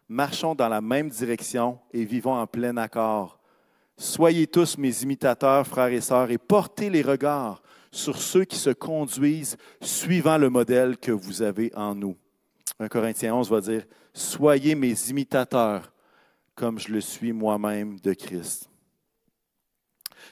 marchons 0.09 0.55
dans 0.55 0.69
la 0.69 0.81
même 0.81 1.09
direction 1.09 1.79
et 1.93 2.05
vivons 2.05 2.35
en 2.35 2.47
plein 2.47 2.77
accord. 2.77 3.41
Soyez 3.97 4.47
tous 4.47 4.79
mes 4.79 5.03
imitateurs, 5.03 5.67
frères 5.67 5.89
et 5.89 6.01
sœurs, 6.01 6.31
et 6.31 6.39
portez 6.39 6.91
les 6.91 7.03
regards 7.03 7.63
sur 7.91 8.21
ceux 8.21 8.45
qui 8.45 8.57
se 8.57 8.71
conduisent 8.71 9.57
suivant 9.81 10.39
le 10.39 10.51
modèle 10.51 10.97
que 10.97 11.13
vous 11.13 11.43
avez 11.43 11.73
en 11.75 11.95
nous. 11.95 12.17
1 12.81 12.89
Corinthiens 12.89 13.35
11 13.35 13.51
va 13.51 13.61
dire, 13.61 13.85
Soyez 14.13 14.75
mes 14.75 14.95
imitateurs, 15.09 15.93
comme 16.55 16.79
je 16.79 16.93
le 16.93 17.01
suis 17.01 17.33
moi-même 17.33 17.99
de 18.01 18.15
Christ. 18.15 18.69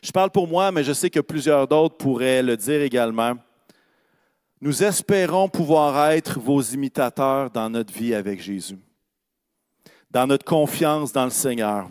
Je 0.03 0.11
parle 0.11 0.31
pour 0.31 0.49
moi, 0.49 0.73
mais 0.73 0.83
je 0.83 0.93
sais 0.93 1.11
que 1.11 1.21
plusieurs 1.21 1.69
d'autres 1.69 1.97
pourraient 1.97 2.43
le 2.43 2.57
dire 2.57 2.83
également. 2.83 3.35
Nous 4.61 4.83
espérons 4.83 5.49
pouvoir 5.49 6.11
être 6.11 6.41
vos 6.41 6.61
imitateurs 6.61 7.51
dans 7.51 7.71
notre 7.71 7.93
vie 7.93 8.15
avec 8.15 8.41
Jésus, 8.43 8.79
dans 10.11 10.27
notre 10.27 10.45
confiance 10.45 11.12
dans 11.12 11.25
le 11.25 11.31
Seigneur, 11.31 11.88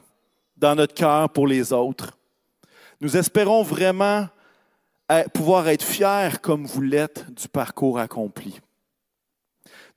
dans 0.57 0.75
notre 0.75 0.93
cœur 0.93 1.29
pour 1.29 1.47
les 1.47 1.71
autres. 1.71 2.17
Nous 2.99 3.15
espérons 3.15 3.63
vraiment 3.63 4.27
pouvoir 5.33 5.69
être 5.69 5.83
fiers 5.83 6.37
comme 6.41 6.65
vous 6.65 6.81
l'êtes 6.81 7.33
du 7.33 7.47
parcours 7.47 7.97
accompli. 7.97 8.59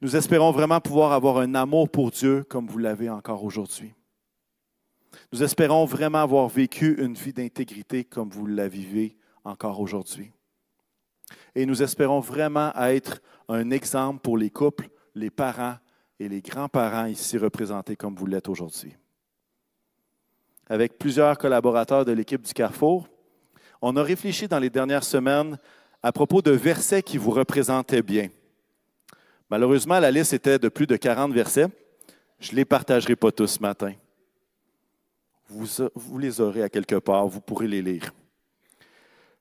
Nous 0.00 0.16
espérons 0.16 0.50
vraiment 0.50 0.80
pouvoir 0.80 1.12
avoir 1.12 1.38
un 1.38 1.54
amour 1.54 1.88
pour 1.88 2.10
Dieu 2.10 2.44
comme 2.44 2.66
vous 2.66 2.78
l'avez 2.78 3.10
encore 3.10 3.42
aujourd'hui. 3.44 3.92
Nous 5.34 5.42
espérons 5.42 5.84
vraiment 5.84 6.22
avoir 6.22 6.46
vécu 6.46 6.94
une 7.02 7.14
vie 7.14 7.32
d'intégrité 7.32 8.04
comme 8.04 8.30
vous 8.30 8.46
la 8.46 8.68
vivez 8.68 9.16
encore 9.42 9.80
aujourd'hui. 9.80 10.30
Et 11.56 11.66
nous 11.66 11.82
espérons 11.82 12.20
vraiment 12.20 12.72
être 12.76 13.20
un 13.48 13.72
exemple 13.72 14.20
pour 14.20 14.38
les 14.38 14.50
couples, 14.50 14.88
les 15.16 15.30
parents 15.30 15.74
et 16.20 16.28
les 16.28 16.40
grands-parents 16.40 17.06
ici 17.06 17.36
représentés 17.36 17.96
comme 17.96 18.14
vous 18.14 18.26
l'êtes 18.26 18.48
aujourd'hui. 18.48 18.94
Avec 20.68 20.98
plusieurs 20.98 21.36
collaborateurs 21.36 22.04
de 22.04 22.12
l'équipe 22.12 22.42
du 22.42 22.54
Carrefour, 22.54 23.08
on 23.82 23.96
a 23.96 24.04
réfléchi 24.04 24.46
dans 24.46 24.60
les 24.60 24.70
dernières 24.70 25.02
semaines 25.02 25.58
à 26.00 26.12
propos 26.12 26.42
de 26.42 26.52
versets 26.52 27.02
qui 27.02 27.18
vous 27.18 27.32
représentaient 27.32 28.02
bien. 28.02 28.28
Malheureusement, 29.50 29.98
la 29.98 30.12
liste 30.12 30.32
était 30.32 30.60
de 30.60 30.68
plus 30.68 30.86
de 30.86 30.94
40 30.94 31.32
versets. 31.32 31.66
Je 32.38 32.52
ne 32.52 32.56
les 32.58 32.64
partagerai 32.64 33.16
pas 33.16 33.32
tous 33.32 33.48
ce 33.48 33.60
matin. 33.60 33.94
Vous, 35.48 35.66
vous, 35.94 36.18
les 36.18 36.40
aurez 36.40 36.62
à 36.62 36.68
quelque 36.68 36.96
part, 36.96 37.26
vous 37.26 37.40
pourrez 37.40 37.68
les 37.68 37.82
lire. 37.82 38.12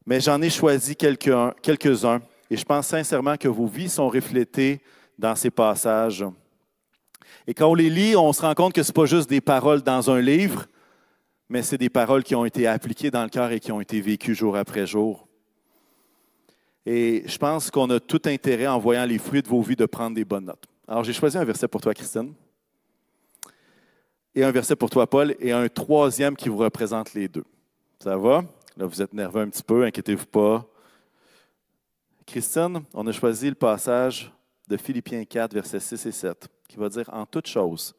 Mais 0.06 0.20
j'en 0.20 0.42
ai 0.42 0.50
choisi 0.50 0.96
quelques-uns 0.96 2.22
et 2.50 2.58
je 2.58 2.66
pense 2.66 2.88
sincèrement 2.88 3.38
que 3.38 3.48
vos 3.48 3.68
vies 3.68 3.90
sont 3.90 4.10
reflétées 4.10 4.82
dans 5.18 5.36
ces 5.36 5.50
passages. 5.50 6.26
Et 7.48 7.54
quand 7.54 7.68
on 7.68 7.76
les 7.76 7.90
lit, 7.90 8.16
on 8.16 8.32
se 8.34 8.42
rend 8.42 8.54
compte 8.54 8.74
que 8.74 8.84
ce 8.84 8.90
n'est 8.90 8.94
pas 8.94 9.06
juste 9.06 9.30
des 9.30 9.42
paroles 9.42 9.82
dans 9.82 10.10
un 10.10 10.20
livre, 10.20 10.66
mais 11.50 11.62
c'est 11.62 11.78
des 11.78 11.90
paroles 11.90 12.24
qui 12.24 12.36
ont 12.36 12.46
été 12.46 12.68
appliquées 12.68 13.12
dans 13.12 13.24
le 13.24 13.30
cœur 13.30 13.52
et 13.52 13.60
qui 13.60 13.72
ont 13.72 13.82
été 13.82 14.02
vécues 14.02 14.36
jour 14.36 14.56
après 14.56 14.86
jour. 14.86 15.28
Et 16.86 17.24
je 17.26 17.38
pense 17.38 17.72
qu'on 17.72 17.90
a 17.90 18.00
tout 18.00 18.22
intérêt, 18.26 18.68
en 18.68 18.80
voyant 18.80 19.06
les 19.06 19.18
fruits 19.18 19.42
de 19.42 19.48
vos 19.48 19.62
vies, 19.62 19.76
de 19.76 19.86
prendre 19.86 20.16
des 20.16 20.26
bonnes 20.26 20.46
notes. 20.46 20.66
Alors, 20.88 21.04
j'ai 21.04 21.14
choisi 21.14 21.38
un 21.38 21.46
verset 21.46 21.68
pour 21.68 21.80
toi, 21.80 21.94
Christine, 21.94 22.34
et 24.36 24.44
un 24.44 24.52
verset 24.52 24.76
pour 24.76 24.90
toi, 24.90 25.08
Paul, 25.08 25.36
et 25.40 25.52
un 25.52 25.68
troisième 25.70 26.36
qui 26.36 26.50
vous 26.50 26.58
représente 26.58 27.14
les 27.14 27.28
deux. 27.28 27.46
Ça 28.00 28.18
va? 28.18 28.44
Là, 28.76 28.86
vous 28.86 29.02
êtes 29.02 29.14
nerveux 29.14 29.42
un 29.42 29.50
petit 29.50 29.64
peu, 29.64 29.84
inquiétez-vous 29.86 30.26
pas. 30.26 30.66
Christine, 32.26 32.84
on 32.94 33.06
a 33.06 33.12
choisi 33.12 33.50
le 33.50 33.56
passage 33.56 34.32
de 34.68 34.78
Philippiens 34.78 35.24
4, 35.26 35.54
versets 35.54 35.80
6 35.80 36.06
et 36.08 36.12
7, 36.12 36.48
qui 36.68 36.78
va 36.78 36.90
dire 36.90 37.10
En 37.14 37.26
toute 37.26 37.48
chose, 37.48 37.94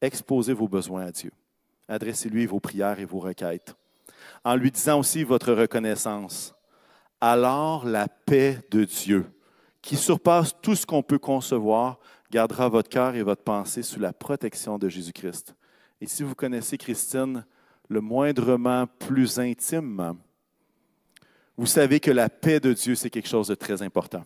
exposez 0.00 0.52
vos 0.52 0.68
besoins 0.68 1.06
à 1.06 1.12
Dieu. 1.12 1.32
Adressez-lui 1.88 2.44
vos 2.44 2.60
prières 2.60 3.00
et 3.00 3.06
vos 3.06 3.20
requêtes, 3.20 3.74
en 4.44 4.56
lui 4.56 4.70
disant 4.70 4.98
aussi 4.98 5.24
votre 5.24 5.52
reconnaissance. 5.54 6.54
Alors 7.20 7.86
la 7.86 8.08
paix 8.08 8.58
de 8.70 8.84
Dieu, 8.84 9.26
qui 9.80 9.96
surpasse 9.96 10.54
tout 10.60 10.74
ce 10.74 10.84
qu'on 10.84 11.02
peut 11.02 11.18
concevoir, 11.18 11.98
gardera 12.30 12.68
votre 12.68 12.90
cœur 12.90 13.14
et 13.14 13.22
votre 13.22 13.42
pensée 13.42 13.82
sous 13.82 14.00
la 14.00 14.12
protection 14.12 14.76
de 14.76 14.88
Jésus-Christ. 14.88 15.54
Et 16.00 16.06
si 16.06 16.22
vous 16.22 16.34
connaissez 16.34 16.78
Christine 16.78 17.44
le 17.88 18.00
moindrement 18.00 18.86
plus 18.86 19.38
intimement, 19.38 20.16
vous 21.56 21.66
savez 21.66 21.98
que 21.98 22.10
la 22.10 22.28
paix 22.28 22.60
de 22.60 22.72
Dieu, 22.72 22.94
c'est 22.94 23.10
quelque 23.10 23.28
chose 23.28 23.48
de 23.48 23.54
très 23.54 23.82
important, 23.82 24.24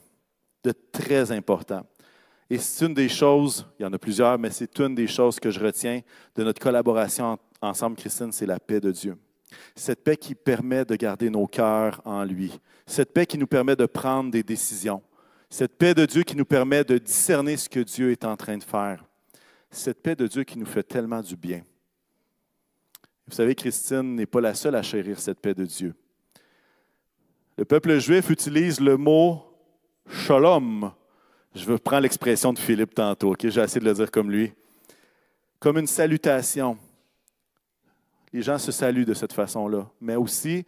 de 0.64 0.72
très 0.92 1.32
important. 1.32 1.86
Et 2.50 2.58
c'est 2.58 2.84
une 2.84 2.92
des 2.92 3.08
choses, 3.08 3.66
il 3.78 3.84
y 3.84 3.86
en 3.86 3.92
a 3.94 3.98
plusieurs, 3.98 4.38
mais 4.38 4.50
c'est 4.50 4.78
une 4.80 4.94
des 4.94 5.06
choses 5.06 5.40
que 5.40 5.50
je 5.50 5.58
retiens 5.58 6.02
de 6.34 6.44
notre 6.44 6.60
collaboration 6.60 7.38
ensemble, 7.62 7.96
Christine, 7.96 8.32
c'est 8.32 8.44
la 8.44 8.60
paix 8.60 8.80
de 8.80 8.90
Dieu. 8.90 9.16
Cette 9.74 10.04
paix 10.04 10.16
qui 10.16 10.34
permet 10.34 10.84
de 10.84 10.94
garder 10.96 11.30
nos 11.30 11.46
cœurs 11.46 12.02
en 12.04 12.24
lui. 12.24 12.52
Cette 12.86 13.12
paix 13.12 13.24
qui 13.24 13.38
nous 13.38 13.46
permet 13.46 13.76
de 13.76 13.86
prendre 13.86 14.30
des 14.30 14.42
décisions. 14.42 15.02
Cette 15.48 15.78
paix 15.78 15.94
de 15.94 16.04
Dieu 16.04 16.22
qui 16.24 16.36
nous 16.36 16.44
permet 16.44 16.84
de 16.84 16.98
discerner 16.98 17.56
ce 17.56 17.68
que 17.68 17.80
Dieu 17.80 18.10
est 18.10 18.24
en 18.24 18.36
train 18.36 18.58
de 18.58 18.64
faire. 18.64 19.04
Cette 19.72 20.02
paix 20.02 20.14
de 20.14 20.26
Dieu 20.26 20.44
qui 20.44 20.58
nous 20.58 20.66
fait 20.66 20.82
tellement 20.82 21.22
du 21.22 21.34
bien. 21.34 21.62
Vous 23.26 23.34
savez, 23.34 23.54
Christine 23.54 24.14
n'est 24.14 24.26
pas 24.26 24.42
la 24.42 24.54
seule 24.54 24.74
à 24.74 24.82
chérir 24.82 25.18
cette 25.18 25.40
paix 25.40 25.54
de 25.54 25.64
Dieu. 25.64 25.94
Le 27.56 27.64
peuple 27.64 27.98
juif 27.98 28.28
utilise 28.28 28.80
le 28.80 28.98
mot 28.98 29.42
shalom. 30.08 30.92
Je 31.54 31.72
prendre 31.74 32.02
l'expression 32.02 32.52
de 32.52 32.58
Philippe 32.58 32.94
tantôt, 32.94 33.34
j'ai 33.40 33.60
essayé 33.60 33.80
de 33.80 33.86
le 33.86 33.94
dire 33.94 34.10
comme 34.10 34.30
lui. 34.30 34.52
Comme 35.58 35.78
une 35.78 35.86
salutation, 35.86 36.76
les 38.32 38.42
gens 38.42 38.58
se 38.58 38.72
saluent 38.72 39.06
de 39.06 39.14
cette 39.14 39.32
façon-là. 39.32 39.90
Mais 40.00 40.16
aussi, 40.16 40.66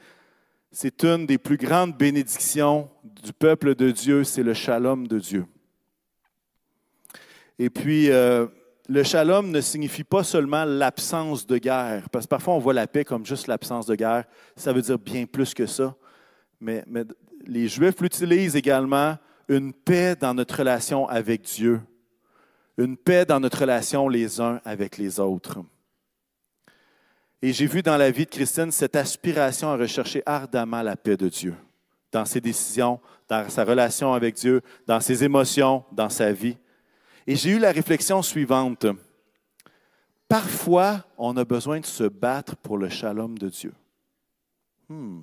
c'est 0.70 1.05
une 1.05 1.26
des 1.26 1.38
plus 1.38 1.57
grandes 1.57 1.96
bénédictions 1.96 2.90
du 3.02 3.32
peuple 3.32 3.74
de 3.74 3.90
Dieu, 3.90 4.24
c'est 4.24 4.42
le 4.42 4.55
shalom 4.55 5.07
de 5.07 5.18
Dieu. 5.18 5.46
Et 7.59 7.70
puis, 7.70 8.11
euh, 8.11 8.46
le 8.89 9.03
shalom 9.03 9.51
ne 9.51 9.61
signifie 9.61 10.05
pas 10.05 10.24
seulement 10.24 10.64
l'absence 10.64 11.47
de 11.47 11.59
guerre, 11.59 12.09
parce 12.11 12.26
que 12.26 12.30
parfois 12.30 12.55
on 12.55 12.59
voit 12.59 12.74
la 12.74 12.87
paix 12.87 13.05
comme 13.05 13.24
juste 13.24 13.47
l'absence 13.47 13.87
de 13.87 13.95
guerre. 13.95 14.24
Ça 14.57 14.72
veut 14.72 14.82
dire 14.82 14.99
bien 14.99 15.24
plus 15.26 15.55
que 15.55 15.66
ça. 15.66 15.95
Mais, 16.61 16.85
les 17.47 17.68
Juifs 17.68 18.01
l'utilisent 18.01 18.57
également 18.57 19.16
une 19.49 19.72
paix 19.72 20.16
dans 20.16 20.32
notre 20.32 20.59
relation 20.59 21.07
avec 21.07 21.43
Dieu, 21.43 21.80
une 22.78 22.97
paix 22.97 23.26
dans 23.26 23.39
notre 23.39 23.61
relation 23.61 24.09
les 24.09 24.41
uns 24.41 24.61
avec 24.64 24.97
les 24.97 25.20
autres. 25.20 25.59
Et 27.43 27.53
j'ai 27.53 27.66
vu 27.66 27.82
dans 27.82 27.99
la 27.99 28.11
vie 28.11 28.24
de 28.24 28.30
Christine 28.30 28.70
cette 28.70 28.97
aspiration 28.97 29.68
à 29.70 29.76
rechercher 29.76 30.22
ardemment 30.24 30.80
la 30.80 30.97
paix 30.97 31.18
de 31.18 31.28
Dieu 31.28 31.55
dans 32.11 32.24
ses 32.24 32.41
décisions, 32.41 33.01
dans 33.28 33.49
sa 33.51 33.64
relation 33.64 34.14
avec 34.14 34.37
Dieu, 34.37 34.62
dans 34.87 35.01
ses 35.01 35.24
émotions, 35.24 35.85
dans 35.93 36.09
sa 36.09 36.32
vie. 36.32 36.57
Et 37.27 37.37
j'ai 37.37 37.51
eu 37.51 37.59
la 37.59 37.72
réflexion 37.72 38.22
suivante. 38.22 38.87
Parfois, 40.29 41.05
on 41.16 41.37
a 41.37 41.45
besoin 41.45 41.81
de 41.81 41.87
se 41.87 42.05
battre 42.05 42.57
pour 42.57 42.79
le 42.79 42.89
shalom 42.89 43.39
de 43.39 43.49
Dieu. 43.49 43.72
Hmm. 44.89 45.22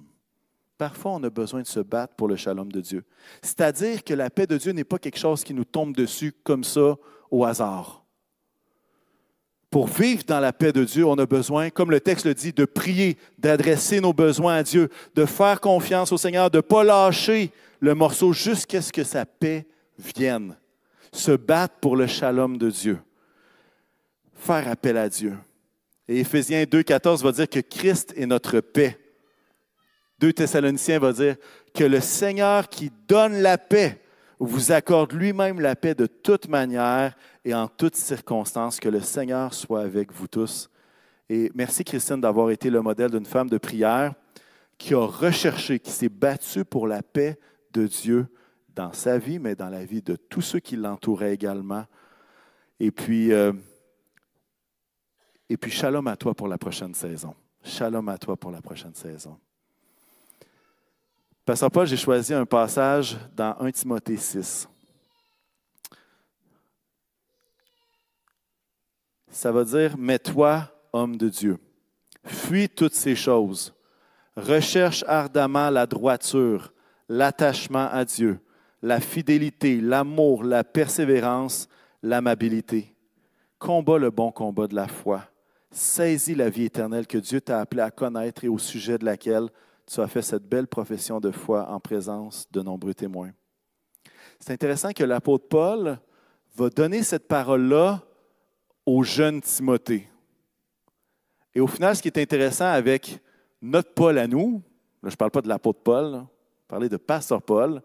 Parfois, 0.77 1.11
on 1.11 1.23
a 1.23 1.29
besoin 1.29 1.61
de 1.61 1.67
se 1.67 1.79
battre 1.79 2.15
pour 2.15 2.27
le 2.27 2.35
shalom 2.35 2.71
de 2.71 2.81
Dieu. 2.81 3.03
C'est-à-dire 3.41 4.03
que 4.03 4.13
la 4.13 4.29
paix 4.29 4.47
de 4.47 4.57
Dieu 4.57 4.71
n'est 4.71 4.83
pas 4.83 4.97
quelque 4.97 5.19
chose 5.19 5.43
qui 5.43 5.53
nous 5.53 5.65
tombe 5.65 5.95
dessus 5.95 6.33
comme 6.43 6.63
ça 6.63 6.97
au 7.29 7.45
hasard. 7.45 8.03
Pour 9.69 9.87
vivre 9.87 10.23
dans 10.25 10.39
la 10.39 10.51
paix 10.51 10.73
de 10.73 10.83
Dieu, 10.83 11.05
on 11.05 11.17
a 11.17 11.25
besoin, 11.25 11.69
comme 11.69 11.91
le 11.91 12.01
texte 12.01 12.25
le 12.25 12.33
dit, 12.33 12.51
de 12.51 12.65
prier, 12.65 13.17
d'adresser 13.37 14.01
nos 14.01 14.11
besoins 14.11 14.55
à 14.55 14.63
Dieu, 14.63 14.89
de 15.15 15.25
faire 15.25 15.61
confiance 15.61 16.11
au 16.11 16.17
Seigneur, 16.17 16.49
de 16.49 16.57
ne 16.57 16.61
pas 16.61 16.83
lâcher 16.83 17.51
le 17.79 17.95
morceau 17.95 18.33
jusqu'à 18.33 18.81
ce 18.81 18.91
que 18.91 19.03
sa 19.03 19.25
paix 19.25 19.67
vienne. 19.97 20.57
Se 21.13 21.31
battre 21.31 21.75
pour 21.81 21.95
le 21.95 22.07
shalom 22.07 22.57
de 22.57 22.69
Dieu. 22.69 22.99
Faire 24.33 24.67
appel 24.67 24.97
à 24.97 25.09
Dieu. 25.09 25.37
Et 26.07 26.19
Éphésiens 26.19 26.63
2,14 26.63 27.23
va 27.23 27.31
dire 27.31 27.49
que 27.49 27.59
Christ 27.59 28.13
est 28.17 28.25
notre 28.25 28.59
paix. 28.59 28.97
2 30.19 30.33
Thessaloniciens 30.33 30.99
va 30.99 31.13
dire 31.13 31.35
que 31.73 31.83
le 31.83 31.99
Seigneur 31.99 32.69
qui 32.69 32.91
donne 33.07 33.41
la 33.41 33.57
paix 33.57 34.01
vous 34.39 34.71
accorde 34.71 35.13
lui-même 35.13 35.59
la 35.59 35.75
paix 35.75 35.93
de 35.93 36.07
toute 36.07 36.47
manière 36.47 37.15
et 37.45 37.53
en 37.53 37.67
toutes 37.67 37.95
circonstances. 37.95 38.79
Que 38.79 38.89
le 38.89 39.01
Seigneur 39.01 39.53
soit 39.53 39.81
avec 39.81 40.11
vous 40.11 40.27
tous. 40.27 40.69
Et 41.29 41.51
merci 41.53 41.83
Christine 41.83 42.19
d'avoir 42.19 42.49
été 42.49 42.69
le 42.69 42.81
modèle 42.81 43.11
d'une 43.11 43.25
femme 43.25 43.49
de 43.49 43.57
prière 43.57 44.13
qui 44.77 44.95
a 44.95 45.05
recherché, 45.05 45.79
qui 45.79 45.91
s'est 45.91 46.09
battue 46.09 46.65
pour 46.65 46.87
la 46.87 47.03
paix 47.03 47.37
de 47.71 47.85
Dieu 47.85 48.27
dans 48.81 48.93
sa 48.93 49.19
vie, 49.19 49.37
mais 49.37 49.55
dans 49.55 49.69
la 49.69 49.85
vie 49.85 50.01
de 50.01 50.15
tous 50.15 50.41
ceux 50.41 50.59
qui 50.59 50.75
l'entouraient 50.75 51.33
également. 51.33 51.85
Et 52.79 52.89
puis, 52.89 53.31
euh, 53.31 53.53
et 55.47 55.57
puis, 55.57 55.69
shalom 55.69 56.07
à 56.07 56.15
toi 56.15 56.33
pour 56.33 56.47
la 56.47 56.57
prochaine 56.57 56.95
saison. 56.95 57.35
Shalom 57.63 58.09
à 58.09 58.17
toi 58.17 58.35
pour 58.35 58.49
la 58.49 58.61
prochaine 58.61 58.95
saison. 58.95 59.37
Pasteur 61.45 61.69
Paul, 61.69 61.85
j'ai 61.85 61.97
choisi 61.97 62.33
un 62.33 62.45
passage 62.45 63.17
dans 63.35 63.55
1 63.59 63.71
Timothée 63.71 64.17
6. 64.17 64.67
Ça 69.29 69.51
va 69.51 69.63
dire, 69.63 69.95
mais 69.95 70.17
toi, 70.17 70.71
homme 70.91 71.17
de 71.17 71.29
Dieu, 71.29 71.59
fuis 72.25 72.67
toutes 72.67 72.95
ces 72.95 73.15
choses. 73.15 73.75
Recherche 74.35 75.03
ardemment 75.07 75.69
la 75.69 75.85
droiture, 75.85 76.73
l'attachement 77.07 77.87
à 77.91 78.05
Dieu, 78.05 78.39
la 78.81 78.99
fidélité, 78.99 79.79
l'amour, 79.79 80.43
la 80.43 80.63
persévérance, 80.63 81.67
l'amabilité. 82.01 82.95
Combat 83.59 83.97
le 83.97 84.09
bon 84.09 84.31
combat 84.31 84.67
de 84.67 84.75
la 84.75 84.87
foi. 84.87 85.23
Saisis 85.69 86.35
la 86.35 86.49
vie 86.49 86.65
éternelle 86.65 87.07
que 87.07 87.17
Dieu 87.17 87.39
t'a 87.39 87.59
appelé 87.59 87.81
à 87.81 87.91
connaître 87.91 88.43
et 88.43 88.47
au 88.47 88.57
sujet 88.57 88.97
de 88.97 89.05
laquelle 89.05 89.49
tu 89.85 89.99
as 89.99 90.07
fait 90.07 90.21
cette 90.21 90.47
belle 90.47 90.67
profession 90.67 91.19
de 91.19 91.31
foi 91.31 91.69
en 91.69 91.79
présence 91.79 92.47
de 92.51 92.61
nombreux 92.61 92.93
témoins. 92.93 93.31
C'est 94.39 94.53
intéressant 94.53 94.91
que 94.91 95.03
l'apôtre 95.03 95.47
Paul 95.47 95.99
va 96.55 96.69
donner 96.69 97.03
cette 97.03 97.27
parole-là 97.27 98.01
au 98.85 99.03
jeune 99.03 99.41
Timothée. 99.41 100.09
Et 101.53 101.59
au 101.59 101.67
final, 101.67 101.95
ce 101.95 102.01
qui 102.01 102.07
est 102.07 102.17
intéressant 102.17 102.65
avec 102.65 103.19
notre 103.61 103.93
Paul 103.93 104.17
à 104.17 104.27
nous, 104.27 104.63
là, 105.03 105.09
je 105.09 105.13
ne 105.13 105.17
parle 105.17 105.31
pas 105.31 105.41
de 105.41 105.47
l'apôtre 105.47 105.81
Paul, 105.83 106.11
là, 106.11 106.27
je 106.63 106.67
parle 106.67 106.89
de 106.89 106.97
pasteur 106.97 107.41
Paul, 107.41 107.81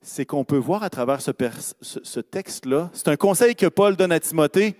c'est 0.00 0.24
qu'on 0.24 0.44
peut 0.44 0.56
voir 0.56 0.82
à 0.82 0.90
travers 0.90 1.20
ce, 1.20 2.20
texte-là, 2.20 2.90
c'est 2.92 3.08
un 3.08 3.16
conseil 3.16 3.54
que 3.54 3.66
Paul 3.66 3.96
donne 3.96 4.12
à 4.12 4.20
Timothée, 4.20 4.76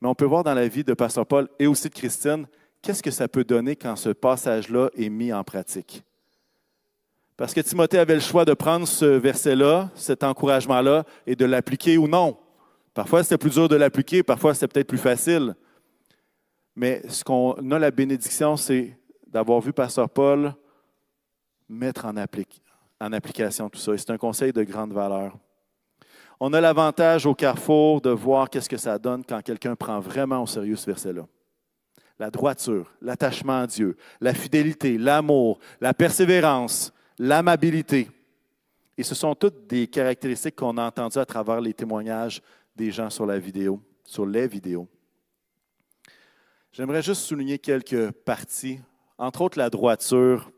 mais 0.00 0.08
on 0.08 0.14
peut 0.14 0.24
voir 0.24 0.44
dans 0.44 0.54
la 0.54 0.68
vie 0.68 0.84
de 0.84 0.94
pasteur 0.94 1.26
Paul 1.26 1.48
et 1.58 1.66
aussi 1.66 1.88
de 1.88 1.94
Christine, 1.94 2.46
qu'est-ce 2.82 3.02
que 3.02 3.10
ça 3.10 3.28
peut 3.28 3.44
donner 3.44 3.76
quand 3.76 3.96
ce 3.96 4.10
passage-là 4.10 4.90
est 4.96 5.08
mis 5.08 5.32
en 5.32 5.42
pratique? 5.42 6.02
Parce 7.36 7.54
que 7.54 7.60
Timothée 7.60 7.98
avait 7.98 8.14
le 8.14 8.20
choix 8.20 8.44
de 8.44 8.52
prendre 8.52 8.86
ce 8.86 9.04
verset-là, 9.04 9.90
cet 9.94 10.24
encouragement-là, 10.24 11.04
et 11.26 11.36
de 11.36 11.44
l'appliquer 11.44 11.96
ou 11.96 12.08
non. 12.08 12.36
Parfois, 12.94 13.22
c'était 13.22 13.38
plus 13.38 13.54
dur 13.54 13.68
de 13.68 13.76
l'appliquer, 13.76 14.24
parfois, 14.24 14.54
c'était 14.54 14.68
peut-être 14.68 14.88
plus 14.88 14.98
facile. 14.98 15.54
Mais 16.74 17.02
ce 17.08 17.22
qu'on 17.22 17.52
a 17.70 17.78
la 17.78 17.90
bénédiction, 17.92 18.56
c'est 18.56 18.98
d'avoir 19.26 19.60
vu 19.60 19.72
Pasteur 19.72 20.10
Paul 20.10 20.52
mettre 21.68 22.06
en, 22.06 22.16
en 23.00 23.12
application 23.12 23.68
tout 23.68 23.78
ça. 23.78 23.94
Et 23.94 23.98
c'est 23.98 24.10
un 24.10 24.18
conseil 24.18 24.52
de 24.52 24.62
grande 24.62 24.92
valeur. 24.92 25.36
On 26.40 26.52
a 26.52 26.60
l'avantage 26.60 27.26
au 27.26 27.34
carrefour 27.34 28.00
de 28.00 28.10
voir 28.10 28.48
qu'est-ce 28.48 28.68
que 28.68 28.76
ça 28.76 28.98
donne 28.98 29.24
quand 29.24 29.42
quelqu'un 29.42 29.74
prend 29.74 29.98
vraiment 29.98 30.42
au 30.42 30.46
sérieux 30.46 30.76
ce 30.76 30.86
verset-là. 30.86 31.26
La 32.18 32.30
droiture, 32.30 32.92
l'attachement 33.00 33.60
à 33.60 33.66
Dieu, 33.66 33.96
la 34.20 34.34
fidélité, 34.34 34.98
l'amour, 34.98 35.58
la 35.80 35.94
persévérance, 35.94 36.92
l'amabilité. 37.18 38.08
Et 38.96 39.02
ce 39.02 39.14
sont 39.14 39.34
toutes 39.34 39.66
des 39.66 39.86
caractéristiques 39.86 40.56
qu'on 40.56 40.76
a 40.76 40.86
entendues 40.86 41.18
à 41.18 41.26
travers 41.26 41.60
les 41.60 41.74
témoignages 41.74 42.42
des 42.74 42.90
gens 42.90 43.10
sur 43.10 43.26
la 43.26 43.38
vidéo, 43.38 43.80
sur 44.04 44.26
les 44.26 44.48
vidéos. 44.48 44.88
J'aimerais 46.72 47.02
juste 47.02 47.22
souligner 47.22 47.58
quelques 47.58 48.10
parties, 48.10 48.80
entre 49.16 49.42
autres 49.42 49.58
la 49.58 49.70
droiture. 49.70 50.50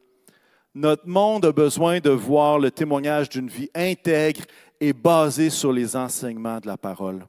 Notre 0.74 1.08
monde 1.08 1.44
a 1.44 1.52
besoin 1.52 1.98
de 1.98 2.10
voir 2.10 2.58
le 2.58 2.70
témoignage 2.70 3.28
d'une 3.28 3.48
vie 3.48 3.70
intègre 3.74 4.42
et 4.78 4.92
basée 4.92 5.50
sur 5.50 5.72
les 5.72 5.96
enseignements 5.96 6.60
de 6.60 6.68
la 6.68 6.78
parole. 6.78 7.26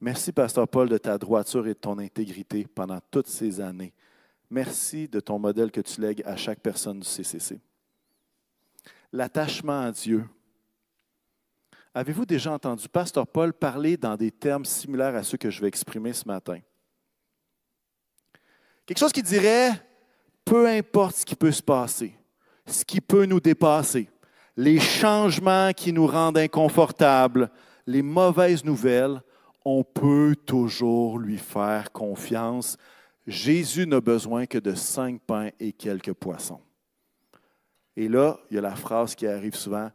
Merci, 0.00 0.32
Pasteur 0.32 0.66
Paul, 0.66 0.88
de 0.88 0.98
ta 0.98 1.18
droiture 1.18 1.66
et 1.66 1.74
de 1.74 1.78
ton 1.78 1.98
intégrité 1.98 2.66
pendant 2.66 2.98
toutes 3.10 3.28
ces 3.28 3.60
années. 3.60 3.92
Merci 4.50 5.06
de 5.06 5.20
ton 5.20 5.38
modèle 5.38 5.70
que 5.70 5.80
tu 5.80 6.00
lègues 6.00 6.22
à 6.24 6.34
chaque 6.36 6.60
personne 6.60 7.00
du 7.00 7.06
CCC. 7.06 7.60
L'attachement 9.12 9.82
à 9.82 9.92
Dieu. 9.92 10.24
Avez-vous 11.94 12.24
déjà 12.24 12.52
entendu 12.52 12.88
Pasteur 12.88 13.26
Paul 13.26 13.52
parler 13.52 13.98
dans 13.98 14.16
des 14.16 14.30
termes 14.30 14.64
similaires 14.64 15.14
à 15.14 15.22
ceux 15.22 15.36
que 15.36 15.50
je 15.50 15.60
vais 15.60 15.68
exprimer 15.68 16.14
ce 16.14 16.26
matin? 16.26 16.58
Quelque 18.86 18.98
chose 18.98 19.12
qui 19.12 19.22
dirait, 19.22 19.72
peu 20.44 20.66
importe 20.66 21.16
ce 21.16 21.26
qui 21.26 21.36
peut 21.36 21.52
se 21.52 21.62
passer, 21.62 22.16
ce 22.66 22.84
qui 22.84 23.00
peut 23.00 23.26
nous 23.26 23.40
dépasser, 23.40 24.08
les 24.56 24.78
changements 24.78 25.72
qui 25.72 25.92
nous 25.92 26.06
rendent 26.06 26.38
inconfortables, 26.38 27.50
les 27.86 28.02
mauvaises 28.02 28.64
nouvelles, 28.64 29.22
on 29.64 29.84
peut 29.84 30.36
toujours 30.46 31.18
lui 31.18 31.38
faire 31.38 31.92
confiance. 31.92 32.76
Jésus 33.26 33.86
n'a 33.86 34.00
besoin 34.00 34.46
que 34.46 34.58
de 34.58 34.74
cinq 34.74 35.20
pains 35.22 35.50
et 35.60 35.72
quelques 35.72 36.12
poissons. 36.12 36.60
Et 37.96 38.08
là, 38.08 38.38
il 38.50 38.56
y 38.56 38.58
a 38.58 38.62
la 38.62 38.74
phrase 38.74 39.14
qui 39.14 39.26
arrive 39.26 39.54
souvent, 39.54 39.90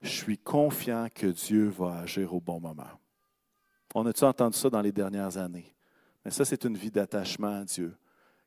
je 0.00 0.10
suis 0.10 0.38
confiant 0.38 1.08
que 1.14 1.26
Dieu 1.26 1.68
va 1.68 1.98
agir 1.98 2.34
au 2.34 2.40
bon 2.40 2.60
moment. 2.60 2.82
On 3.94 4.04
a-tu 4.06 4.24
entendu 4.24 4.58
ça 4.58 4.68
dans 4.68 4.80
les 4.80 4.92
dernières 4.92 5.36
années? 5.38 5.74
Mais 6.24 6.30
ça, 6.30 6.44
c'est 6.44 6.64
une 6.64 6.76
vie 6.76 6.90
d'attachement 6.90 7.60
à 7.60 7.64
Dieu, 7.64 7.96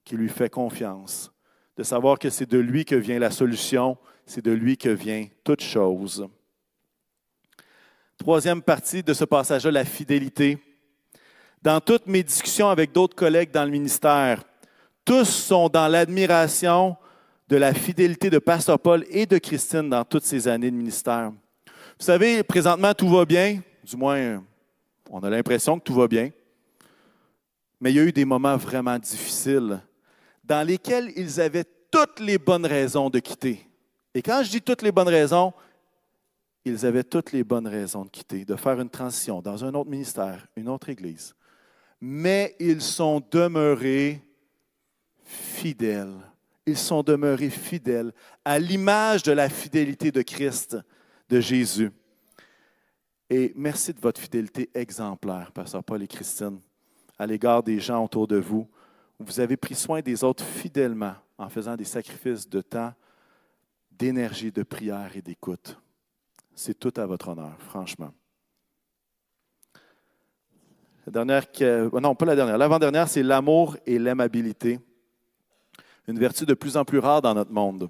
qui 0.03 0.17
lui 0.17 0.29
fait 0.29 0.49
confiance, 0.49 1.31
de 1.77 1.83
savoir 1.83 2.17
que 2.17 2.29
c'est 2.29 2.49
de 2.49 2.57
lui 2.57 2.83
que 2.85 2.95
vient 2.95 3.19
la 3.19 3.29
solution, 3.29 3.97
c'est 4.25 4.43
de 4.43 4.51
lui 4.51 4.77
que 4.77 4.89
vient 4.89 5.27
toute 5.43 5.61
chose. 5.61 6.27
Troisième 8.17 8.63
partie 8.63 9.03
de 9.03 9.13
ce 9.13 9.25
passage-là, 9.25 9.71
la 9.71 9.85
fidélité. 9.85 10.57
Dans 11.61 11.79
toutes 11.79 12.07
mes 12.07 12.23
discussions 12.23 12.69
avec 12.69 12.91
d'autres 12.91 13.15
collègues 13.15 13.51
dans 13.51 13.63
le 13.63 13.69
ministère, 13.69 14.43
tous 15.05 15.25
sont 15.25 15.69
dans 15.69 15.87
l'admiration 15.87 16.97
de 17.47 17.57
la 17.57 17.73
fidélité 17.73 18.29
de 18.29 18.39
Pasteur 18.39 18.79
Paul 18.79 19.05
et 19.09 19.25
de 19.25 19.37
Christine 19.37 19.89
dans 19.89 20.03
toutes 20.03 20.25
ces 20.25 20.47
années 20.47 20.71
de 20.71 20.75
ministère. 20.75 21.31
Vous 21.31 22.05
savez, 22.05 22.43
présentement, 22.43 22.93
tout 22.93 23.09
va 23.09 23.23
bien, 23.23 23.61
du 23.83 23.95
moins, 23.95 24.43
on 25.09 25.19
a 25.19 25.29
l'impression 25.29 25.79
que 25.79 25.83
tout 25.83 25.93
va 25.93 26.07
bien, 26.07 26.31
mais 27.79 27.91
il 27.91 27.95
y 27.95 27.99
a 27.99 28.03
eu 28.03 28.11
des 28.11 28.25
moments 28.25 28.57
vraiment 28.57 28.97
difficiles 28.97 29.79
dans 30.47 30.65
lesquels 30.65 31.11
ils 31.15 31.41
avaient 31.41 31.65
toutes 31.91 32.19
les 32.19 32.37
bonnes 32.37 32.65
raisons 32.65 33.09
de 33.09 33.19
quitter. 33.19 33.67
Et 34.13 34.21
quand 34.21 34.41
je 34.43 34.49
dis 34.49 34.61
toutes 34.61 34.81
les 34.81 34.91
bonnes 34.91 35.09
raisons, 35.09 35.53
ils 36.63 36.85
avaient 36.85 37.03
toutes 37.03 37.31
les 37.31 37.43
bonnes 37.43 37.67
raisons 37.67 38.05
de 38.05 38.09
quitter, 38.09 38.45
de 38.45 38.55
faire 38.55 38.79
une 38.79 38.89
transition 38.89 39.41
dans 39.41 39.63
un 39.63 39.73
autre 39.73 39.89
ministère, 39.89 40.47
une 40.55 40.69
autre 40.69 40.89
église. 40.89 41.35
Mais 41.99 42.55
ils 42.59 42.81
sont 42.81 43.21
demeurés 43.31 44.21
fidèles. 45.23 46.15
Ils 46.65 46.77
sont 46.77 47.03
demeurés 47.03 47.49
fidèles 47.49 48.13
à 48.43 48.59
l'image 48.59 49.23
de 49.23 49.31
la 49.31 49.49
fidélité 49.49 50.11
de 50.11 50.21
Christ, 50.21 50.77
de 51.29 51.39
Jésus. 51.39 51.91
Et 53.29 53.53
merci 53.55 53.93
de 53.93 53.99
votre 53.99 54.21
fidélité 54.21 54.69
exemplaire, 54.73 55.51
Pasteur 55.51 55.83
Paul 55.83 56.03
et 56.03 56.07
Christine, 56.07 56.59
à 57.19 57.25
l'égard 57.25 57.63
des 57.63 57.79
gens 57.79 58.03
autour 58.03 58.27
de 58.27 58.37
vous. 58.37 58.69
Vous 59.19 59.39
avez 59.39 59.57
pris 59.57 59.75
soin 59.75 60.01
des 60.01 60.23
autres 60.23 60.43
fidèlement 60.43 61.15
en 61.37 61.49
faisant 61.49 61.75
des 61.75 61.85
sacrifices 61.85 62.47
de 62.47 62.61
temps, 62.61 62.93
d'énergie, 63.91 64.51
de 64.51 64.63
prière 64.63 65.11
et 65.15 65.21
d'écoute. 65.21 65.77
C'est 66.53 66.77
tout 66.77 66.93
à 66.97 67.05
votre 67.05 67.29
honneur, 67.29 67.55
franchement. 67.59 68.13
La 71.05 71.11
dernière, 71.11 71.45
oh 71.91 71.99
non, 71.99 72.15
pas 72.15 72.25
la 72.25 72.35
dernière, 72.35 72.57
l'avant-dernière, 72.57 73.07
c'est 73.07 73.23
l'amour 73.23 73.77
et 73.85 73.97
l'aimabilité. 73.97 74.79
Une 76.07 76.19
vertu 76.19 76.45
de 76.45 76.53
plus 76.53 76.77
en 76.77 76.85
plus 76.85 76.99
rare 76.99 77.21
dans 77.21 77.33
notre 77.33 77.51
monde. 77.51 77.89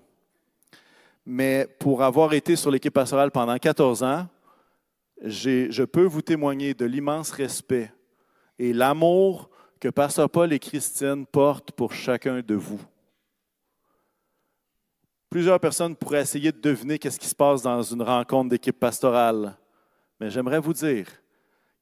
Mais 1.26 1.68
pour 1.80 2.04
avoir 2.04 2.34
été 2.34 2.56
sur 2.56 2.72
l'équipe 2.72 2.94
pastorale 2.94 3.32
pendant 3.32 3.58
14 3.58 4.04
ans, 4.04 4.28
je 5.24 5.84
peux 5.84 6.06
vous 6.06 6.22
témoigner 6.22 6.74
de 6.74 6.86
l'immense 6.86 7.32
respect 7.32 7.92
et 8.60 8.72
l'amour 8.72 9.50
que 9.80 9.90
Pasteur 9.90 10.30
Paul 10.30 10.54
et 10.54 10.60
Christine 10.60 11.26
portent 11.26 11.72
pour 11.72 11.94
chacun 11.94 12.42
de 12.42 12.56
vous. 12.56 12.82
Plusieurs 15.30 15.60
personnes 15.60 15.96
pourraient 15.96 16.22
essayer 16.22 16.52
de 16.52 16.60
deviner 16.60 16.98
qu'est-ce 16.98 17.20
qui 17.20 17.28
se 17.28 17.36
passe 17.36 17.62
dans 17.62 17.82
une 17.82 18.02
rencontre 18.02 18.50
d'équipe 18.50 18.80
pastorale. 18.80 19.58
Mais 20.20 20.30
j'aimerais 20.30 20.60
vous 20.60 20.74
dire 20.74 21.08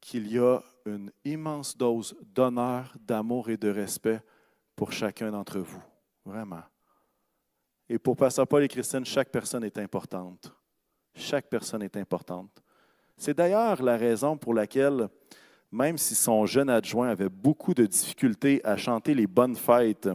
qu'il 0.02 0.32
y 0.32 0.40
a 0.40 0.60
une 0.86 1.12
immense 1.24 1.78
dose 1.78 2.16
d'honneur, 2.34 2.94
d'amour 3.00 3.50
et 3.50 3.58
de 3.58 3.70
respect 3.70 4.22
pour 4.76 4.92
chacun 4.92 5.32
d'entre 5.32 5.60
vous. 5.60 5.84
Vraiment. 6.26 6.64
Et 7.88 8.00
pour 8.00 8.16
Pasteur 8.18 8.48
Paul 8.48 8.64
et 8.64 8.68
Christine, 8.68 9.06
chaque 9.06 9.30
personne 9.30 9.64
est 9.64 9.78
importante. 9.78 10.52
Chaque 11.14 11.48
personne 11.48 11.84
est 11.84 11.98
importante. 11.98 12.64
C'est 13.16 13.38
d'ailleurs 13.38 13.82
la 13.82 13.96
raison 13.96 14.38
pour 14.38 14.54
laquelle, 14.54 15.08
même 15.76 15.98
si 15.98 16.16
son 16.16 16.46
jeune 16.46 16.70
adjoint 16.70 17.10
avait 17.10 17.28
beaucoup 17.28 17.74
de 17.74 17.86
difficultés 17.86 18.62
à 18.64 18.78
chanter 18.78 19.14
les 19.14 19.28
bonnes 19.28 19.58
fêtes, 19.58 20.08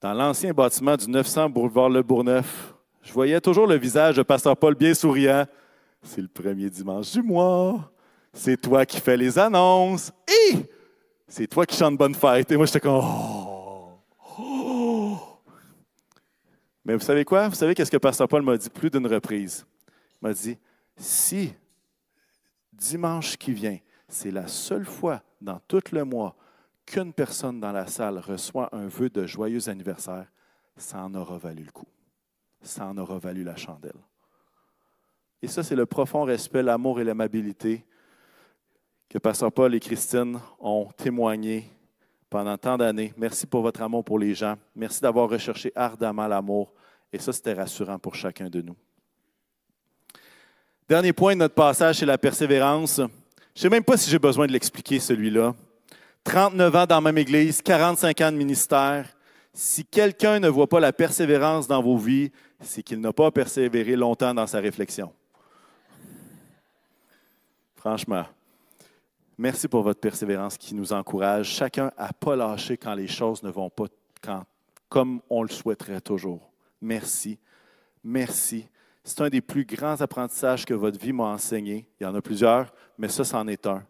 dans 0.00 0.14
l'ancien 0.14 0.54
bâtiment 0.54 0.96
du 0.96 1.10
900 1.10 1.50
boulevard 1.50 1.90
Le 1.90 2.02
Bourgneuf, 2.02 2.74
je 3.02 3.12
voyais 3.12 3.38
toujours 3.38 3.66
le 3.66 3.76
visage 3.76 4.16
de 4.16 4.22
Pasteur 4.22 4.56
Paul 4.56 4.74
bien 4.74 4.94
souriant. 4.94 5.44
C'est 6.02 6.22
le 6.22 6.28
premier 6.28 6.70
dimanche 6.70 7.12
du 7.12 7.22
mois. 7.22 7.92
C'est 8.32 8.58
toi 8.58 8.86
qui 8.86 8.98
fais 8.98 9.16
les 9.16 9.38
annonces. 9.38 10.10
Et 10.26 10.56
c'est 11.26 11.46
toi 11.46 11.66
qui 11.66 11.76
chantes 11.76 11.98
bonne 11.98 12.14
fête. 12.14 12.50
Et 12.50 12.56
moi, 12.56 12.64
j'étais 12.64 12.80
comme. 12.80 13.00
Oh! 13.02 13.90
Oh! 14.38 15.18
Mais 16.84 16.94
vous 16.94 17.04
savez 17.04 17.24
quoi? 17.24 17.48
Vous 17.48 17.56
savez 17.56 17.74
qu'est-ce 17.74 17.90
que 17.90 17.96
Pasteur 17.98 18.28
Paul 18.28 18.42
m'a 18.42 18.56
dit 18.56 18.70
plus 18.70 18.88
d'une 18.88 19.06
reprise? 19.06 19.66
Il 20.22 20.28
m'a 20.28 20.32
dit 20.32 20.56
si 20.96 21.52
dimanche 22.72 23.36
qui 23.36 23.52
vient, 23.52 23.78
c'est 24.08 24.30
la 24.30 24.48
seule 24.48 24.86
fois 24.86 25.22
dans 25.40 25.60
tout 25.68 25.82
le 25.92 26.04
mois 26.04 26.34
qu'une 26.86 27.12
personne 27.12 27.60
dans 27.60 27.72
la 27.72 27.86
salle 27.86 28.18
reçoit 28.18 28.74
un 28.74 28.86
vœu 28.88 29.10
de 29.10 29.26
joyeux 29.26 29.68
anniversaire, 29.68 30.26
ça 30.76 31.02
en 31.02 31.14
aura 31.14 31.36
valu 31.38 31.64
le 31.64 31.70
coup. 31.70 31.86
Ça 32.62 32.86
en 32.86 32.96
aura 32.96 33.18
valu 33.18 33.44
la 33.44 33.56
chandelle. 33.56 34.00
Et 35.42 35.46
ça, 35.46 35.62
c'est 35.62 35.76
le 35.76 35.86
profond 35.86 36.24
respect, 36.24 36.62
l'amour 36.62 37.00
et 37.00 37.04
l'amabilité 37.04 37.84
que 39.08 39.18
Pasteur 39.18 39.52
Paul 39.52 39.74
et 39.74 39.80
Christine 39.80 40.38
ont 40.58 40.88
témoigné 40.96 41.70
pendant 42.28 42.56
tant 42.58 42.76
d'années. 42.76 43.14
Merci 43.16 43.46
pour 43.46 43.62
votre 43.62 43.80
amour 43.82 44.04
pour 44.04 44.18
les 44.18 44.34
gens. 44.34 44.56
Merci 44.74 45.00
d'avoir 45.00 45.30
recherché 45.30 45.72
ardemment 45.74 46.26
l'amour. 46.26 46.72
Et 47.12 47.18
ça, 47.18 47.32
c'était 47.32 47.54
rassurant 47.54 47.98
pour 47.98 48.14
chacun 48.14 48.50
de 48.50 48.60
nous. 48.60 48.76
Dernier 50.88 51.12
point 51.12 51.34
de 51.34 51.40
notre 51.40 51.54
passage, 51.54 51.98
c'est 51.98 52.06
la 52.06 52.18
persévérance. 52.18 53.00
Je 53.58 53.62
ne 53.62 53.70
sais 53.70 53.70
même 53.70 53.82
pas 53.82 53.96
si 53.96 54.08
j'ai 54.08 54.20
besoin 54.20 54.46
de 54.46 54.52
l'expliquer, 54.52 55.00
celui-là. 55.00 55.52
39 56.22 56.76
ans 56.76 56.86
dans 56.86 56.94
la 56.94 57.00
même 57.00 57.18
église, 57.18 57.60
45 57.60 58.20
ans 58.20 58.30
de 58.30 58.36
ministère. 58.36 59.12
Si 59.52 59.84
quelqu'un 59.84 60.38
ne 60.38 60.48
voit 60.48 60.68
pas 60.68 60.78
la 60.78 60.92
persévérance 60.92 61.66
dans 61.66 61.82
vos 61.82 61.96
vies, 61.96 62.30
c'est 62.60 62.84
qu'il 62.84 63.00
n'a 63.00 63.12
pas 63.12 63.32
persévéré 63.32 63.96
longtemps 63.96 64.32
dans 64.32 64.46
sa 64.46 64.60
réflexion. 64.60 65.12
Franchement, 67.74 68.26
merci 69.36 69.66
pour 69.66 69.82
votre 69.82 69.98
persévérance 69.98 70.56
qui 70.56 70.76
nous 70.76 70.92
encourage. 70.92 71.48
Chacun 71.48 71.90
à 71.98 72.06
ne 72.06 72.12
pas 72.12 72.36
lâcher 72.36 72.76
quand 72.76 72.94
les 72.94 73.08
choses 73.08 73.42
ne 73.42 73.50
vont 73.50 73.70
pas 73.70 73.86
comme 74.88 75.20
on 75.28 75.42
le 75.42 75.48
souhaiterait 75.48 76.00
toujours. 76.00 76.48
Merci. 76.80 77.40
Merci. 78.04 78.68
C'est 79.08 79.22
un 79.22 79.30
des 79.30 79.40
plus 79.40 79.64
grands 79.64 79.98
apprentissages 80.02 80.66
que 80.66 80.74
votre 80.74 81.00
vie 81.00 81.14
m'a 81.14 81.24
enseigné. 81.24 81.88
Il 81.98 82.04
y 82.04 82.06
en 82.06 82.14
a 82.14 82.20
plusieurs, 82.20 82.70
mais 82.98 83.08
ça, 83.08 83.24
c'en 83.24 83.48
est 83.48 83.66
un. 83.66 83.82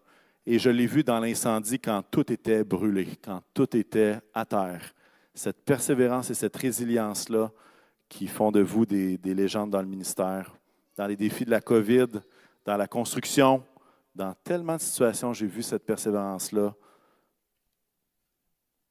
Et 0.46 0.60
je 0.60 0.70
l'ai 0.70 0.86
vu 0.86 1.02
dans 1.02 1.18
l'incendie 1.18 1.80
quand 1.80 2.04
tout 2.08 2.32
était 2.32 2.62
brûlé, 2.62 3.08
quand 3.24 3.42
tout 3.52 3.76
était 3.76 4.20
à 4.32 4.44
terre. 4.44 4.94
Cette 5.34 5.64
persévérance 5.64 6.30
et 6.30 6.34
cette 6.34 6.56
résilience-là 6.56 7.50
qui 8.08 8.28
font 8.28 8.52
de 8.52 8.60
vous 8.60 8.86
des, 8.86 9.18
des, 9.18 9.34
légendes 9.34 9.70
dans 9.70 9.82
le 9.82 9.88
ministère, 9.88 10.54
dans 10.96 11.08
les 11.08 11.16
défis 11.16 11.44
de 11.44 11.50
la 11.50 11.60
COVID, 11.60 12.20
dans 12.64 12.76
la 12.76 12.86
construction, 12.86 13.64
dans 14.14 14.34
tellement 14.44 14.76
de 14.76 14.80
situations, 14.80 15.32
j'ai 15.32 15.48
vu 15.48 15.64
cette 15.64 15.84
persévérance-là 15.84 16.72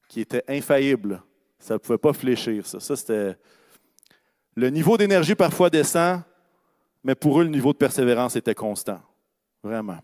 qui 0.08 0.20
était 0.20 0.44
infaillible. 0.46 1.22
Ça 1.58 1.72
ne 1.74 1.78
pouvait 1.78 1.96
pas 1.96 2.12
fléchir. 2.12 2.66
Ça, 2.66 2.80
ça 2.80 2.96
c'était 2.96 3.38
le 4.58 4.70
niveau 4.70 4.96
d'énergie 4.96 5.36
parfois 5.36 5.70
descend, 5.70 6.20
mais 7.04 7.14
pour 7.14 7.40
eux, 7.40 7.44
le 7.44 7.50
niveau 7.50 7.72
de 7.72 7.78
persévérance 7.78 8.34
était 8.34 8.56
constant. 8.56 9.00
Vraiment. 9.62 9.98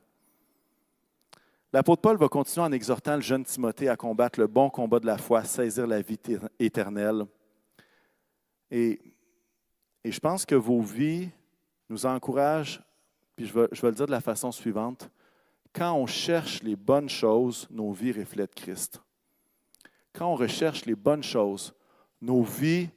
L'apôtre 1.72 2.02
Paul 2.02 2.16
va 2.16 2.28
continuer 2.28 2.64
en 2.64 2.70
exhortant 2.70 3.16
le 3.16 3.20
jeune 3.20 3.44
Timothée 3.44 3.88
à 3.88 3.96
combattre 3.96 4.38
le 4.38 4.46
bon 4.46 4.70
combat 4.70 5.00
de 5.00 5.06
la 5.06 5.18
foi, 5.18 5.42
saisir 5.42 5.88
la 5.88 6.00
vie 6.00 6.20
éternelle. 6.60 7.24
Et, 8.70 9.00
et, 10.04 10.12
je 10.12 10.20
pense 10.20 10.46
que 10.46 10.54
vos 10.54 10.82
vies 10.82 11.30
nous 11.88 12.06
encouragent, 12.06 12.80
puis 13.34 13.46
je 13.46 13.52
vais, 13.52 13.66
je 13.72 13.82
vais 13.82 13.88
le 13.88 13.96
dire 13.96 14.06
de 14.06 14.12
la 14.12 14.20
façon 14.20 14.52
suivante. 14.52 15.10
Quand 15.72 15.94
on 15.94 16.06
cherche 16.06 16.62
les 16.62 16.76
bonnes 16.76 17.08
choses, 17.08 17.66
nos 17.72 17.90
vies 17.90 18.12
reflètent 18.12 18.54
Christ. 18.54 19.02
Quand 20.12 20.32
on 20.32 20.36
recherche 20.36 20.84
les 20.84 20.94
bonnes 20.94 21.24
choses, 21.24 21.74
nos 22.20 22.44
vies 22.44 22.88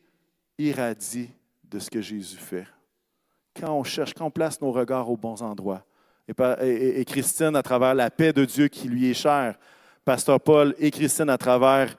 irradient 0.59 1.29
de 1.69 1.79
ce 1.79 1.89
que 1.89 2.01
Jésus 2.01 2.37
fait. 2.37 2.65
Quand 3.59 3.73
on 3.73 3.83
cherche, 3.83 4.13
quand 4.13 4.25
on 4.25 4.31
place 4.31 4.61
nos 4.61 4.71
regards 4.71 5.09
aux 5.09 5.17
bons 5.17 5.41
endroits. 5.41 5.83
Et, 6.61 7.05
Christine, 7.05 7.55
à 7.55 7.63
travers 7.63 7.95
la 7.95 8.09
paix 8.09 8.33
de 8.33 8.43
Dieu 8.43 8.67
qui 8.67 8.89
lui 8.89 9.09
est 9.09 9.13
chère, 9.13 9.57
Pasteur 10.03 10.39
Paul 10.39 10.75
et 10.77 10.91
Christine, 10.91 11.29
à 11.29 11.37
travers 11.37 11.95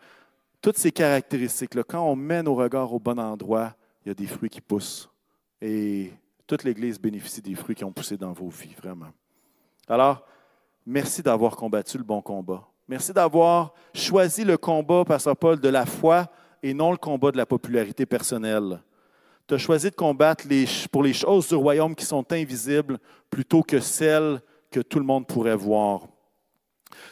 toutes 0.60 0.76
ces 0.76 0.92
caractéristiques-là, 0.92 1.82
quand 1.82 2.02
on 2.02 2.14
met 2.14 2.42
nos 2.42 2.54
regards 2.54 2.92
au 2.92 2.98
bon 2.98 3.18
endroit, 3.18 3.74
il 4.04 4.08
y 4.08 4.10
a 4.10 4.14
des 4.14 4.26
fruits 4.26 4.50
qui 4.50 4.60
poussent. 4.60 5.08
Et 5.60 6.12
toute 6.46 6.64
l'Église 6.64 7.00
bénéficie 7.00 7.40
des 7.40 7.54
fruits 7.54 7.74
qui 7.74 7.84
ont 7.84 7.92
poussé 7.92 8.16
dans 8.16 8.32
vos 8.32 8.48
vies, 8.48 8.74
vraiment. 8.80 9.08
Alors, 9.88 10.26
merci 10.86 11.22
d'avoir 11.22 11.56
combattu 11.56 11.96
le 11.98 12.04
bon 12.04 12.20
combat. 12.20 12.66
Merci 12.86 13.12
d'avoir 13.12 13.74
choisi 13.94 14.44
le 14.44 14.56
combat, 14.56 15.04
Pasteur 15.04 15.36
Paul, 15.36 15.60
de 15.60 15.68
la 15.68 15.86
foi 15.86 16.26
et 16.62 16.74
non 16.74 16.90
le 16.90 16.96
combat 16.96 17.30
de 17.30 17.36
la 17.36 17.46
popularité 17.46 18.06
personnelle. 18.06 18.80
Tu 19.48 19.54
as 19.54 19.58
choisi 19.58 19.90
de 19.90 19.94
combattre 19.94 20.44
pour 20.92 21.02
les 21.02 21.14
choses 21.14 21.48
du 21.48 21.54
royaume 21.54 21.94
qui 21.94 22.04
sont 22.04 22.30
invisibles 22.32 22.98
plutôt 23.30 23.62
que 23.62 23.80
celles 23.80 24.42
que 24.70 24.80
tout 24.80 24.98
le 24.98 25.06
monde 25.06 25.26
pourrait 25.26 25.56
voir. 25.56 26.06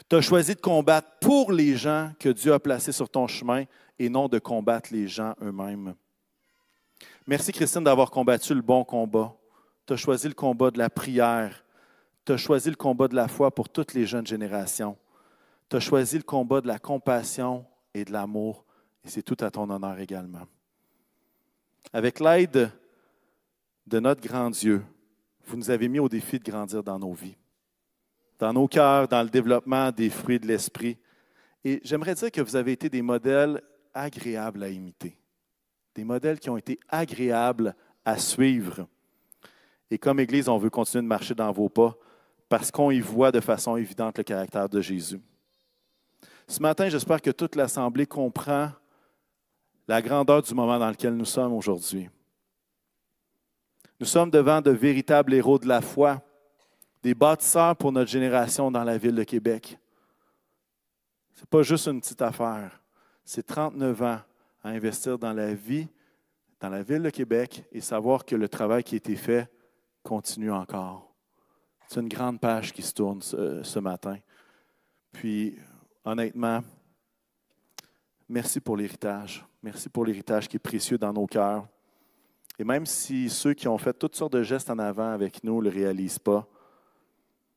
Tu 0.07 0.15
as 0.15 0.21
choisi 0.21 0.53
de 0.53 0.61
combattre 0.61 1.07
pour 1.19 1.51
les 1.51 1.75
gens 1.75 2.11
que 2.19 2.29
Dieu 2.29 2.53
a 2.53 2.59
placés 2.59 2.91
sur 2.91 3.09
ton 3.09 3.25
chemin 3.25 3.63
et 3.97 4.07
non 4.07 4.27
de 4.27 4.37
combattre 4.37 4.89
les 4.93 5.07
gens 5.07 5.33
eux-mêmes. 5.41 5.95
Merci 7.25 7.51
Christine 7.51 7.83
d'avoir 7.83 8.11
combattu 8.11 8.53
le 8.53 8.61
bon 8.61 8.83
combat. 8.83 9.35
Tu 9.87 9.93
as 9.93 9.97
choisi 9.97 10.27
le 10.27 10.35
combat 10.35 10.69
de 10.69 10.77
la 10.77 10.91
prière. 10.91 11.63
Tu 12.23 12.33
as 12.33 12.37
choisi 12.37 12.69
le 12.69 12.75
combat 12.75 13.07
de 13.07 13.15
la 13.15 13.27
foi 13.27 13.49
pour 13.49 13.67
toutes 13.67 13.95
les 13.95 14.05
jeunes 14.05 14.27
générations. 14.27 14.95
Tu 15.69 15.75
as 15.75 15.79
choisi 15.79 16.17
le 16.17 16.23
combat 16.23 16.61
de 16.61 16.67
la 16.67 16.77
compassion 16.77 17.65
et 17.95 18.05
de 18.05 18.11
l'amour, 18.11 18.63
et 19.03 19.09
c'est 19.09 19.23
tout 19.23 19.37
à 19.39 19.49
ton 19.49 19.67
honneur 19.69 19.99
également. 19.99 20.45
Avec 21.93 22.19
l'aide 22.19 22.71
de 23.85 23.99
notre 23.99 24.21
grand 24.21 24.49
Dieu, 24.49 24.83
vous 25.45 25.57
nous 25.57 25.69
avez 25.69 25.87
mis 25.87 25.99
au 25.99 26.09
défi 26.09 26.37
de 26.39 26.43
grandir 26.43 26.83
dans 26.83 26.99
nos 26.99 27.13
vies, 27.13 27.37
dans 28.37 28.51
nos 28.51 28.67
cœurs, 28.67 29.07
dans 29.07 29.23
le 29.23 29.29
développement 29.29 29.91
des 29.91 30.09
fruits 30.09 30.39
de 30.39 30.47
l'esprit. 30.47 30.97
Et 31.63 31.79
j'aimerais 31.83 32.15
dire 32.15 32.31
que 32.31 32.41
vous 32.41 32.55
avez 32.55 32.73
été 32.73 32.89
des 32.89 33.01
modèles 33.01 33.61
agréables 33.93 34.63
à 34.63 34.69
imiter, 34.69 35.17
des 35.95 36.03
modèles 36.03 36.39
qui 36.39 36.49
ont 36.49 36.57
été 36.57 36.79
agréables 36.89 37.73
à 38.03 38.17
suivre. 38.17 38.87
Et 39.89 39.97
comme 39.97 40.19
Église, 40.19 40.49
on 40.49 40.57
veut 40.57 40.69
continuer 40.69 41.03
de 41.03 41.07
marcher 41.07 41.33
dans 41.33 41.51
vos 41.51 41.69
pas 41.69 41.95
parce 42.49 42.71
qu'on 42.71 42.91
y 42.91 42.99
voit 42.99 43.31
de 43.31 43.39
façon 43.39 43.77
évidente 43.77 44.17
le 44.17 44.23
caractère 44.23 44.69
de 44.69 44.81
Jésus. 44.81 45.21
Ce 46.47 46.61
matin, 46.61 46.89
j'espère 46.89 47.21
que 47.21 47.31
toute 47.31 47.55
l'Assemblée 47.55 48.05
comprend 48.05 48.71
la 49.87 50.01
grandeur 50.01 50.41
du 50.41 50.53
moment 50.53 50.77
dans 50.77 50.89
lequel 50.89 51.15
nous 51.15 51.25
sommes 51.25 51.53
aujourd'hui. 51.53 52.09
Nous 53.99 54.05
sommes 54.05 54.29
devant 54.29 54.61
de 54.61 54.71
véritables 54.71 55.33
héros 55.33 55.57
de 55.57 55.67
la 55.67 55.81
foi, 55.81 56.21
des 57.01 57.15
bâtisseurs 57.15 57.75
pour 57.75 57.91
notre 57.91 58.11
génération 58.11 58.69
dans 58.69 58.83
la 58.83 58.97
ville 58.97 59.15
de 59.15 59.23
Québec. 59.23 59.79
Ce 61.33 61.41
n'est 61.41 61.47
pas 61.49 61.63
juste 61.63 61.87
une 61.87 62.01
petite 62.01 62.21
affaire. 62.21 62.81
C'est 63.23 63.45
39 63.45 64.01
ans 64.01 64.19
à 64.63 64.69
investir 64.69 65.17
dans 65.17 65.33
la 65.33 65.53
vie, 65.53 65.87
dans 66.59 66.69
la 66.69 66.83
ville 66.83 67.03
de 67.03 67.09
Québec 67.09 67.63
et 67.71 67.81
savoir 67.81 68.25
que 68.25 68.35
le 68.35 68.49
travail 68.49 68.83
qui 68.83 68.95
a 68.95 68.97
été 68.97 69.15
fait 69.15 69.49
continue 70.03 70.51
encore. 70.51 71.13
C'est 71.87 72.01
une 72.01 72.09
grande 72.09 72.39
page 72.39 72.73
qui 72.73 72.81
se 72.81 72.93
tourne 72.93 73.21
ce, 73.21 73.63
ce 73.63 73.79
matin. 73.79 74.17
Puis, 75.11 75.57
honnêtement, 76.03 76.61
merci 78.27 78.59
pour 78.59 78.75
l'héritage. 78.75 79.46
Merci 79.63 79.89
pour 79.89 80.05
l'héritage 80.05 80.47
qui 80.47 80.57
est 80.57 80.59
précieux 80.59 80.97
dans 80.97 81.11
nos 81.11 81.25
cœurs. 81.25 81.67
Et 82.59 82.63
même 82.63 82.85
si 82.85 83.29
ceux 83.29 83.53
qui 83.53 83.67
ont 83.67 83.77
fait 83.77 83.93
toutes 83.93 84.15
sortes 84.15 84.33
de 84.33 84.43
gestes 84.43 84.69
en 84.69 84.79
avant 84.79 85.11
avec 85.11 85.43
nous 85.43 85.57
ne 85.57 85.63
le 85.63 85.69
réalisent 85.69 86.19
pas, 86.19 86.47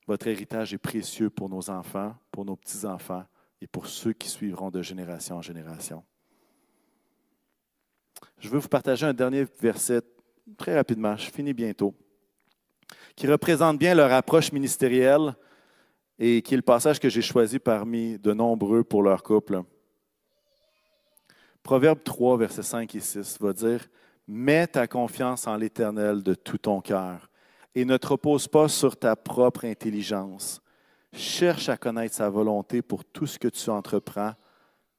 votre 0.06 0.26
héritage 0.26 0.74
est 0.74 0.78
précieux 0.78 1.30
pour 1.30 1.48
nos 1.48 1.70
enfants, 1.70 2.14
pour 2.30 2.44
nos 2.44 2.56
petits-enfants 2.56 3.24
et 3.60 3.66
pour 3.66 3.86
ceux 3.86 4.12
qui 4.12 4.28
suivront 4.28 4.70
de 4.70 4.82
génération 4.82 5.36
en 5.36 5.42
génération. 5.42 6.02
Je 8.38 8.48
veux 8.48 8.58
vous 8.58 8.68
partager 8.68 9.06
un 9.06 9.14
dernier 9.14 9.46
verset 9.60 10.02
très 10.56 10.74
rapidement, 10.74 11.16
je 11.16 11.30
finis 11.30 11.52
bientôt, 11.52 11.94
qui 13.14 13.26
représente 13.26 13.78
bien 13.78 13.94
leur 13.94 14.12
approche 14.12 14.52
ministérielle 14.52 15.34
et 16.18 16.42
qui 16.42 16.54
est 16.54 16.56
le 16.56 16.62
passage 16.62 16.98
que 16.98 17.08
j'ai 17.08 17.22
choisi 17.22 17.58
parmi 17.58 18.18
de 18.18 18.32
nombreux 18.32 18.82
pour 18.82 19.02
leur 19.02 19.22
couple. 19.22 19.62
Proverbe 21.62 22.02
3, 22.02 22.36
versets 22.38 22.62
5 22.62 22.94
et 22.94 23.00
6 23.00 23.38
va 23.40 23.52
dire 23.52 23.86
Mets 24.26 24.68
ta 24.68 24.86
confiance 24.86 25.46
en 25.46 25.56
l'Éternel 25.56 26.22
de 26.22 26.34
tout 26.34 26.58
ton 26.58 26.80
cœur 26.80 27.30
et 27.74 27.84
ne 27.84 27.96
te 27.96 28.06
repose 28.06 28.48
pas 28.48 28.68
sur 28.68 28.96
ta 28.96 29.16
propre 29.16 29.64
intelligence. 29.64 30.60
Cherche 31.12 31.68
à 31.68 31.76
connaître 31.76 32.14
sa 32.14 32.30
volonté 32.30 32.82
pour 32.82 33.04
tout 33.04 33.26
ce 33.26 33.38
que 33.38 33.48
tu 33.48 33.70
entreprends 33.70 34.34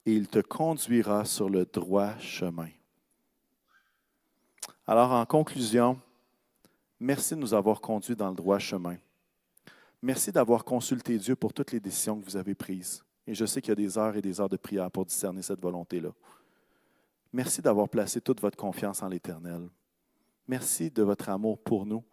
et 0.06 0.14
il 0.14 0.28
te 0.28 0.40
conduira 0.40 1.26
sur 1.26 1.50
le 1.50 1.66
droit 1.66 2.18
chemin. 2.20 2.70
Alors, 4.88 5.12
en 5.12 5.26
conclusion, 5.26 6.00
merci 7.00 7.36
de 7.36 7.40
nous 7.40 7.54
avoir 7.54 7.80
conduits 7.80 8.16
dans 8.16 8.30
le 8.30 8.36
droit 8.36 8.60
chemin. 8.60 8.98
Merci 10.02 10.32
d'avoir 10.32 10.66
consulté 10.66 11.18
Dieu 11.18 11.36
pour 11.36 11.54
toutes 11.54 11.72
les 11.72 11.80
décisions 11.80 12.20
que 12.20 12.26
vous 12.26 12.36
avez 12.36 12.56
prises. 12.56 13.04
Et 13.28 13.36
je 13.36 13.46
sais 13.46 13.62
qu'il 13.62 13.70
y 13.70 13.74
a 13.74 13.76
des 13.76 13.98
heures 13.98 14.16
et 14.16 14.22
des 14.22 14.42
heures 14.42 14.50
de 14.50 14.58
prière 14.58 14.90
pour 14.90 15.06
discerner 15.06 15.44
cette 15.44 15.62
volonté-là. 15.62 16.10
Merci 17.34 17.62
d'avoir 17.62 17.88
placé 17.88 18.20
toute 18.20 18.42
votre 18.42 18.58
confiance 18.58 19.02
en 19.02 19.08
l'Éternel. 19.08 19.70
Merci 20.48 20.92
de 20.92 21.04
votre 21.04 21.30
amour 21.30 21.60
pour 21.60 21.86
nous 21.86 22.04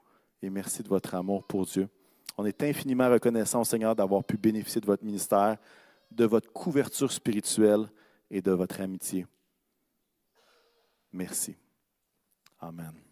et 0.42 0.50
merci 0.50 0.82
de 0.82 0.88
votre 0.88 1.14
amour 1.14 1.44
pour 1.44 1.66
Dieu. 1.66 1.88
On 2.36 2.46
est 2.46 2.62
infiniment 2.62 3.10
reconnaissant 3.10 3.62
au 3.62 3.64
Seigneur 3.64 3.96
d'avoir 3.96 4.22
pu 4.22 4.36
bénéficier 4.36 4.80
de 4.80 4.86
votre 4.86 5.04
ministère, 5.04 5.58
de 6.10 6.24
votre 6.24 6.52
couverture 6.52 7.10
spirituelle 7.10 7.88
et 8.30 8.40
de 8.40 8.52
votre 8.52 8.80
amitié. 8.80 9.26
Merci. 11.12 11.56
Amen. 12.60 13.07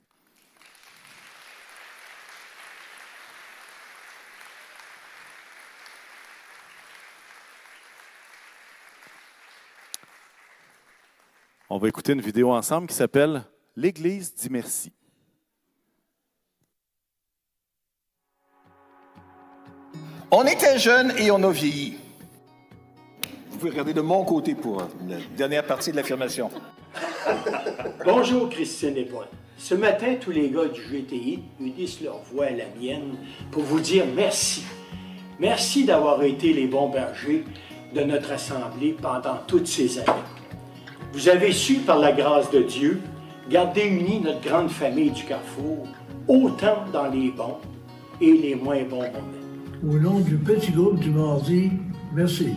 On 11.69 11.79
va 11.79 11.89
écouter 11.89 12.13
une 12.13 12.21
vidéo 12.21 12.53
ensemble 12.53 12.87
qui 12.87 12.95
s'appelle 12.95 13.43
L'Église 13.75 14.33
dit 14.37 14.49
merci. 14.51 14.93
On 20.31 20.45
était 20.45 20.79
jeunes 20.79 21.13
et 21.19 21.33
on 21.33 21.43
a 21.43 21.51
vieilli. 21.51 21.97
Vous 23.51 23.59
pouvez 23.59 23.71
regarder 23.71 23.95
de 23.95 24.01
mon 24.01 24.25
côté 24.25 24.55
pour 24.55 24.83
la 25.09 25.17
dernière 25.37 25.67
partie 25.67 25.91
de 25.91 25.97
l'affirmation. 25.97 26.51
Bonjour 28.05 28.49
Christine 28.49 28.97
et 28.97 29.05
Paul. 29.05 29.27
Ce 29.59 29.75
matin, 29.75 30.15
tous 30.21 30.31
les 30.31 30.51
gars 30.51 30.67
du 30.67 30.81
GTI 30.83 31.43
unissent 31.59 32.01
leur 32.01 32.19
voix 32.33 32.47
à 32.47 32.51
la 32.51 32.67
mienne 32.81 33.17
pour 33.51 33.65
vous 33.65 33.81
dire 33.81 34.05
merci. 34.15 34.65
Merci 35.41 35.85
d'avoir 35.85 36.23
été 36.23 36.53
les 36.53 36.69
bons 36.69 36.91
bergers 36.91 37.45
de 37.93 38.03
notre 38.03 38.31
Assemblée 38.31 38.97
pendant 39.01 39.39
toutes 39.49 39.67
ces 39.67 39.99
années. 39.99 40.36
Vous 41.13 41.29
avez 41.29 41.53
su, 41.53 41.77
par 41.77 41.99
la 41.99 42.13
grâce 42.13 42.51
de 42.51 42.61
Dieu, 42.61 43.01
garder 43.49 43.85
unie 43.87 44.21
notre 44.21 44.41
grande 44.41 44.71
famille 44.71 45.11
du 45.11 45.25
Carrefour, 45.25 45.87
autant 46.29 46.85
dans 46.93 47.09
les 47.09 47.31
bons 47.31 47.59
et 48.21 48.33
les 48.33 48.55
moins 48.55 48.83
bons 48.85 49.03
moments. 49.03 49.93
Au 49.95 49.99
nom 49.99 50.21
du 50.21 50.37
petit 50.37 50.73
groupe 50.73 50.99
du 50.99 51.11
mardi, 51.11 51.71
merci. 52.15 52.55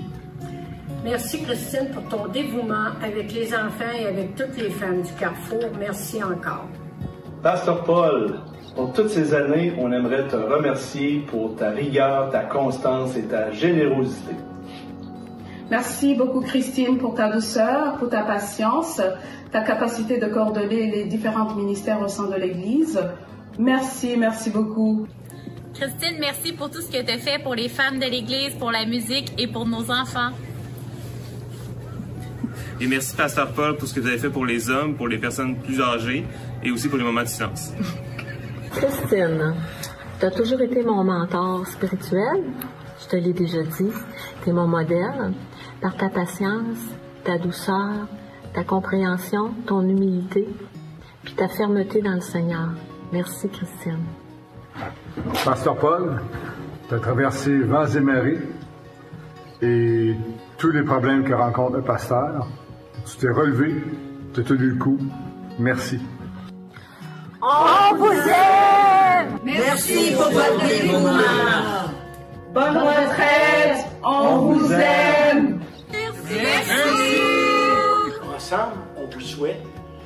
Merci 1.04 1.42
Christine 1.44 1.90
pour 1.94 2.04
ton 2.10 2.28
dévouement 2.28 2.88
avec 3.02 3.34
les 3.34 3.54
enfants 3.54 3.94
et 3.98 4.06
avec 4.08 4.36
toutes 4.36 4.58
les 4.58 4.70
femmes 4.70 5.02
du 5.02 5.14
Carrefour. 5.14 5.64
Merci 5.80 6.22
encore. 6.22 6.68
Pasteur 7.42 7.84
Paul, 7.86 8.36
pour 8.76 8.92
toutes 8.94 9.10
ces 9.10 9.34
années, 9.34 9.74
on 9.78 9.92
aimerait 9.92 10.28
te 10.28 10.36
remercier 10.36 11.20
pour 11.28 11.56
ta 11.56 11.70
rigueur, 11.72 12.30
ta 12.32 12.42
constance 12.42 13.16
et 13.16 13.24
ta 13.24 13.52
générosité. 13.52 14.34
Merci 15.70 16.16
beaucoup 16.16 16.42
Christine 16.42 16.98
pour 16.98 17.14
ta 17.14 17.30
douceur, 17.30 17.98
pour 17.98 18.10
ta 18.10 18.24
patience, 18.24 19.00
ta 19.52 19.62
capacité 19.62 20.18
de 20.18 20.26
coordonner 20.26 20.90
les 20.90 21.04
différents 21.06 21.54
ministères 21.54 22.02
au 22.02 22.08
sein 22.08 22.28
de 22.28 22.36
l'Église. 22.36 23.00
Merci, 23.60 24.16
merci 24.18 24.50
beaucoup. 24.50 25.06
Christine, 25.76 26.18
merci 26.20 26.54
pour 26.54 26.72
tout 26.72 26.82
ce 26.82 26.92
que 26.92 27.04
tu 27.04 27.12
as 27.12 27.20
fait 27.20 27.42
pour 27.44 27.54
les 27.54 27.70
femmes 27.70 28.00
de 28.00 28.06
l'Église, 28.06 28.56
pour 28.56 28.72
la 28.72 28.86
musique 28.86 29.32
et 29.38 29.46
pour 29.46 29.68
nos 29.68 29.92
enfants. 29.92 30.32
Et 32.82 32.88
merci, 32.88 33.16
Pasteur 33.16 33.52
Paul, 33.52 33.78
pour 33.78 33.88
ce 33.88 33.94
que 33.94 34.00
vous 34.00 34.08
avez 34.08 34.18
fait 34.18 34.30
pour 34.30 34.46
les 34.46 34.70
hommes, 34.72 34.96
pour 34.96 35.08
les 35.08 35.20
personnes 35.20 35.56
plus 35.58 35.80
âgées 35.82 36.26
et 36.64 36.72
aussi 36.72 36.88
pour 36.88 36.98
les 36.98 37.04
moments 37.04 37.22
de 37.22 37.28
silence. 37.28 37.74
Christine, 38.72 39.54
tu 40.20 40.26
as 40.26 40.32
toujours 40.32 40.62
été 40.62 40.82
mon 40.84 41.04
mentor 41.04 41.68
spirituel. 41.68 42.44
Je 43.02 43.08
te 43.08 43.16
l'ai 43.18 43.34
déjà 43.34 43.62
dit. 43.62 43.92
Tu 44.44 44.50
es 44.50 44.54
mon 44.54 44.68
modèle 44.68 45.34
par 45.82 45.96
ta 45.96 46.10
patience, 46.10 46.78
ta 47.24 47.38
douceur, 47.38 48.08
ta 48.54 48.64
compréhension, 48.64 49.52
ton 49.66 49.82
humilité, 49.82 50.48
puis 51.24 51.34
ta 51.34 51.48
fermeté 51.48 52.02
dans 52.02 52.16
le 52.16 52.22
Seigneur. 52.22 52.70
Merci, 53.12 53.50
Christine. 53.50 54.04
Pasteur 55.44 55.76
Paul, 55.76 56.22
tu 56.88 56.96
as 56.96 57.00
traversé 57.00 57.58
vents 57.60 57.86
et 57.88 58.00
marées 58.00 58.40
et 59.62 60.16
tous 60.58 60.72
les 60.72 60.84
problèmes 60.84 61.24
que 61.24 61.34
rencontre 61.34 61.78
un 61.78 61.82
pasteur. 61.82 62.48
Tu 63.06 63.18
t'es 63.18 63.30
relevé, 63.30 63.84
tu 64.34 64.42
as 64.42 64.44
tenu 64.44 64.70
le 64.70 64.76
coup. 64.76 64.98
Merci. 65.58 66.00
On 67.42 67.96
vous 67.96 68.12
aime! 68.12 69.40
Merci 69.44 70.14
pour 70.14 70.32
votre 70.32 70.68
dévouement. 70.68 71.90
Bonne 72.54 72.78
retraite, 72.78 73.86
on 74.04 74.38
vous 74.38 74.74
aime. 74.74 75.19
Merci. 76.70 77.22
Ensemble, 78.36 78.78
on 78.98 79.14
vous 79.14 79.22
souhaite? 79.22 79.64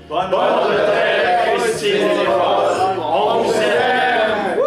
Bonne, 0.09 0.34
retraite, 0.34 1.57
Christine 1.57 1.91
et 1.91 2.26
Paul. 2.26 2.99
On 2.99 3.43
vous 3.43 3.53
aime. 3.53 4.59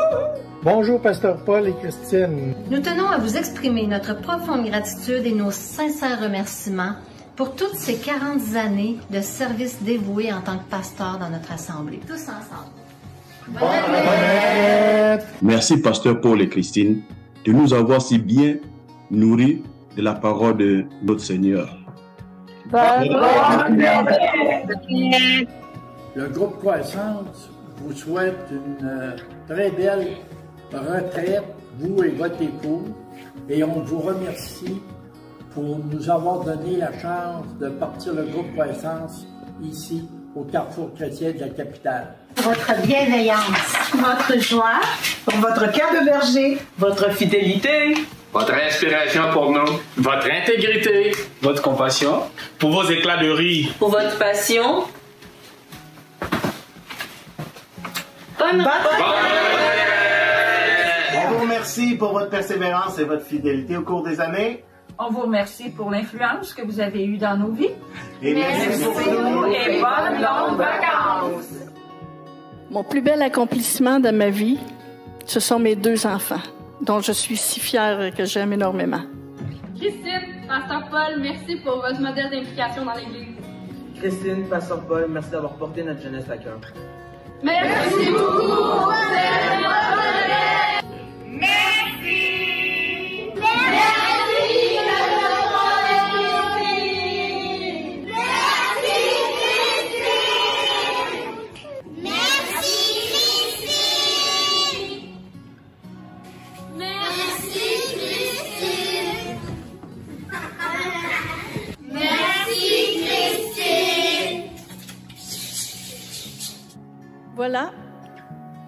Bonjour, 0.63 1.01
Pasteur 1.01 1.45
Paul 1.45 1.69
et 1.69 1.75
Christine. 1.75 2.55
Nous 2.71 2.81
tenons 2.81 3.09
à 3.09 3.19
vous 3.19 3.37
exprimer 3.37 3.87
notre 3.87 4.21
profonde 4.21 4.69
gratitude 4.69 5.25
et 5.25 5.33
nos 5.33 5.51
sincères 5.51 6.21
remerciements 6.21 6.95
pour 7.37 7.55
toutes 7.55 7.75
ces 7.75 7.97
40 7.97 8.57
années 8.57 8.99
de 9.11 9.21
service 9.21 9.83
dévoué 9.83 10.33
en 10.33 10.41
tant 10.41 10.59
que 10.59 10.69
pasteur 10.71 11.19
dans 11.19 11.31
notre 11.31 11.53
assemblée. 11.53 12.01
Tous 12.07 12.15
ensemble. 12.15 12.73
Bonne. 13.49 15.21
Merci, 15.43 15.77
Pasteur 15.81 16.21
Paul 16.21 16.41
et 16.43 16.49
Christine, 16.49 17.03
de 17.45 17.53
nous 17.53 17.73
avoir 17.73 18.03
si 18.03 18.19
bien 18.19 18.57
nourris 19.11 19.63
de 19.97 20.03
la 20.03 20.15
parole 20.15 20.57
de 20.57 20.85
notre 21.03 21.21
Seigneur. 21.21 21.86
Le 26.15 26.29
groupe 26.29 26.59
Croissance 26.59 27.51
vous 27.77 27.93
souhaite 27.93 28.51
une 28.51 28.87
euh, 28.87 29.17
très 29.49 29.71
belle 29.71 30.09
retraite, 30.73 31.45
vous 31.79 32.03
et 32.03 32.09
votre 32.09 32.43
époux, 32.43 32.83
et 33.49 33.63
on 33.63 33.81
vous 33.83 34.01
remercie 34.01 34.81
pour 35.55 35.79
nous 35.79 36.11
avoir 36.11 36.41
donné 36.41 36.79
la 36.79 36.93
chance 36.99 37.47
de 37.61 37.69
partir 37.69 38.15
le 38.15 38.25
groupe 38.25 38.53
Croissance 38.55 39.27
ici 39.63 40.09
au 40.35 40.43
Carrefour 40.43 40.93
chrétien 40.95 41.33
de 41.33 41.39
la 41.39 41.49
capitale. 41.49 42.15
Votre 42.37 42.83
bienveillance, 42.83 43.77
votre 43.95 44.41
joie, 44.41 44.81
pour 45.25 45.39
votre 45.39 45.71
cœur 45.73 45.93
de 46.01 46.05
berger, 46.05 46.59
votre 46.79 47.11
fidélité, 47.13 47.95
votre 48.39 48.53
inspiration 48.53 49.23
pour 49.33 49.51
nous, 49.51 49.81
votre 49.97 50.31
intégrité, 50.31 51.13
votre 51.41 51.63
compassion, 51.63 52.21
pour 52.59 52.71
vos 52.71 52.85
éclats 52.85 53.17
de 53.17 53.31
rire, 53.31 53.73
pour 53.79 53.89
votre 53.89 54.19
passion. 54.19 54.85
Bonne, 58.39 58.69
On 61.15 61.33
vous 61.33 61.41
remercie 61.41 61.95
pour 61.95 62.13
votre 62.13 62.29
persévérance 62.29 62.99
et 62.99 63.05
votre 63.05 63.25
fidélité 63.25 63.79
au 63.79 63.83
cours 63.83 64.03
des 64.03 64.21
années. 64.21 64.63
On 64.99 65.11
vous 65.11 65.23
remercie 65.23 65.71
pour 65.71 65.91
l'influence 65.91 66.53
que 66.53 66.61
vous 66.63 66.79
avez 66.81 67.07
eue 67.07 67.17
dans 67.17 67.39
nos 67.39 67.53
vies. 67.53 67.71
Et 68.23 68.35
merci, 68.35 68.67
merci 68.69 69.11
beaucoup 69.11 69.47
et 69.47 69.81
bonnes 69.81 70.21
longues 70.21 70.59
vacances. 70.59 71.55
Mon 72.71 72.85
plus 72.85 73.01
bel 73.01 73.23
accomplissement 73.23 73.99
de 73.99 74.11
ma 74.11 74.29
vie, 74.29 74.59
ce 75.25 75.41
sont 75.41 75.59
mes 75.59 75.75
deux 75.75 76.07
enfants, 76.07 76.43
dont 76.81 77.01
je 77.01 77.13
suis 77.13 77.37
si 77.37 77.61
fière 77.61 78.03
et 78.03 78.13
que 78.13 78.25
j'aime 78.25 78.53
énormément. 78.53 79.03
Christine, 79.79 80.47
Pasteur 80.49 80.89
Paul, 80.91 81.21
merci 81.21 81.57
pour 81.57 81.77
votre 81.77 82.01
modèle 82.01 82.31
d'implication 82.31 82.85
dans 82.85 82.95
l'Église. 82.95 83.35
Christine, 84.01 84.49
Pasteur 84.49 84.81
Paul, 84.87 85.07
merci 85.09 85.31
d'avoir 85.31 85.55
porté 85.55 85.83
notre 85.83 86.03
jeunesse 86.03 86.29
à 86.31 86.37
cœur. 86.39 86.59
Merci 87.43 88.11
beaucoup. 88.11 88.91
Merci. 91.27 91.76
Voilà, 117.49 117.71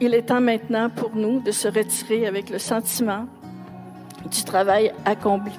il 0.00 0.14
est 0.14 0.22
temps 0.22 0.40
maintenant 0.40 0.88
pour 0.88 1.10
nous 1.16 1.40
de 1.40 1.50
se 1.50 1.66
retirer 1.66 2.28
avec 2.28 2.48
le 2.48 2.60
sentiment 2.60 3.26
du 4.30 4.44
travail 4.44 4.92
accompli 5.04 5.58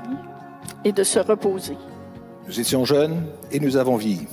et 0.86 0.94
de 0.94 1.04
se 1.04 1.20
reposer. 1.20 1.76
Nous 2.48 2.58
étions 2.62 2.86
jeunes 2.86 3.26
et 3.52 3.60
nous 3.60 3.76
avons 3.76 3.98
vieilli. 3.98 4.26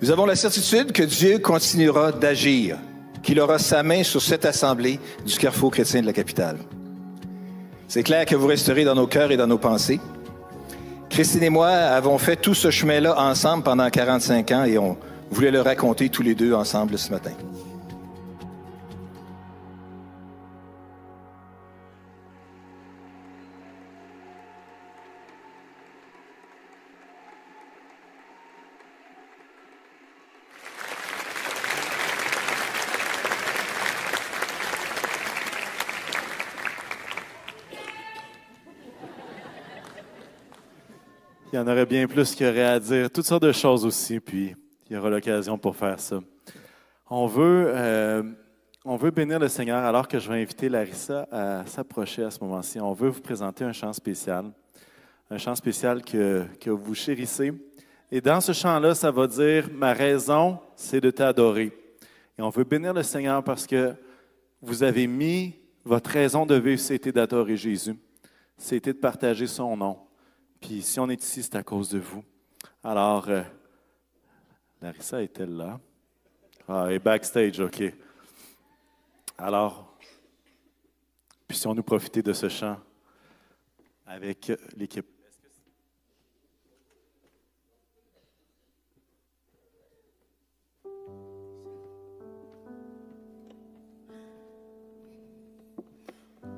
Nous 0.00 0.12
avons 0.12 0.24
la 0.24 0.36
certitude 0.36 0.92
que 0.92 1.02
Dieu 1.02 1.40
continuera 1.40 2.12
d'agir, 2.12 2.78
qu'il 3.24 3.40
aura 3.40 3.58
sa 3.58 3.82
main 3.82 4.04
sur 4.04 4.22
cette 4.22 4.44
assemblée 4.44 5.00
du 5.26 5.36
Carrefour 5.36 5.72
chrétien 5.72 6.02
de 6.02 6.06
la 6.06 6.12
capitale. 6.12 6.58
C'est 7.88 8.04
clair 8.04 8.24
que 8.24 8.36
vous 8.36 8.46
resterez 8.46 8.84
dans 8.84 8.94
nos 8.94 9.08
cœurs 9.08 9.32
et 9.32 9.36
dans 9.36 9.48
nos 9.48 9.58
pensées. 9.58 9.98
Christine 11.10 11.42
et 11.42 11.50
moi 11.50 11.70
avons 11.70 12.18
fait 12.18 12.36
tout 12.36 12.54
ce 12.54 12.70
chemin-là 12.70 13.20
ensemble 13.20 13.64
pendant 13.64 13.90
45 13.90 14.52
ans 14.52 14.62
et 14.62 14.78
on 14.78 14.96
voulait 15.30 15.50
le 15.50 15.60
raconter 15.60 16.08
tous 16.08 16.22
les 16.22 16.34
deux 16.34 16.52
ensemble 16.54 16.98
ce 16.98 17.10
matin. 17.10 17.32
Il 41.50 41.56
y 41.56 41.58
en 41.58 41.66
aurait 41.66 41.86
bien 41.86 42.06
plus 42.06 42.34
qu'il 42.34 42.46
y 42.46 42.50
aurait 42.50 42.62
à 42.62 42.78
dire, 42.78 43.10
toutes 43.10 43.26
sortes 43.26 43.42
de 43.42 43.52
choses 43.52 43.84
aussi, 43.84 44.20
puis 44.20 44.54
il 44.88 44.94
y 44.94 44.96
aura 44.96 45.10
l'occasion 45.10 45.58
pour 45.58 45.76
faire 45.76 46.00
ça. 46.00 46.20
On 47.10 47.26
veut, 47.26 47.66
euh, 47.68 48.22
on 48.84 48.96
veut 48.96 49.10
bénir 49.10 49.38
le 49.38 49.48
Seigneur 49.48 49.84
alors 49.84 50.08
que 50.08 50.18
je 50.18 50.30
vais 50.30 50.40
inviter 50.40 50.68
Larissa 50.68 51.28
à 51.30 51.66
s'approcher 51.66 52.24
à 52.24 52.30
ce 52.30 52.40
moment-ci. 52.40 52.80
On 52.80 52.92
veut 52.92 53.10
vous 53.10 53.20
présenter 53.20 53.64
un 53.64 53.72
chant 53.72 53.92
spécial, 53.92 54.46
un 55.30 55.38
chant 55.38 55.54
spécial 55.54 56.02
que, 56.02 56.44
que 56.58 56.70
vous 56.70 56.94
chérissez. 56.94 57.52
Et 58.10 58.22
dans 58.22 58.40
ce 58.40 58.52
chant-là, 58.52 58.94
ça 58.94 59.10
va 59.10 59.26
dire 59.26 59.68
Ma 59.72 59.92
raison, 59.92 60.58
c'est 60.74 61.00
de 61.00 61.10
t'adorer. 61.10 61.72
Et 62.38 62.42
on 62.42 62.50
veut 62.50 62.64
bénir 62.64 62.94
le 62.94 63.02
Seigneur 63.02 63.44
parce 63.44 63.66
que 63.66 63.94
vous 64.62 64.82
avez 64.82 65.06
mis 65.06 65.54
votre 65.84 66.10
raison 66.10 66.46
de 66.46 66.54
vivre, 66.54 66.80
c'était 66.80 67.12
d'adorer 67.12 67.56
Jésus, 67.56 67.96
c'était 68.56 68.92
de 68.92 68.98
partager 68.98 69.46
son 69.46 69.76
nom. 69.76 69.98
Puis 70.60 70.82
si 70.82 70.98
on 70.98 71.08
est 71.10 71.22
ici, 71.22 71.42
c'est 71.42 71.56
à 71.56 71.62
cause 71.62 71.90
de 71.90 71.98
vous. 71.98 72.24
Alors, 72.82 73.28
euh, 73.28 73.42
Larissa 74.80 75.22
est-elle 75.22 75.56
là? 75.56 75.80
Ah, 76.68 76.84
elle 76.86 76.94
est 76.94 76.98
backstage, 76.98 77.58
OK. 77.58 77.82
Alors, 79.36 79.98
puissions-nous 81.46 81.82
profiter 81.82 82.22
de 82.22 82.32
ce 82.32 82.48
chant 82.48 82.78
avec 84.06 84.52
l'équipe? 84.76 85.06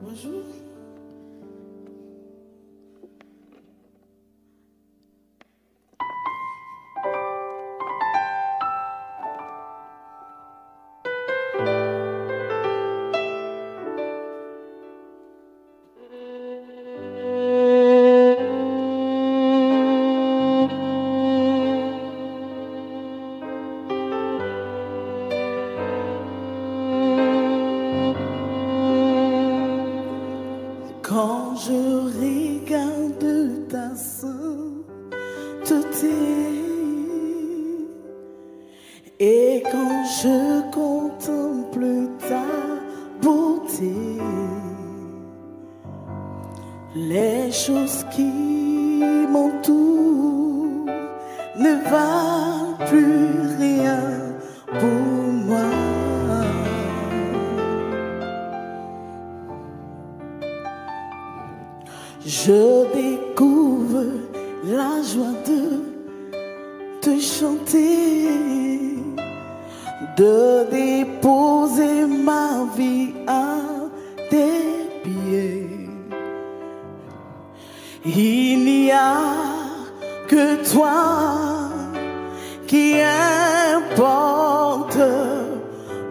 Bonjour. 0.02 0.69
Déposer 70.64 72.06
ma 72.06 72.66
vie 72.76 73.12
à 73.26 73.56
tes 74.30 74.88
pieds. 75.02 75.88
Il 78.04 78.64
n'y 78.64 78.90
a 78.92 79.16
que 80.28 80.70
toi 80.72 81.70
qui 82.66 83.00
importe 83.92 84.98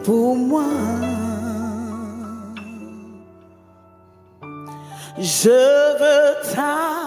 pour 0.03 0.35
moi. 0.35 0.63
Je 5.17 5.49
veux 5.49 6.53
t'adorer. 6.53 6.98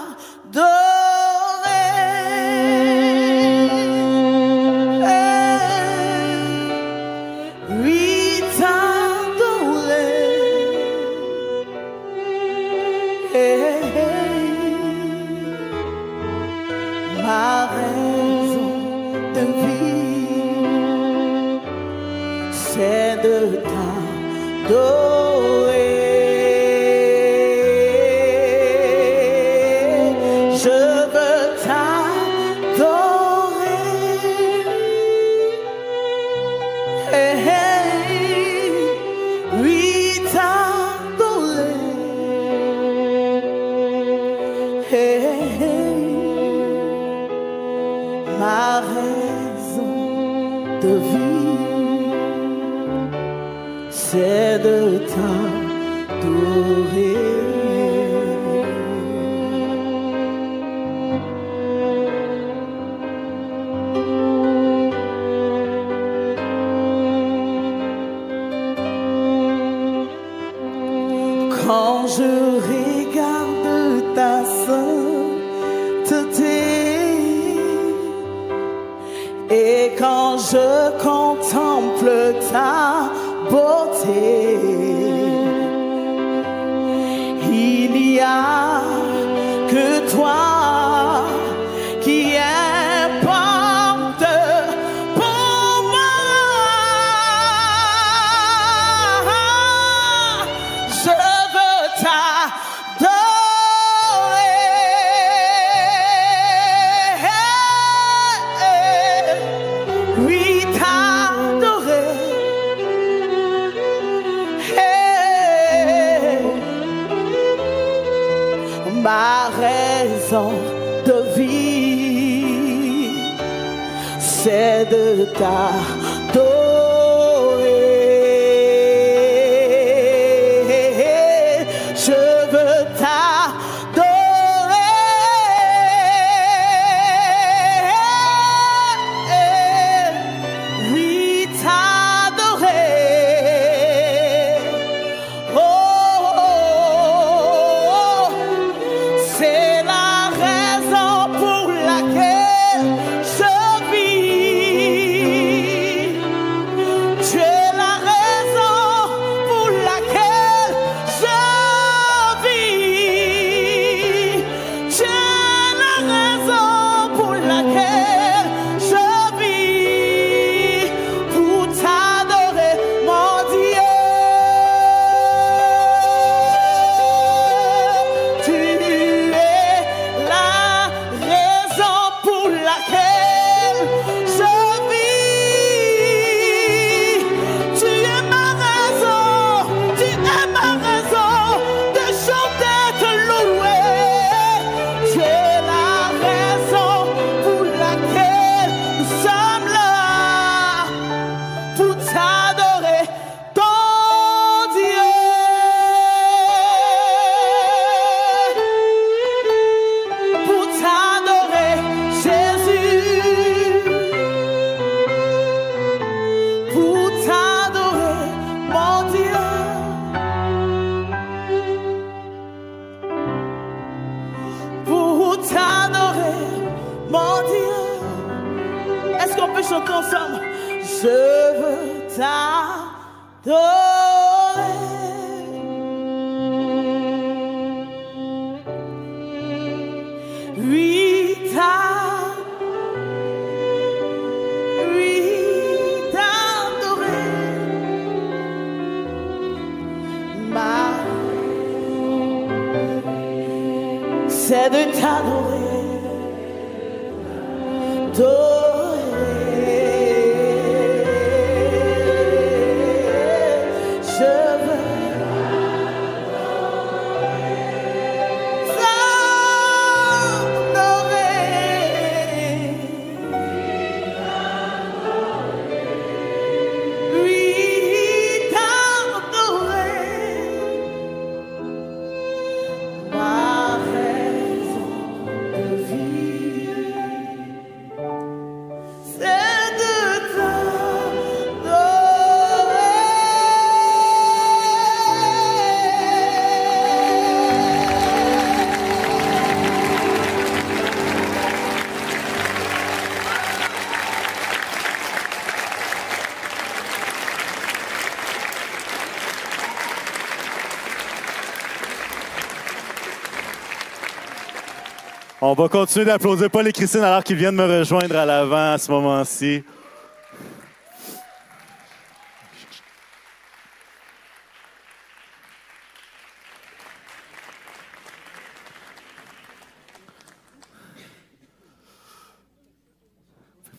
On 315.55 315.55
va 315.55 315.69
continuer 315.69 316.05
d'applaudir 316.05 316.49
Paul 316.49 316.67
et 316.67 316.71
Christine 316.71 317.01
alors 317.01 317.23
qu'ils 317.23 317.35
viennent 317.35 317.53
me 317.53 317.77
rejoindre 317.77 318.15
à 318.15 318.25
l'avant 318.25 318.71
à 318.71 318.77
ce 318.79 318.91
moment-ci. 318.91 319.63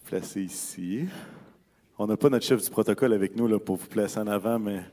Placer 0.05 0.43
ici. 0.43 1.09
On 1.99 2.07
n'a 2.07 2.17
pas 2.17 2.29
notre 2.29 2.47
chef 2.47 2.63
du 2.63 2.71
protocole 2.71 3.13
avec 3.15 3.35
nous 3.35 3.49
là, 3.49 3.59
pour 3.59 3.75
vous 3.75 3.89
placer 3.89 4.21
en 4.21 4.29
avant, 4.29 4.61
mais 4.61 4.85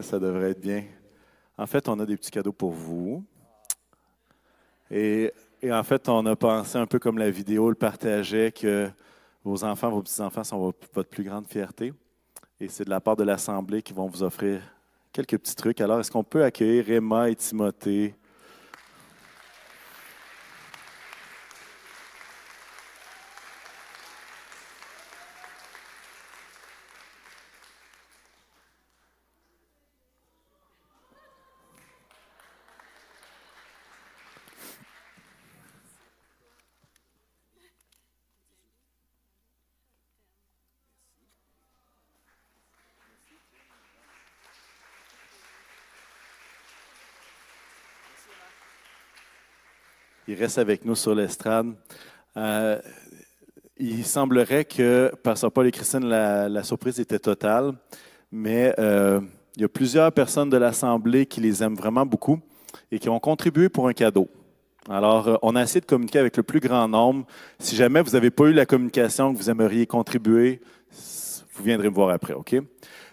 ça 0.00 0.18
devrait 0.18 0.52
être 0.52 0.60
bien. 0.62 0.84
En 1.58 1.66
fait, 1.66 1.86
on 1.86 2.00
a 2.00 2.06
des 2.06 2.16
petits 2.16 2.30
cadeaux 2.30 2.52
pour 2.52 2.70
vous. 2.70 3.22
Et, 4.90 5.34
et 5.62 5.72
en 5.72 5.82
fait, 5.82 6.08
on 6.08 6.24
a 6.26 6.36
pensé 6.36 6.78
un 6.78 6.86
peu 6.86 6.98
comme 6.98 7.18
la 7.18 7.30
vidéo 7.30 7.68
le 7.68 7.74
partageait, 7.74 8.52
que 8.52 8.90
vos 9.44 9.64
enfants, 9.64 9.90
vos 9.90 10.02
petits-enfants 10.02 10.44
sont 10.44 10.58
vo- 10.58 10.74
votre 10.94 11.08
plus 11.08 11.24
grande 11.24 11.46
fierté. 11.46 11.92
Et 12.60 12.68
c'est 12.68 12.84
de 12.84 12.90
la 12.90 13.00
part 13.00 13.16
de 13.16 13.24
l'Assemblée 13.24 13.82
qui 13.82 13.92
vont 13.92 14.06
vous 14.06 14.22
offrir 14.22 14.60
quelques 15.12 15.38
petits 15.38 15.56
trucs. 15.56 15.80
Alors, 15.80 16.00
est-ce 16.00 16.10
qu'on 16.10 16.24
peut 16.24 16.44
accueillir 16.44 16.90
Emma 16.90 17.30
et 17.30 17.36
Timothée? 17.36 18.14
Il 50.27 50.27
reste 50.38 50.58
avec 50.58 50.84
nous 50.84 50.94
sur 50.94 51.14
l'estrade. 51.14 51.74
Euh, 52.36 52.78
il 53.76 54.04
semblerait 54.04 54.64
que, 54.64 55.12
Pasteur 55.22 55.52
Paul 55.52 55.66
et 55.66 55.70
Christine, 55.70 56.06
la, 56.06 56.62
surprise 56.62 56.98
était 57.00 57.18
totale, 57.18 57.72
mais 58.32 58.74
euh, 58.78 59.20
il 59.56 59.62
y 59.62 59.64
a 59.64 59.68
plusieurs 59.68 60.12
personnes 60.12 60.50
de 60.50 60.56
l'Assemblée 60.56 61.26
qui 61.26 61.40
les 61.40 61.62
aiment 61.62 61.76
vraiment 61.76 62.06
beaucoup 62.06 62.40
et 62.90 62.98
qui 62.98 63.08
ont 63.08 63.20
contribué 63.20 63.68
pour 63.68 63.88
un 63.88 63.92
cadeau. 63.92 64.28
Alors, 64.88 65.28
euh, 65.28 65.36
on 65.42 65.54
a 65.54 65.62
essayé 65.62 65.80
de 65.80 65.86
communiquer 65.86 66.18
avec 66.18 66.36
le 66.36 66.42
plus 66.42 66.60
grand 66.60 66.88
nombre. 66.88 67.26
Si 67.58 67.76
jamais 67.76 68.00
vous 68.02 68.12
n'avez 68.12 68.30
pas 68.30 68.44
eu 68.44 68.52
la 68.52 68.66
communication 68.66 69.32
que 69.32 69.38
vous 69.38 69.50
aimeriez 69.50 69.86
contribuer, 69.86 70.60
vous 71.54 71.64
viendrez 71.64 71.88
me 71.88 71.94
voir 71.94 72.10
après, 72.10 72.34
OK? 72.34 72.56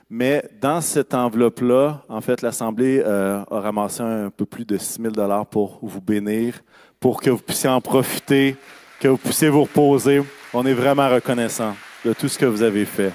Mais 0.10 0.48
dans 0.62 0.82
cette 0.82 1.14
enveloppe-là, 1.14 2.04
en 2.10 2.22
fait, 2.22 2.42
l'Assemblée 2.44 3.02
a 3.04 3.44
ramassé 3.50 4.04
un 4.04 4.30
peu 4.30 4.46
plus 4.46 4.64
de 4.64 4.78
6 4.78 5.02
000 5.02 5.46
pour 5.50 5.80
vous 5.82 6.00
bénir, 6.00 6.62
pour 7.06 7.22
que 7.22 7.30
vous 7.30 7.38
puissiez 7.38 7.70
en 7.70 7.82
profiter, 7.82 8.56
que 9.00 9.08
vous 9.08 9.18
puissiez 9.18 9.48
vous 9.48 9.62
reposer. 9.62 10.24
On 10.56 10.66
est 10.66 10.74
vraiment 10.74 11.08
reconnaissant 11.08 11.76
de 12.04 12.14
tout 12.14 12.28
ce 12.28 12.40
que 12.40 12.48
vous 12.48 12.64
avez 12.64 12.84
fait. 12.84 13.14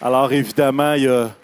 Alors 0.00 0.32
évidemment, 0.32 0.92
il 0.92 1.02
y 1.02 1.08
a 1.08 1.34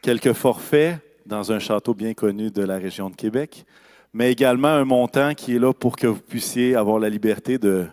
quelques 0.00 0.32
forfaits 0.32 0.98
dans 1.26 1.52
un 1.52 1.58
château 1.58 1.92
bien 1.92 2.14
connu 2.14 2.50
de 2.50 2.62
la 2.62 2.78
région 2.78 3.10
de 3.10 3.16
Québec, 3.16 3.66
mais 4.14 4.32
également 4.32 4.68
un 4.68 4.86
montant 4.86 5.34
qui 5.34 5.56
est 5.56 5.58
là 5.58 5.74
pour 5.74 5.96
que 5.96 6.06
vous 6.06 6.22
puissiez 6.22 6.74
avoir 6.74 6.98
la 6.98 7.10
liberté 7.10 7.58
de 7.58 7.86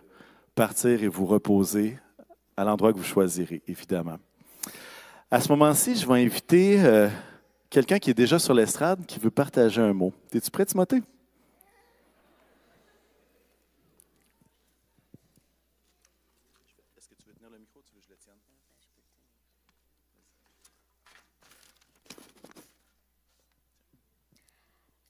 partir 0.55 1.03
et 1.03 1.09
vous 1.09 1.25
reposer 1.25 1.97
à 2.55 2.63
l'endroit 2.63 2.93
que 2.93 2.97
vous 2.97 3.03
choisirez, 3.03 3.61
évidemment. 3.67 4.19
À 5.33 5.41
ce 5.41 5.49
moment-ci, 5.49 5.95
je 5.95 6.07
vais 6.07 6.23
inviter 6.23 6.79
euh, 6.79 7.09
quelqu'un 7.67 7.97
qui 7.97 8.11
est 8.11 8.13
déjà 8.13 8.37
sur 8.37 8.53
l'estrade 8.53 9.03
qui 9.07 9.17
veut 9.17 9.31
partager 9.31 9.81
un 9.81 9.91
mot. 9.91 10.13
Es-tu 10.31 10.51
prêt, 10.51 10.63
Timothée? 10.63 11.01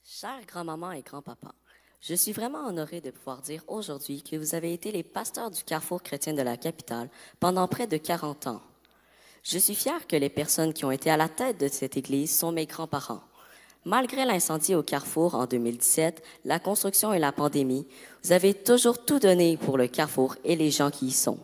Chère 0.02 0.40
grand-maman 0.46 0.92
et 0.92 1.02
grand-papa, 1.02 1.54
je 2.00 2.14
suis 2.14 2.32
vraiment 2.32 2.66
honorée 2.66 3.02
de 3.02 3.10
pouvoir 3.10 3.42
dire 3.42 3.62
aujourd'hui 3.68 4.22
que 4.22 4.36
vous 4.36 4.54
avez 4.54 4.72
été 4.72 4.90
les 4.90 5.02
pasteurs 5.02 5.50
du 5.50 5.62
Carrefour 5.64 6.02
chrétien 6.02 6.32
de 6.32 6.40
la 6.40 6.56
capitale 6.56 7.10
pendant 7.40 7.68
près 7.68 7.86
de 7.86 7.98
40 7.98 8.46
ans. 8.46 8.62
Je 9.44 9.58
suis 9.58 9.74
fière 9.74 10.06
que 10.06 10.16
les 10.16 10.30
personnes 10.30 10.72
qui 10.72 10.86
ont 10.86 10.90
été 10.90 11.10
à 11.10 11.18
la 11.18 11.28
tête 11.28 11.60
de 11.60 11.68
cette 11.68 11.98
église 11.98 12.34
sont 12.34 12.50
mes 12.50 12.64
grands-parents. 12.64 13.20
Malgré 13.84 14.24
l'incendie 14.24 14.74
au 14.74 14.82
Carrefour 14.82 15.34
en 15.34 15.44
2017, 15.44 16.22
la 16.46 16.58
construction 16.58 17.12
et 17.12 17.18
la 17.18 17.30
pandémie, 17.30 17.86
vous 18.22 18.32
avez 18.32 18.54
toujours 18.54 19.04
tout 19.04 19.18
donné 19.18 19.58
pour 19.58 19.76
le 19.76 19.86
Carrefour 19.86 20.36
et 20.44 20.56
les 20.56 20.70
gens 20.70 20.90
qui 20.90 21.08
y 21.08 21.12
sont. 21.12 21.38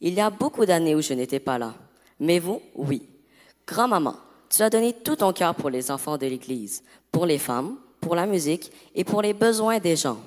Il 0.00 0.14
y 0.14 0.20
a 0.20 0.30
beaucoup 0.30 0.64
d'années 0.64 0.94
où 0.94 1.02
je 1.02 1.14
n'étais 1.14 1.40
pas 1.40 1.58
là. 1.58 1.74
Mais 2.20 2.38
vous, 2.38 2.62
oui. 2.76 3.02
Grand-maman, 3.66 4.14
tu 4.48 4.62
as 4.62 4.70
donné 4.70 4.92
tout 4.92 5.16
ton 5.16 5.32
cœur 5.32 5.56
pour 5.56 5.70
les 5.70 5.90
enfants 5.90 6.18
de 6.18 6.26
l'Église, 6.26 6.84
pour 7.10 7.26
les 7.26 7.38
femmes, 7.38 7.76
pour 8.00 8.14
la 8.14 8.26
musique 8.26 8.70
et 8.94 9.02
pour 9.02 9.20
les 9.20 9.32
besoins 9.32 9.80
des 9.80 9.96
gens. 9.96 10.18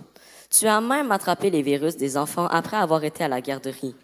Tu 0.50 0.68
as 0.68 0.82
même 0.82 1.14
attrapé 1.14 1.50
les 1.50 1.62
virus 1.62 1.96
des 1.96 2.18
enfants 2.18 2.48
après 2.48 2.76
avoir 2.76 3.06
été 3.06 3.24
à 3.24 3.30
la 3.30 3.40
garderie. 3.40 3.96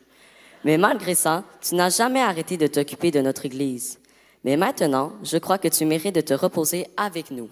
Mais 0.65 0.79
malgré 0.79 1.13
ça, 1.13 1.43
tu 1.61 1.75
n'as 1.75 1.91
jamais 1.91 2.21
arrêté 2.21 2.57
de 2.57 2.65
t'occuper 2.65 3.11
de 3.11 3.21
notre 3.21 3.45
Église. 3.45 3.99
Mais 4.43 4.57
maintenant, 4.57 5.13
je 5.23 5.37
crois 5.37 5.59
que 5.59 5.67
tu 5.67 5.85
mérites 5.85 6.15
de 6.15 6.21
te 6.21 6.33
reposer 6.33 6.87
avec 6.97 7.29
nous. 7.29 7.49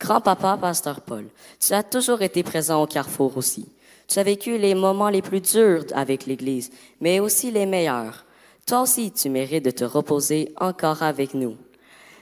Grand-papa, 0.00 0.58
pasteur 0.58 1.02
Paul, 1.02 1.26
tu 1.60 1.74
as 1.74 1.82
toujours 1.82 2.22
été 2.22 2.42
présent 2.42 2.82
au 2.82 2.86
carrefour 2.86 3.36
aussi. 3.36 3.68
Tu 4.08 4.18
as 4.18 4.22
vécu 4.22 4.56
les 4.56 4.74
moments 4.74 5.10
les 5.10 5.20
plus 5.20 5.42
durs 5.42 5.84
avec 5.94 6.24
l'Église, 6.24 6.70
mais 7.02 7.20
aussi 7.20 7.50
les 7.50 7.66
meilleurs. 7.66 8.24
Toi 8.66 8.80
aussi, 8.80 9.12
tu 9.12 9.28
mérites 9.28 9.64
de 9.66 9.70
te 9.70 9.84
reposer 9.84 10.54
encore 10.58 11.02
avec 11.02 11.34
nous. 11.34 11.56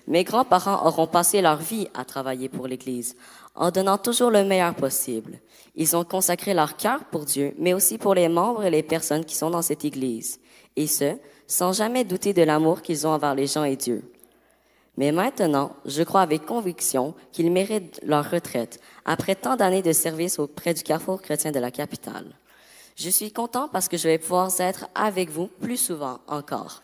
Mes 0.09 0.25
grands-parents 0.25 0.87
auront 0.87 1.07
passé 1.07 1.41
leur 1.41 1.59
vie 1.59 1.89
à 1.95 2.05
travailler 2.05 2.49
pour 2.49 2.67
l'Église, 2.67 3.15
en 3.55 3.71
donnant 3.71 3.99
toujours 3.99 4.31
le 4.31 4.45
meilleur 4.45 4.75
possible. 4.75 5.39
Ils 5.77 5.97
ont 5.97 6.05
consacré 6.05 6.55
leur 6.55 6.77
cœur 6.77 7.05
pour 7.05 7.25
Dieu, 7.25 7.55
mais 7.59 7.75
aussi 7.75 7.99
pour 7.99 8.15
les 8.15 8.29
membres 8.29 8.65
et 8.65 8.71
les 8.71 8.83
personnes 8.83 9.25
qui 9.25 9.35
sont 9.35 9.51
dans 9.51 9.63
cette 9.63 9.85
Église, 9.85 10.39
et 10.77 10.87
ce, 10.87 11.17
sans 11.47 11.73
jamais 11.73 12.05
douter 12.05 12.33
de 12.33 12.43
l'amour 12.43 12.83
qu'ils 12.83 13.07
ont 13.07 13.11
envers 13.11 13.35
les 13.35 13.47
gens 13.47 13.65
et 13.65 13.77
Dieu. 13.77 14.03
Mais 14.97 15.11
maintenant, 15.11 15.75
je 15.85 16.03
crois 16.03 16.21
avec 16.21 16.47
conviction 16.47 17.15
qu'ils 17.33 17.51
méritent 17.51 18.01
leur 18.05 18.31
retraite 18.31 18.81
après 19.05 19.35
tant 19.35 19.57
d'années 19.57 19.83
de 19.83 19.93
service 19.93 20.39
auprès 20.39 20.73
du 20.73 20.83
carrefour 20.83 21.21
chrétien 21.21 21.51
de 21.51 21.59
la 21.59 21.73
capitale. 21.73 22.27
Je 22.97 23.11
suis 23.11 23.33
content 23.33 23.69
parce 23.69 23.89
que 23.89 23.97
je 23.97 24.07
vais 24.07 24.19
pouvoir 24.19 24.51
être 24.61 24.87
avec 24.95 25.31
vous 25.31 25.49
plus 25.49 25.77
souvent 25.77 26.21
encore. 26.29 26.81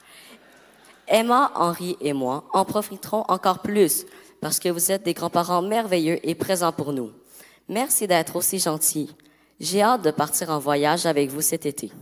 Emma, 1.07 1.53
Henri 1.55 1.97
et 2.01 2.13
moi 2.13 2.45
en 2.53 2.65
profiterons 2.65 3.25
encore 3.29 3.61
plus 3.61 4.07
parce 4.41 4.59
que 4.59 4.69
vous 4.69 4.91
êtes 4.91 5.05
des 5.05 5.15
grands-parents 5.15 5.63
merveilleux 5.63 6.19
et 6.29 6.35
présents 6.35 6.73
pour 6.73 6.93
nous. 6.93 7.13
Merci 7.71 8.09
d'être 8.09 8.35
aussi 8.35 8.59
gentils. 8.59 9.15
J'ai 9.61 9.81
hâte 9.81 10.03
de 10.03 10.11
partir 10.11 10.51
en 10.51 10.59
voyage 10.59 11.07
avec 11.07 11.31
vous 11.31 11.41
cet 11.41 11.67
été. 11.67 11.93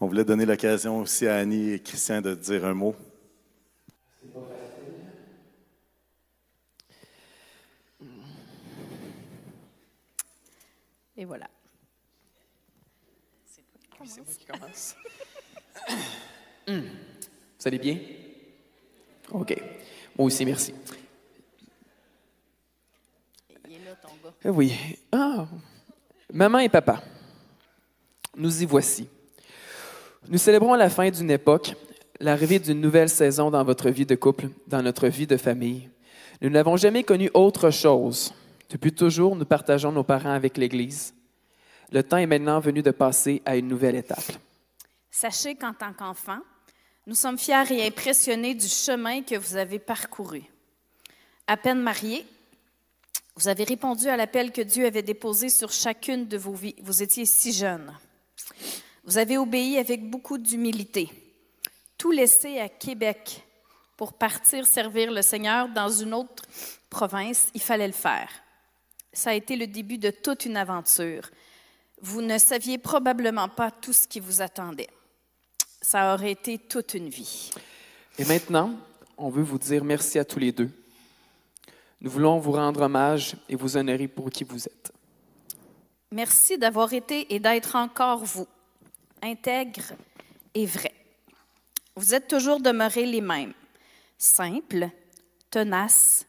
On 0.00 0.06
voulait 0.06 0.24
donner 0.24 0.46
l'occasion 0.46 1.00
aussi 1.00 1.26
à 1.26 1.34
Annie 1.34 1.72
et 1.72 1.80
Christian 1.80 2.20
de 2.20 2.36
dire 2.36 2.64
un 2.66 2.74
mot. 2.74 2.94
Et 11.16 11.24
voilà. 11.24 11.48
C'est 14.06 14.20
moi 14.20 14.34
qui 14.38 14.46
commence. 14.46 14.96
Hum. 16.68 16.82
Vous 17.58 17.68
allez 17.68 17.78
bien? 17.78 17.98
OK. 19.32 19.56
Moi 20.16 20.26
aussi, 20.26 20.44
merci. 20.44 20.74
Il 23.68 23.72
est 23.74 23.84
là, 23.84 23.96
ton 24.00 24.08
gars. 24.22 24.34
Euh, 24.46 24.50
Oui. 24.50 24.72
Ah. 25.10 25.46
Maman 26.32 26.58
et 26.60 26.68
papa, 26.68 27.02
nous 28.36 28.62
y 28.62 28.66
voici. 28.66 29.08
Nous 30.28 30.38
célébrons 30.38 30.74
la 30.74 30.90
fin 30.90 31.10
d'une 31.10 31.30
époque, 31.30 31.74
l'arrivée 32.20 32.58
d'une 32.58 32.80
nouvelle 32.80 33.08
saison 33.08 33.50
dans 33.50 33.64
votre 33.64 33.90
vie 33.90 34.06
de 34.06 34.14
couple, 34.14 34.48
dans 34.66 34.82
notre 34.82 35.08
vie 35.08 35.26
de 35.26 35.36
famille. 35.36 35.88
Nous 36.42 36.50
n'avons 36.50 36.76
jamais 36.76 37.04
connu 37.04 37.30
autre 37.32 37.70
chose. 37.70 38.34
Depuis 38.70 38.92
toujours, 38.92 39.36
nous 39.36 39.44
partageons 39.44 39.92
nos 39.92 40.04
parents 40.04 40.32
avec 40.32 40.56
l'Église. 40.56 41.15
Le 41.92 42.02
temps 42.02 42.16
est 42.16 42.26
maintenant 42.26 42.60
venu 42.60 42.82
de 42.82 42.90
passer 42.90 43.42
à 43.44 43.56
une 43.56 43.68
nouvelle 43.68 43.96
étape. 43.96 44.32
Sachez 45.10 45.54
qu'en 45.54 45.72
tant 45.72 45.92
qu'enfant, 45.92 46.40
nous 47.06 47.14
sommes 47.14 47.38
fiers 47.38 47.70
et 47.70 47.86
impressionnés 47.86 48.54
du 48.54 48.68
chemin 48.68 49.22
que 49.22 49.36
vous 49.36 49.56
avez 49.56 49.78
parcouru. 49.78 50.42
À 51.46 51.56
peine 51.56 51.80
mariés, 51.80 52.26
vous 53.36 53.48
avez 53.48 53.64
répondu 53.64 54.08
à 54.08 54.16
l'appel 54.16 54.50
que 54.50 54.62
Dieu 54.62 54.86
avait 54.86 55.02
déposé 55.02 55.48
sur 55.48 55.70
chacune 55.70 56.26
de 56.26 56.36
vos 56.36 56.54
vies. 56.54 56.74
Vous 56.82 57.02
étiez 57.02 57.24
si 57.24 57.52
jeunes. 57.52 57.96
Vous 59.04 59.18
avez 59.18 59.38
obéi 59.38 59.78
avec 59.78 60.08
beaucoup 60.10 60.38
d'humilité. 60.38 61.10
Tout 61.96 62.10
laissé 62.10 62.58
à 62.58 62.68
Québec 62.68 63.44
pour 63.96 64.14
partir 64.14 64.66
servir 64.66 65.12
le 65.12 65.22
Seigneur 65.22 65.68
dans 65.68 65.88
une 65.88 66.12
autre 66.12 66.44
province, 66.90 67.48
il 67.54 67.62
fallait 67.62 67.86
le 67.86 67.92
faire. 67.92 68.28
Ça 69.12 69.30
a 69.30 69.34
été 69.34 69.56
le 69.56 69.66
début 69.66 69.98
de 69.98 70.10
toute 70.10 70.44
une 70.44 70.56
aventure. 70.56 71.30
Vous 72.06 72.22
ne 72.22 72.38
saviez 72.38 72.78
probablement 72.78 73.48
pas 73.48 73.72
tout 73.72 73.92
ce 73.92 74.06
qui 74.06 74.20
vous 74.20 74.40
attendait. 74.40 74.88
Ça 75.82 76.14
aurait 76.14 76.30
été 76.30 76.56
toute 76.56 76.94
une 76.94 77.08
vie. 77.08 77.50
Et 78.16 78.24
maintenant, 78.24 78.74
on 79.18 79.28
veut 79.28 79.42
vous 79.42 79.58
dire 79.58 79.82
merci 79.82 80.16
à 80.20 80.24
tous 80.24 80.38
les 80.38 80.52
deux. 80.52 80.70
Nous 82.00 82.08
voulons 82.08 82.38
vous 82.38 82.52
rendre 82.52 82.82
hommage 82.82 83.34
et 83.48 83.56
vous 83.56 83.76
honorer 83.76 84.06
pour 84.06 84.30
qui 84.30 84.44
vous 84.44 84.66
êtes. 84.66 84.92
Merci 86.12 86.56
d'avoir 86.56 86.92
été 86.92 87.34
et 87.34 87.40
d'être 87.40 87.74
encore 87.74 88.24
vous, 88.24 88.46
intègre 89.20 89.92
et 90.54 90.64
vrai. 90.64 90.94
Vous 91.96 92.14
êtes 92.14 92.28
toujours 92.28 92.60
demeurés 92.60 93.06
les 93.06 93.20
mêmes, 93.20 93.52
simples, 94.16 94.90
tenaces, 95.50 96.24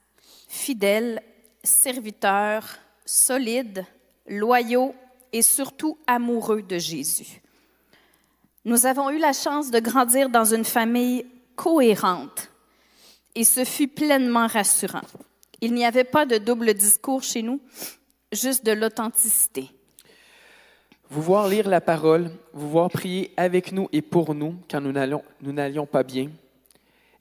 fidèles, 0.47 1.21
serviteurs, 1.63 2.65
solides, 3.05 3.86
loyaux 4.25 4.95
et 5.34 5.41
surtout 5.41 5.97
amoureux 6.07 6.61
de 6.61 6.78
Jésus. 6.78 7.41
Nous 8.65 8.86
avons 8.86 9.09
eu 9.09 9.17
la 9.17 9.34
chance 9.34 9.71
de 9.71 9.80
grandir 9.80 10.30
dans 10.30 10.53
une 10.53 10.65
famille 10.65 11.25
cohérente 11.55 12.49
et 13.36 13.43
ce 13.43 13.63
fut 13.63 13.88
pleinement 13.88 14.47
rassurant. 14.47 15.05
Il 15.61 15.73
n'y 15.73 15.86
avait 15.86 16.03
pas 16.03 16.25
de 16.25 16.38
double 16.38 16.73
discours 16.73 17.23
chez 17.23 17.41
nous, 17.41 17.61
juste 18.32 18.65
de 18.65 18.71
l'authenticité. 18.71 19.69
Vous 21.09 21.21
voir 21.21 21.47
lire 21.47 21.69
la 21.69 21.80
parole, 21.80 22.32
vous 22.51 22.69
voir 22.69 22.89
prier 22.89 23.32
avec 23.38 23.71
nous 23.71 23.88
et 23.91 24.01
pour 24.01 24.36
nous 24.36 24.55
quand 24.69 24.82
nous 24.82 24.91
n'allions, 24.91 25.86
pas 25.86 26.03
bien 26.03 26.30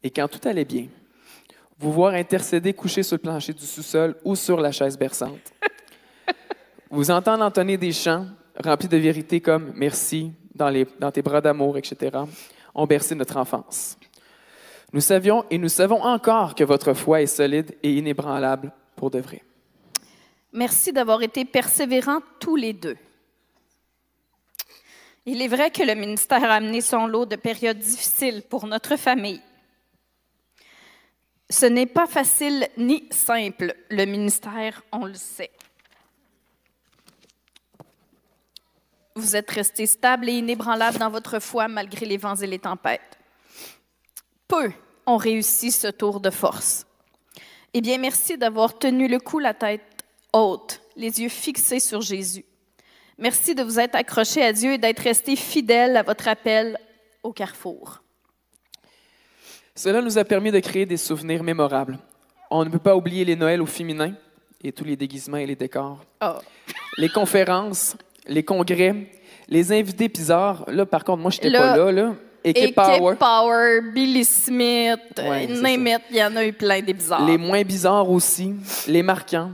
et 0.03 0.11
quand 0.11 0.27
tout 0.27 0.41
allait 0.49 0.65
bien. 0.65 0.89
Vous 1.79 1.93
voir 1.93 2.15
intercéder 2.15 2.73
couché 2.73 3.03
sur 3.03 3.17
le 3.17 3.21
plancher 3.21 3.53
du 3.53 3.65
sous-sol 3.65 4.17
ou 4.25 4.35
sur 4.35 4.59
la 4.59 4.73
chaise 4.73 4.99
berçante. 4.99 5.53
vous 6.91 7.11
entendre 7.11 7.45
entonner 7.45 7.77
des 7.77 7.93
chants 7.93 8.27
remplis 8.63 8.89
de 8.89 8.97
vérités 8.97 9.41
comme 9.41 9.73
merci 9.75 10.33
dans, 10.55 10.69
les, 10.69 10.87
dans 10.99 11.11
tes 11.11 11.23
bras 11.23 11.41
d'amour, 11.41 11.77
etc., 11.79 12.17
ont 12.75 12.87
bercé 12.87 13.15
notre 13.15 13.37
enfance. 13.37 13.99
Nous 14.93 15.01
savions 15.01 15.45
et 15.51 15.59
nous 15.59 15.69
savons 15.69 16.03
encore 16.03 16.55
que 16.55 16.65
votre 16.65 16.95
foi 16.95 17.23
est 17.23 17.27
solide 17.27 17.75
et 17.83 17.95
inébranlable 17.95 18.73
pour 18.95 19.11
de 19.11 19.19
vrai. 19.19 19.43
Merci 20.53 20.93
d'avoir 20.93 21.23
été 21.23 21.45
persévérants 21.45 22.21
tous 22.41 22.57
les 22.57 22.73
deux. 22.73 22.97
Il 25.27 25.43
est 25.43 25.49
vrai 25.49 25.71
que 25.71 25.83
le 25.83 25.95
ministère 25.95 26.45
a 26.45 26.55
amené 26.55 26.81
son 26.81 27.07
lot 27.07 27.27
de 27.27 27.37
périodes 27.37 27.79
difficiles 27.79 28.43
pour 28.49 28.67
notre 28.67 28.97
famille. 28.97 29.43
Ce 31.51 31.67
n'est 31.67 31.87
pas 31.87 32.07
facile 32.07 32.69
ni 32.79 33.09
simple, 33.11 33.75
le 33.91 34.05
ministère, 34.05 34.83
on 34.93 35.05
le 35.05 35.15
sait. 35.15 35.51
Vous 39.17 39.35
êtes 39.35 39.51
resté 39.51 39.87
stable 39.87 40.29
et 40.29 40.35
inébranlable 40.35 40.99
dans 40.99 41.09
votre 41.09 41.41
foi 41.41 41.69
malgré 41.69 42.05
les 42.05 42.19
vents 42.19 42.37
et 42.37 42.47
les 42.47 42.59
tempêtes. 42.59 43.19
Peu 44.47 44.71
ont 45.07 45.17
réussi 45.17 45.73
ce 45.73 45.89
tour 45.89 46.21
de 46.21 46.31
force. 46.31 46.87
Eh 47.73 47.81
bien, 47.81 47.97
merci 47.97 48.37
d'avoir 48.37 48.79
tenu 48.79 49.09
le 49.09 49.19
coup, 49.19 49.39
la 49.39 49.55
tête 49.55 50.05
haute, 50.35 50.83
les 50.97 51.21
yeux 51.21 51.31
fixés 51.31 51.81
sur 51.81 52.03
Jésus. 52.03 52.45
Merci 53.17 53.55
de 53.55 53.63
vous 53.63 53.81
être 53.81 53.95
accroché 53.95 54.43
à 54.43 54.53
Dieu 54.53 54.75
et 54.75 54.79
d'être 54.79 55.01
resté 55.01 55.35
fidèle 55.35 55.97
à 55.97 56.03
votre 56.03 56.29
appel 56.29 56.79
au 57.23 57.33
carrefour. 57.33 58.03
Cela 59.75 60.03
nous 60.03 60.19
a 60.19 60.25
permis 60.25 60.51
de 60.51 60.61
créer 60.61 60.85
des 60.85 60.99
souvenirs 60.99 61.43
mémorables. 61.43 61.99
On 62.51 62.65
ne 62.65 62.71
peut 62.71 62.79
pas 62.79 62.95
oublier 62.97 63.25
les 63.25 63.37
Noëls 63.37 63.63
au 63.63 63.67
féminin 63.67 64.13
et 64.63 64.73
tous 64.73 64.85
les 64.85 64.97
déguisements 64.97 65.39
et 65.39 65.47
les 65.47 65.57
décors. 65.57 66.05
Oh. 66.23 66.39
Les 66.99 67.09
conférences, 67.09 67.97
les 68.29 68.43
congrès, 68.43 68.95
les 69.49 69.73
invités 69.73 70.09
bizarres. 70.09 70.65
Là, 70.69 70.87
par 70.87 71.05
contre, 71.05 71.23
moi, 71.23 71.31
je 71.31 71.37
n'étais 71.39 71.51
Là, 71.51 71.75
pas 71.75 71.77
là. 71.77 71.93
là. 71.93 72.15
Équipe 72.45 72.77
Power. 72.77 73.17
Power, 73.17 73.81
Billy 73.93 74.25
Smith, 74.25 75.01
Ouais, 75.19 75.49
c'est 75.49 75.61
name 75.61 75.87
it, 75.89 76.01
il 76.11 76.17
y 76.17 76.23
en 76.23 76.37
a 76.37 76.45
eu 76.47 76.53
plein 76.53 76.81
des 76.81 76.93
bizarres. 76.95 77.27
Les 77.27 77.39
moins 77.39 77.63
bizarres 77.65 78.09
aussi, 78.09 78.55
les 78.87 79.03
marquants. 79.03 79.51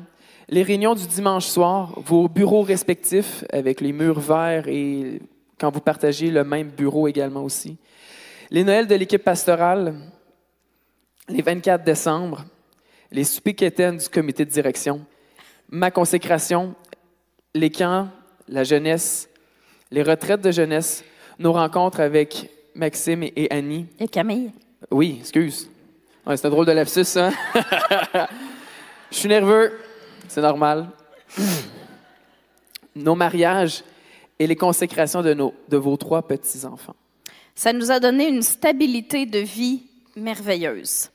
Les 0.50 0.62
réunions 0.62 0.94
du 0.94 1.06
dimanche 1.06 1.46
soir, 1.46 1.94
vos 2.04 2.28
bureaux 2.28 2.60
respectifs 2.60 3.44
avec 3.50 3.80
les 3.80 3.92
murs 3.92 4.20
verts 4.20 4.68
et 4.68 5.22
quand 5.58 5.70
vous 5.72 5.80
partagez 5.80 6.30
le 6.30 6.44
même 6.44 6.68
bureau 6.68 7.08
également 7.08 7.42
aussi. 7.42 7.78
Les 8.50 8.62
Noëls 8.62 8.86
de 8.86 8.94
l'équipe 8.94 9.24
pastorale, 9.24 9.94
les 11.30 11.40
24 11.40 11.82
décembre, 11.84 12.44
les 13.10 13.24
soupers 13.24 13.54
quétaines 13.54 13.96
du 13.96 14.08
comité 14.10 14.44
de 14.44 14.50
direction, 14.50 15.00
ma 15.70 15.90
consécration, 15.90 16.74
les 17.54 17.70
camps, 17.70 18.08
la 18.52 18.64
jeunesse, 18.64 19.28
les 19.90 20.02
retraites 20.02 20.42
de 20.42 20.52
jeunesse, 20.52 21.04
nos 21.38 21.52
rencontres 21.52 22.00
avec 22.00 22.50
Maxime 22.74 23.24
et 23.24 23.48
Annie. 23.50 23.86
Et 23.98 24.06
Camille. 24.06 24.50
Oui, 24.90 25.16
excuse. 25.20 25.68
Ouais, 26.26 26.36
c'est 26.36 26.46
un 26.46 26.50
drôle 26.50 26.66
de 26.66 26.72
lapsus, 26.72 27.04
ça. 27.04 27.30
Je 29.10 29.16
suis 29.16 29.28
nerveux. 29.28 29.72
C'est 30.28 30.42
normal. 30.42 30.88
Nos 32.94 33.14
mariages 33.14 33.82
et 34.38 34.46
les 34.46 34.56
consécrations 34.56 35.22
de, 35.22 35.34
nos, 35.34 35.54
de 35.68 35.76
vos 35.76 35.96
trois 35.96 36.22
petits-enfants. 36.22 36.96
Ça 37.54 37.72
nous 37.72 37.90
a 37.90 38.00
donné 38.00 38.28
une 38.28 38.42
stabilité 38.42 39.26
de 39.26 39.38
vie 39.38 39.82
merveilleuse. 40.14 41.10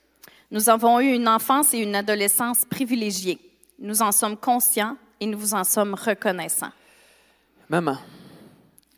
Nous 0.50 0.70
avons 0.70 1.00
eu 1.00 1.14
une 1.14 1.28
enfance 1.28 1.74
et 1.74 1.80
une 1.80 1.96
adolescence 1.96 2.66
privilégiées. 2.66 3.40
Nous 3.80 4.02
en 4.02 4.12
sommes 4.12 4.38
conscients 4.38 4.98
et 5.20 5.26
nous 5.26 5.38
vous 5.38 5.54
en 5.54 5.64
sommes 5.64 5.94
reconnaissants. 5.94 6.72
Maman, 7.70 7.98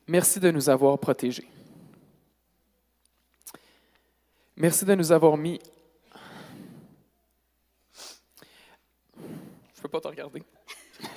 merci 0.08 0.40
de 0.40 0.52
nous 0.52 0.70
avoir 0.70 1.00
protégés. 1.00 1.48
Merci 4.56 4.86
de 4.86 4.94
nous 4.94 5.12
avoir 5.12 5.36
mis. 5.36 5.60
Je 9.76 9.82
peux 9.82 9.88
pas 9.88 10.00
te 10.00 10.08
regarder. 10.08 10.44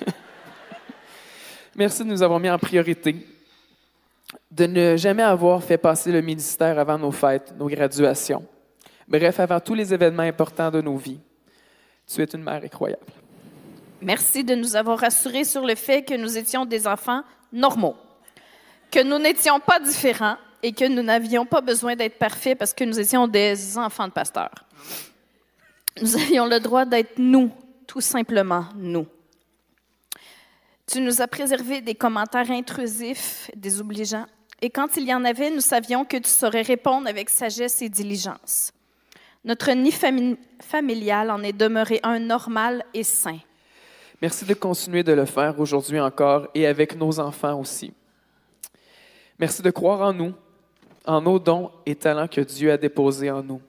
merci 1.75 2.03
de 2.03 2.09
nous 2.09 2.23
avoir 2.23 2.39
mis 2.39 2.49
en 2.49 2.57
priorité. 2.57 3.15
De 4.49 4.65
ne 4.65 4.97
jamais 4.97 5.21
avoir 5.21 5.63
fait 5.63 5.77
passer 5.77 6.11
le 6.11 6.21
ministère 6.21 6.79
avant 6.79 6.97
nos 6.97 7.11
fêtes, 7.11 7.53
nos 7.55 7.67
graduations. 7.67 8.47
Bref, 9.07 9.39
avant 9.39 9.59
tous 9.59 9.75
les 9.75 9.93
événements 9.93 10.23
importants 10.23 10.71
de 10.71 10.81
nos 10.81 10.97
vies. 10.97 11.19
Tu 12.07 12.19
es 12.21 12.25
une 12.33 12.41
mère 12.41 12.63
incroyable. 12.63 13.05
Merci 14.01 14.43
de 14.43 14.55
nous 14.55 14.75
avoir 14.75 14.99
rassurés 14.99 15.43
sur 15.43 15.65
le 15.65 15.75
fait 15.75 16.03
que 16.03 16.15
nous 16.15 16.37
étions 16.37 16.65
des 16.65 16.87
enfants 16.87 17.23
normaux, 17.53 17.95
que 18.91 19.01
nous 19.01 19.19
n'étions 19.19 19.59
pas 19.61 19.79
différents 19.79 20.37
et 20.61 20.73
que 20.73 20.85
nous 20.85 21.01
n'avions 21.03 21.45
pas 21.45 21.61
besoin 21.61 21.95
d'être 21.95 22.17
parfaits 22.17 22.57
parce 22.57 22.73
que 22.73 22.83
nous 22.83 22.99
étions 22.99 23.27
des 23.27 23.77
enfants 23.77 24.07
de 24.07 24.13
pasteurs. 24.13 24.53
Nous 26.01 26.15
avions 26.15 26.45
le 26.47 26.59
droit 26.59 26.85
d'être 26.85 27.17
nous, 27.17 27.51
tout 27.87 28.01
simplement 28.01 28.65
nous. 28.75 29.07
Tu 30.87 30.99
nous 30.99 31.21
as 31.21 31.27
préservé 31.27 31.81
des 31.81 31.95
commentaires 31.95 32.51
intrusifs, 32.51 33.49
désobligeants, 33.55 34.25
et 34.61 34.69
quand 34.69 34.95
il 34.97 35.03
y 35.03 35.13
en 35.13 35.23
avait, 35.25 35.49
nous 35.49 35.61
savions 35.61 36.05
que 36.05 36.17
tu 36.17 36.29
saurais 36.29 36.61
répondre 36.61 37.07
avec 37.07 37.29
sagesse 37.29 37.81
et 37.81 37.89
diligence. 37.89 38.71
Notre 39.45 39.71
nid 39.71 39.91
fami- 39.91 40.37
familial 40.61 41.29
en 41.29 41.43
est 41.43 41.53
demeuré 41.53 41.99
un 42.03 42.19
normal 42.19 42.85
et 42.93 43.03
sain. 43.03 43.39
Merci 44.23 44.45
de 44.45 44.53
continuer 44.53 45.03
de 45.03 45.11
le 45.11 45.25
faire 45.25 45.59
aujourd'hui 45.59 45.99
encore 45.99 46.47
et 46.55 46.65
avec 46.65 46.95
nos 46.95 47.19
enfants 47.19 47.59
aussi. 47.59 47.91
Merci 49.37 49.61
de 49.61 49.69
croire 49.69 49.99
en 49.99 50.13
nous, 50.13 50.31
en 51.05 51.19
nos 51.19 51.37
dons 51.37 51.69
et 51.85 51.93
talents 51.93 52.29
que 52.29 52.39
Dieu 52.39 52.71
a 52.71 52.77
déposés 52.77 53.29
en 53.29 53.43
nous. 53.43 53.59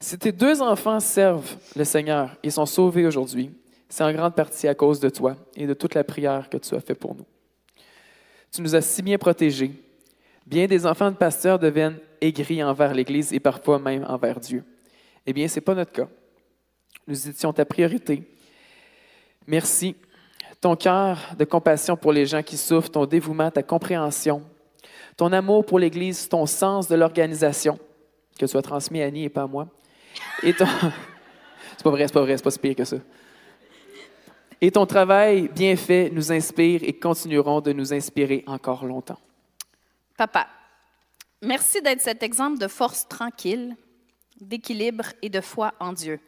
Si 0.00 0.18
tes 0.18 0.32
deux 0.32 0.62
enfants 0.62 1.00
servent 1.00 1.54
le 1.76 1.84
Seigneur 1.84 2.34
et 2.42 2.48
sont 2.48 2.64
sauvés 2.64 3.04
aujourd'hui, 3.04 3.50
c'est 3.90 4.02
en 4.02 4.10
grande 4.10 4.34
partie 4.34 4.66
à 4.68 4.74
cause 4.74 5.00
de 5.00 5.10
toi 5.10 5.36
et 5.54 5.66
de 5.66 5.74
toute 5.74 5.94
la 5.94 6.02
prière 6.02 6.48
que 6.48 6.56
tu 6.56 6.74
as 6.74 6.80
fait 6.80 6.94
pour 6.94 7.14
nous. 7.14 7.26
Tu 8.50 8.62
nous 8.62 8.74
as 8.74 8.80
si 8.80 9.02
bien 9.02 9.18
protégés. 9.18 9.72
Bien 10.46 10.66
des 10.66 10.86
enfants 10.86 11.10
de 11.10 11.16
pasteurs 11.16 11.58
deviennent 11.58 11.98
aigris 12.22 12.64
envers 12.64 12.94
l'Église 12.94 13.34
et 13.34 13.40
parfois 13.40 13.78
même 13.78 14.06
envers 14.08 14.40
Dieu. 14.40 14.64
Eh 15.26 15.34
bien, 15.34 15.46
ce 15.46 15.56
n'est 15.56 15.60
pas 15.60 15.74
notre 15.74 15.92
cas. 15.92 16.08
Nous 17.06 17.28
étions 17.28 17.52
ta 17.52 17.66
priorité. 17.66 18.26
Merci. 19.46 19.96
Ton 20.60 20.76
cœur 20.76 21.18
de 21.38 21.44
compassion 21.44 21.96
pour 21.96 22.12
les 22.12 22.26
gens 22.26 22.42
qui 22.42 22.56
souffrent, 22.56 22.90
ton 22.90 23.06
dévouement, 23.06 23.50
ta 23.50 23.62
compréhension, 23.62 24.42
ton 25.16 25.32
amour 25.32 25.64
pour 25.64 25.78
l'Église, 25.78 26.28
ton 26.28 26.46
sens 26.46 26.86
de 26.88 26.96
l'organisation, 26.96 27.78
que 28.38 28.46
tu 28.46 28.56
as 28.56 28.62
transmis 28.62 29.02
à 29.02 29.06
Annie 29.06 29.24
et 29.24 29.28
pas 29.28 29.42
à 29.42 29.46
moi. 29.46 29.68
Et 30.42 30.52
ton... 30.52 30.66
c'est 31.76 31.82
pas 31.82 31.90
vrai, 31.90 32.06
c'est 32.06 32.12
pas 32.12 32.20
vrai, 32.20 32.36
c'est 32.36 32.44
pas 32.44 32.50
si 32.50 32.58
pire 32.58 32.76
que 32.76 32.84
ça. 32.84 32.96
Et 34.60 34.70
ton 34.70 34.84
travail 34.84 35.48
bien 35.48 35.74
fait 35.76 36.10
nous 36.12 36.30
inspire 36.30 36.82
et 36.82 36.92
continueront 36.92 37.62
de 37.62 37.72
nous 37.72 37.94
inspirer 37.94 38.44
encore 38.46 38.84
longtemps. 38.84 39.18
Papa, 40.18 40.48
merci 41.40 41.80
d'être 41.80 42.02
cet 42.02 42.22
exemple 42.22 42.58
de 42.58 42.68
force 42.68 43.08
tranquille, 43.08 43.74
d'équilibre 44.38 45.06
et 45.22 45.30
de 45.30 45.40
foi 45.40 45.72
en 45.80 45.94
Dieu. 45.94 46.20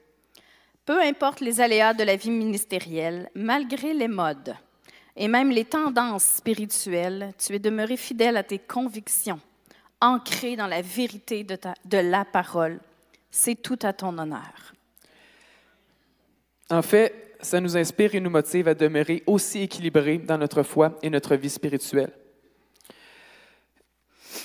Peu 0.85 1.01
importe 1.01 1.41
les 1.41 1.61
aléas 1.61 1.95
de 1.95 2.03
la 2.03 2.17
vie 2.17 2.31
ministérielle, 2.31 3.31
malgré 3.37 3.95
les 3.95 4.09
modes 4.09 4.55
et 5.15 5.29
même 5.29 5.51
les 5.51 5.65
tendances 5.65 6.25
spirituelles, 6.25 7.33
tu 7.39 7.55
es 7.55 7.61
demeuré 7.61 7.97
fidèle 7.97 8.37
à 8.37 8.43
tes 8.43 8.59
convictions, 8.59 9.39
ancré 10.01 10.57
dans 10.57 10.67
la 10.67 10.83
vérité 10.83 11.45
de, 11.45 11.57
de 11.85 11.99
la 11.99 12.25
parole. 12.25 12.81
C'est 13.31 13.55
tout 13.55 13.79
à 13.83 13.93
ton 13.93 14.19
honneur. 14.19 14.73
En 16.69 16.83
fait, 16.83 17.37
ça 17.41 17.61
nous 17.61 17.77
inspire 17.77 18.15
et 18.17 18.21
nous 18.21 18.31
motive 18.31 18.67
à 18.67 18.75
demeurer 18.75 19.23
aussi 19.27 19.63
équilibrés 19.63 20.19
dans 20.19 20.39
notre 20.39 20.65
foi 20.65 20.99
et 21.03 21.11
notre 21.11 21.37
vie 21.37 21.51
spirituelle. 21.51 22.13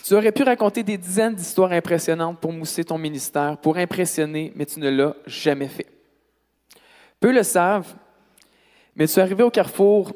Tu 0.03 0.13
aurais 0.13 0.31
pu 0.31 0.43
raconter 0.43 0.83
des 0.83 0.97
dizaines 0.97 1.35
d'histoires 1.35 1.71
impressionnantes 1.71 2.39
pour 2.39 2.53
mousser 2.53 2.83
ton 2.83 2.97
ministère, 2.97 3.57
pour 3.57 3.77
impressionner, 3.77 4.51
mais 4.55 4.65
tu 4.65 4.79
ne 4.79 4.89
l'as 4.89 5.15
jamais 5.25 5.67
fait. 5.67 5.96
Peu 7.19 7.31
le 7.31 7.43
savent, 7.43 7.95
mais 8.95 9.07
tu 9.07 9.19
es 9.19 9.21
arrivé 9.21 9.43
au 9.43 9.49
carrefour 9.49 10.13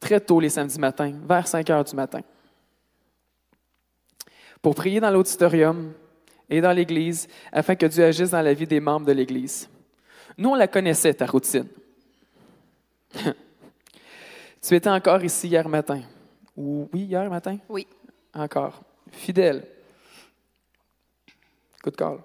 très 0.00 0.20
tôt 0.20 0.40
les 0.40 0.50
samedis 0.50 0.78
matins, 0.78 1.14
vers 1.26 1.46
5 1.46 1.68
heures 1.70 1.84
du 1.84 1.96
matin, 1.96 2.20
pour 4.60 4.74
prier 4.74 5.00
dans 5.00 5.10
l'auditorium 5.10 5.92
et 6.48 6.60
dans 6.60 6.72
l'Église, 6.72 7.26
afin 7.52 7.74
que 7.74 7.86
Dieu 7.86 8.04
agisse 8.04 8.30
dans 8.30 8.42
la 8.42 8.54
vie 8.54 8.66
des 8.66 8.80
membres 8.80 9.06
de 9.06 9.12
l'Église. 9.12 9.68
Nous, 10.36 10.50
on 10.50 10.54
la 10.54 10.68
connaissait, 10.68 11.14
ta 11.14 11.26
routine. 11.26 11.68
tu 13.14 14.74
étais 14.74 14.90
encore 14.90 15.22
ici 15.22 15.48
hier 15.48 15.68
matin. 15.68 16.02
Ou 16.56 16.88
oui, 16.92 17.02
hier 17.02 17.28
matin? 17.30 17.58
Oui. 17.68 17.86
Encore. 18.34 18.82
Fidèle. 19.10 19.66
Good 21.82 21.96
call. 21.96 22.18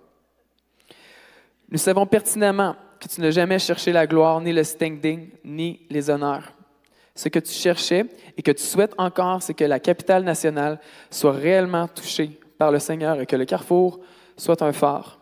Nous 1.69 1.77
savons 1.77 2.05
pertinemment 2.05 2.75
que 2.99 3.07
tu 3.07 3.21
n'as 3.21 3.31
jamais 3.31 3.59
cherché 3.59 3.91
la 3.91 4.07
gloire, 4.07 4.41
ni 4.41 4.51
le 4.51 4.63
standing, 4.63 5.29
ni 5.43 5.85
les 5.89 6.09
honneurs. 6.09 6.53
Ce 7.15 7.29
que 7.29 7.39
tu 7.39 7.51
cherchais 7.51 8.05
et 8.37 8.41
que 8.41 8.51
tu 8.51 8.63
souhaites 8.63 8.93
encore, 8.97 9.41
c'est 9.41 9.53
que 9.53 9.63
la 9.63 9.79
capitale 9.79 10.23
nationale 10.23 10.79
soit 11.09 11.33
réellement 11.33 11.87
touchée 11.87 12.39
par 12.57 12.71
le 12.71 12.79
Seigneur 12.79 13.19
et 13.19 13.25
que 13.25 13.35
le 13.35 13.45
carrefour 13.45 13.99
soit 14.37 14.61
un 14.61 14.73
phare. 14.73 15.19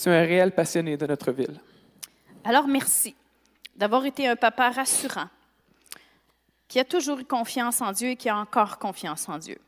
Tu 0.00 0.08
es 0.08 0.12
un 0.12 0.22
réel 0.22 0.52
passionné 0.52 0.96
de 0.96 1.06
notre 1.06 1.32
ville. 1.32 1.60
Alors 2.44 2.66
merci 2.66 3.14
d'avoir 3.76 4.04
été 4.04 4.26
un 4.26 4.36
papa 4.36 4.70
rassurant, 4.70 5.28
qui 6.68 6.78
a 6.80 6.84
toujours 6.84 7.18
eu 7.18 7.24
confiance 7.24 7.80
en 7.80 7.92
Dieu 7.92 8.10
et 8.10 8.16
qui 8.16 8.28
a 8.28 8.36
encore 8.36 8.78
confiance 8.78 9.28
en 9.28 9.38
Dieu. 9.38 9.58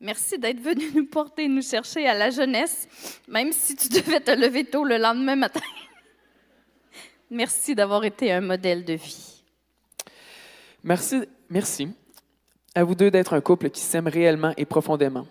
Merci 0.00 0.38
d'être 0.38 0.60
venu 0.60 0.90
nous 0.94 1.06
porter, 1.06 1.48
nous 1.48 1.62
chercher 1.62 2.06
à 2.06 2.14
la 2.14 2.30
jeunesse, 2.30 2.88
même 3.28 3.52
si 3.52 3.76
tu 3.76 3.88
devais 3.88 4.20
te 4.20 4.30
lever 4.30 4.64
tôt 4.64 4.84
le 4.84 4.98
lendemain 4.98 5.36
matin. 5.36 5.60
Merci 7.32 7.74
d'avoir 7.74 8.04
été 8.04 8.30
un 8.30 8.42
modèle 8.42 8.84
de 8.84 8.92
vie. 8.92 9.42
Merci, 10.84 11.22
merci 11.48 11.88
à 12.74 12.84
vous 12.84 12.94
deux 12.94 13.10
d'être 13.10 13.32
un 13.32 13.40
couple 13.40 13.70
qui 13.70 13.80
s'aime 13.80 14.06
réellement 14.06 14.52
et 14.58 14.66
profondément. 14.66 15.26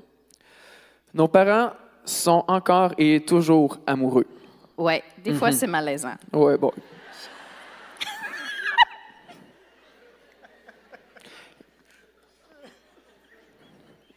Nos 1.13 1.27
parents 1.27 1.73
sont 2.03 2.43
encore 2.47 2.93
et 2.97 3.23
toujours 3.23 3.77
amoureux. 3.85 4.25
Ouais, 4.79 5.03
des 5.23 5.35
fois 5.35 5.49
Mhm. 5.51 5.55
c'est 5.55 5.67
malaisant. 5.67 6.15
Ouais, 6.33 6.57
bon. 6.57 6.71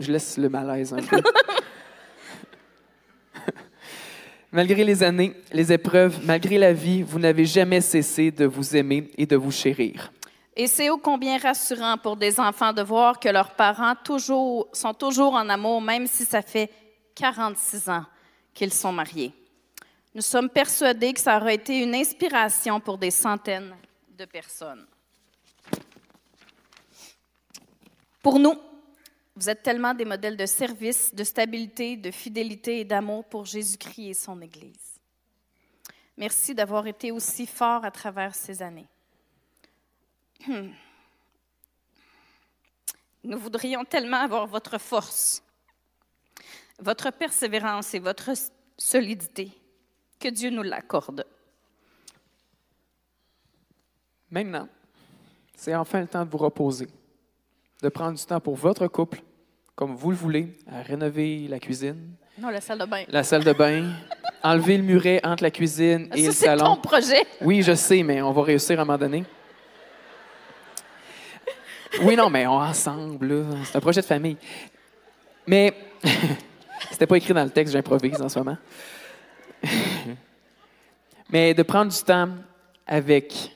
Je 0.00 0.10
laisse 0.12 0.36
le 0.38 0.48
malaise 0.48 0.92
un 0.92 1.02
peu. 1.02 1.22
malgré 4.54 4.84
les 4.84 5.02
années, 5.02 5.34
les 5.52 5.72
épreuves, 5.72 6.20
malgré 6.24 6.58
la 6.58 6.72
vie, 6.72 7.02
vous 7.02 7.18
n'avez 7.18 7.44
jamais 7.44 7.80
cessé 7.80 8.30
de 8.30 8.44
vous 8.44 8.76
aimer 8.76 9.10
et 9.18 9.26
de 9.26 9.34
vous 9.34 9.50
chérir. 9.50 10.12
Et 10.54 10.68
c'est 10.68 10.90
ô 10.90 10.96
combien 10.96 11.38
rassurant 11.38 11.98
pour 11.98 12.16
des 12.16 12.38
enfants 12.38 12.72
de 12.72 12.80
voir 12.80 13.18
que 13.18 13.28
leurs 13.28 13.50
parents 13.56 13.96
toujours, 14.04 14.68
sont 14.72 14.94
toujours 14.94 15.34
en 15.34 15.48
amour, 15.48 15.82
même 15.82 16.06
si 16.06 16.24
ça 16.24 16.40
fait 16.40 16.70
46 17.16 17.88
ans 17.88 18.04
qu'ils 18.54 18.72
sont 18.72 18.92
mariés. 18.92 19.32
Nous 20.14 20.22
sommes 20.22 20.48
persuadés 20.48 21.12
que 21.12 21.20
ça 21.20 21.36
aurait 21.36 21.56
été 21.56 21.82
une 21.82 21.96
inspiration 21.96 22.78
pour 22.78 22.96
des 22.96 23.10
centaines 23.10 23.74
de 24.16 24.24
personnes. 24.24 24.86
Pour 28.22 28.38
nous, 28.38 28.54
vous 29.36 29.50
êtes 29.50 29.62
tellement 29.62 29.94
des 29.94 30.04
modèles 30.04 30.36
de 30.36 30.46
service, 30.46 31.14
de 31.14 31.24
stabilité, 31.24 31.96
de 31.96 32.10
fidélité 32.10 32.80
et 32.80 32.84
d'amour 32.84 33.24
pour 33.24 33.44
Jésus-Christ 33.44 34.08
et 34.08 34.14
son 34.14 34.40
Église. 34.40 35.00
Merci 36.16 36.54
d'avoir 36.54 36.86
été 36.86 37.10
aussi 37.10 37.46
fort 37.46 37.84
à 37.84 37.90
travers 37.90 38.34
ces 38.34 38.62
années. 38.62 38.88
Hmm. 40.46 40.70
Nous 43.24 43.38
voudrions 43.38 43.84
tellement 43.84 44.20
avoir 44.20 44.46
votre 44.46 44.78
force, 44.78 45.42
votre 46.78 47.10
persévérance 47.10 47.94
et 47.94 47.98
votre 47.98 48.30
solidité. 48.76 49.50
Que 50.20 50.28
Dieu 50.28 50.50
nous 50.50 50.62
l'accorde. 50.62 51.26
Maintenant, 54.30 54.68
c'est 55.56 55.74
enfin 55.74 56.00
le 56.00 56.06
temps 56.06 56.24
de 56.24 56.30
vous 56.30 56.38
reposer, 56.38 56.88
de 57.84 57.90
prendre 57.90 58.16
du 58.18 58.24
temps 58.24 58.40
pour 58.40 58.54
votre 58.56 58.86
couple, 58.88 59.20
comme 59.74 59.94
vous 59.94 60.10
le 60.10 60.16
voulez, 60.16 60.56
à 60.72 60.80
rénover 60.80 61.46
la 61.48 61.58
cuisine, 61.58 62.14
Non, 62.38 62.48
la 62.48 62.62
salle 62.62 62.78
de 62.78 62.86
bain. 62.86 63.04
la 63.08 63.22
salle 63.22 63.44
de 63.44 63.52
bain, 63.52 63.92
enlever 64.42 64.78
le 64.78 64.82
muret 64.84 65.20
entre 65.22 65.42
la 65.42 65.50
cuisine 65.50 66.08
et 66.14 66.22
Ça, 66.22 66.26
le 66.28 66.32
c'est 66.32 66.46
salon. 66.46 66.64
ton 66.64 66.80
projet. 66.80 67.22
Oui, 67.42 67.60
je 67.62 67.74
sais, 67.74 68.02
mais 68.02 68.22
on 68.22 68.32
va 68.32 68.42
réussir 68.42 68.78
à 68.78 68.82
un 68.82 68.84
moment 68.86 68.96
donné. 68.96 69.22
Oui, 72.00 72.16
non, 72.16 72.30
mais 72.30 72.46
on 72.46 72.54
ensemble. 72.54 73.44
C'est 73.64 73.76
un 73.76 73.80
projet 73.80 74.00
de 74.00 74.06
famille. 74.06 74.38
Mais 75.46 75.74
c'était 76.90 77.06
pas 77.06 77.18
écrit 77.18 77.34
dans 77.34 77.44
le 77.44 77.50
texte, 77.50 77.74
j'improvise 77.74 78.20
en 78.22 78.30
ce 78.30 78.38
moment. 78.38 78.56
mais 81.28 81.52
de 81.52 81.62
prendre 81.62 81.92
du 81.92 82.02
temps 82.02 82.30
avec 82.86 83.54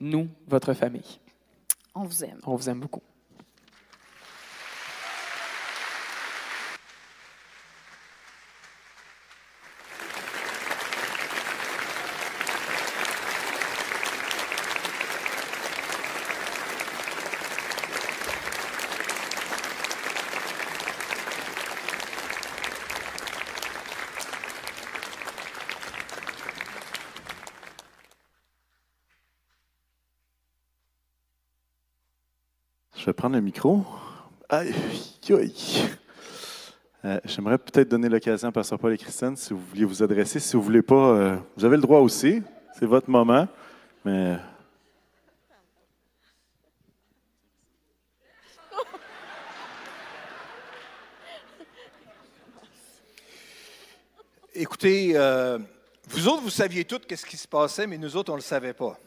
nous, 0.00 0.28
votre 0.48 0.72
famille. 0.72 1.20
On 1.94 2.04
vous 2.04 2.24
aime. 2.24 2.40
On 2.46 2.56
vous 2.56 2.70
aime 2.70 2.80
beaucoup. 2.80 3.02
Le 33.34 33.40
micro. 33.40 33.84
Aïe, 34.48 34.72
aïe. 35.30 35.88
Euh, 37.04 37.18
J'aimerais 37.24 37.58
peut-être 37.58 37.88
donner 37.88 38.08
l'occasion 38.08 38.48
à 38.48 38.52
Pasteur 38.52 38.78
Paul 38.78 38.92
et 38.92 38.98
Christine, 38.98 39.36
si 39.36 39.52
vous 39.52 39.60
vouliez 39.60 39.84
vous 39.84 40.02
adresser. 40.02 40.38
Si 40.38 40.52
vous 40.52 40.60
ne 40.60 40.64
voulez 40.64 40.82
pas, 40.82 40.94
euh, 40.94 41.36
vous 41.56 41.64
avez 41.64 41.76
le 41.76 41.82
droit 41.82 42.00
aussi. 42.00 42.42
C'est 42.78 42.86
votre 42.86 43.10
moment. 43.10 43.48
Mais 44.04 44.36
Écoutez, 54.54 55.12
euh, 55.16 55.58
vous 56.08 56.28
autres, 56.28 56.42
vous 56.42 56.50
saviez 56.50 56.84
tout 56.84 57.00
ce 57.08 57.26
qui 57.26 57.36
se 57.36 57.48
passait, 57.48 57.86
mais 57.86 57.98
nous 57.98 58.16
autres, 58.16 58.30
on 58.30 58.36
ne 58.36 58.40
le 58.40 58.44
savait 58.44 58.72
pas. 58.72 58.98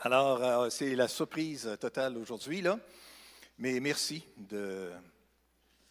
Alors, 0.00 0.70
c'est 0.70 0.94
la 0.94 1.06
surprise 1.06 1.76
totale 1.80 2.16
aujourd'hui, 2.16 2.60
là. 2.60 2.78
Mais 3.58 3.80
merci 3.80 4.24
de, 4.36 4.90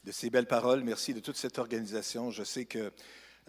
ces 0.10 0.30
belles 0.30 0.48
paroles. 0.48 0.84
Merci 0.84 1.14
de 1.14 1.20
toute 1.20 1.36
cette 1.38 1.60
organisation. 1.60 2.32
Je 2.32 2.44
sais 2.44 2.66
que. 2.66 2.92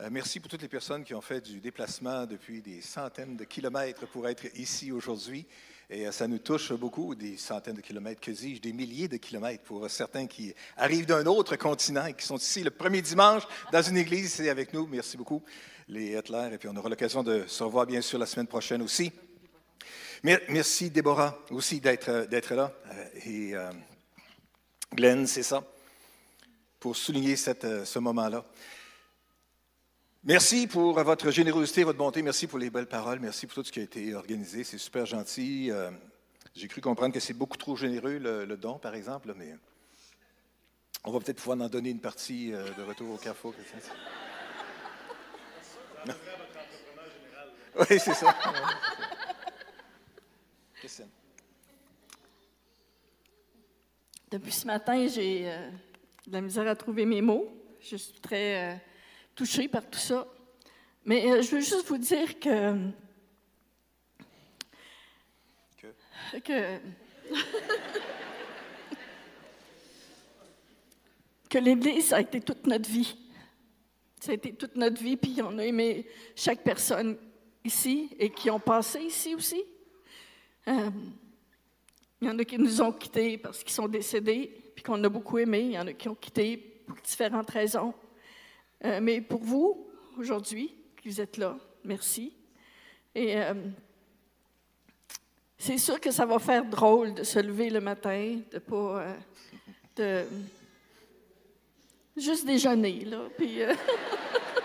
euh, 0.00 0.08
merci 0.10 0.40
pour 0.40 0.48
toutes 0.50 0.62
les 0.62 0.68
personnes 0.68 1.04
qui 1.04 1.14
ont 1.14 1.20
fait 1.20 1.40
du 1.40 1.60
déplacement 1.60 2.26
depuis 2.26 2.60
des 2.60 2.80
centaines 2.80 3.36
de 3.36 3.44
kilomètres 3.44 4.06
pour 4.08 4.28
être 4.28 4.44
ici 4.56 4.90
aujourd'hui. 4.92 5.46
Et 5.90 6.06
euh, 6.06 6.12
ça 6.12 6.26
nous 6.26 6.38
touche 6.38 6.72
beaucoup, 6.72 7.14
des 7.14 7.36
centaines 7.36 7.76
de 7.76 7.80
kilomètres, 7.80 8.20
que 8.20 8.30
dis-je, 8.32 8.60
des 8.60 8.72
milliers 8.72 9.08
de 9.08 9.16
kilomètres 9.18 9.62
pour 9.64 9.88
certains 9.88 10.26
qui 10.26 10.52
arrivent 10.76 11.06
d'un 11.06 11.24
autre 11.26 11.56
continent 11.56 12.06
et 12.06 12.14
qui 12.14 12.26
sont 12.26 12.36
ici 12.38 12.62
le 12.64 12.70
premier 12.70 13.00
dimanche 13.02 13.44
dans 13.72 13.82
une 13.82 13.96
église 13.96 14.26
ici 14.26 14.48
avec 14.48 14.72
nous. 14.72 14.86
Merci 14.88 15.16
beaucoup, 15.16 15.42
les 15.86 16.18
Hitler. 16.18 16.50
Et 16.52 16.58
puis 16.58 16.68
on 16.68 16.76
aura 16.76 16.88
l'occasion 16.88 17.22
de 17.22 17.44
se 17.46 17.62
revoir, 17.62 17.86
bien 17.86 18.00
sûr, 18.02 18.18
la 18.18 18.26
semaine 18.26 18.48
prochaine 18.48 18.82
aussi. 18.82 19.12
Mer- 20.24 20.40
Merci, 20.48 20.90
Déborah, 20.90 21.38
aussi 21.50 21.80
d'être 21.80 22.08
euh, 22.10 22.56
là. 22.56 22.72
Euh, 22.92 23.04
euh, 23.54 23.70
Glenn, 24.98 25.28
c'est 25.28 25.44
ça, 25.44 25.62
pour 26.80 26.96
souligner 26.96 27.36
cette, 27.36 27.64
euh, 27.64 27.84
ce 27.84 28.00
moment-là. 28.00 28.44
Merci 30.24 30.66
pour 30.66 31.00
votre 31.00 31.30
générosité, 31.30 31.84
votre 31.84 31.98
bonté. 31.98 32.20
Merci 32.20 32.48
pour 32.48 32.58
les 32.58 32.68
belles 32.68 32.88
paroles. 32.88 33.20
Merci 33.20 33.46
pour 33.46 33.54
tout 33.54 33.62
ce 33.62 33.70
qui 33.70 33.78
a 33.78 33.84
été 33.84 34.12
organisé. 34.16 34.64
C'est 34.64 34.76
super 34.76 35.06
gentil. 35.06 35.70
Euh, 35.70 35.92
J'ai 36.52 36.66
cru 36.66 36.80
comprendre 36.80 37.14
que 37.14 37.20
c'est 37.20 37.32
beaucoup 37.32 37.56
trop 37.56 37.76
généreux, 37.76 38.18
le, 38.18 38.44
le 38.44 38.56
don, 38.56 38.76
par 38.80 38.96
exemple, 38.96 39.32
mais 39.36 39.54
on 41.04 41.12
va 41.12 41.20
peut-être 41.20 41.36
pouvoir 41.38 41.60
en 41.60 41.68
donner 41.68 41.90
une 41.90 42.00
partie 42.00 42.52
euh, 42.52 42.68
de 42.74 42.82
retour 42.82 43.14
au 43.14 43.18
Carrefour. 43.18 43.54
Oui, 47.78 48.00
c'est 48.00 48.14
ça. 48.14 48.34
Christiane. 50.74 51.08
Depuis 54.30 54.52
ce 54.52 54.66
matin, 54.66 55.06
j'ai 55.06 55.50
euh, 55.50 55.70
de 56.26 56.32
la 56.32 56.42
misère 56.42 56.68
à 56.68 56.76
trouver 56.76 57.06
mes 57.06 57.22
mots. 57.22 57.48
Je 57.80 57.96
suis 57.96 58.20
très 58.20 58.72
euh, 58.72 58.76
touchée 59.34 59.68
par 59.68 59.88
tout 59.88 59.98
ça. 59.98 60.28
Mais 61.02 61.30
euh, 61.30 61.40
je 61.40 61.52
veux 61.52 61.60
juste 61.60 61.86
vous 61.86 61.96
dire 61.96 62.38
que. 62.38 62.76
que? 66.44 66.78
que 71.48 71.58
l'Église 71.58 72.12
a 72.12 72.20
été 72.20 72.42
toute 72.42 72.66
notre 72.66 72.90
vie. 72.90 73.16
Ça 74.20 74.32
a 74.32 74.34
été 74.34 74.52
toute 74.52 74.76
notre 74.76 75.02
vie, 75.02 75.16
puis 75.16 75.40
on 75.42 75.56
a 75.56 75.64
aimé 75.64 76.06
chaque 76.36 76.62
personne 76.62 77.16
ici 77.64 78.14
et 78.18 78.28
qui 78.28 78.50
ont 78.50 78.60
passé 78.60 79.00
ici 79.00 79.34
aussi. 79.34 79.64
Il 82.20 82.28
y 82.28 82.30
en 82.30 82.38
a 82.38 82.44
qui 82.44 82.58
nous 82.58 82.82
ont 82.82 82.92
quittés 82.92 83.38
parce 83.38 83.62
qu'ils 83.62 83.72
sont 83.72 83.86
décédés, 83.86 84.52
puis 84.74 84.82
qu'on 84.82 85.02
a 85.04 85.08
beaucoup 85.08 85.38
aimé. 85.38 85.60
Il 85.60 85.72
y 85.72 85.78
en 85.78 85.86
a 85.86 85.92
qui 85.92 86.08
ont 86.08 86.14
quitté 86.14 86.56
pour 86.86 86.96
différentes 86.96 87.50
raisons. 87.50 87.94
Euh, 88.84 88.98
mais 89.00 89.20
pour 89.20 89.40
vous, 89.40 89.88
aujourd'hui, 90.18 90.74
qui 91.00 91.08
vous 91.08 91.20
êtes 91.20 91.36
là, 91.36 91.56
merci. 91.84 92.32
Et 93.14 93.36
euh, 93.36 93.54
c'est 95.56 95.78
sûr 95.78 96.00
que 96.00 96.10
ça 96.10 96.26
va 96.26 96.38
faire 96.38 96.64
drôle 96.64 97.14
de 97.14 97.22
se 97.22 97.38
lever 97.38 97.70
le 97.70 97.80
matin, 97.80 98.40
de 98.50 98.58
pas. 98.58 99.02
euh, 99.02 99.14
de 99.96 100.24
juste 102.16 102.46
déjeuner, 102.46 103.04
là. 103.04 103.22
Puis. 103.36 103.60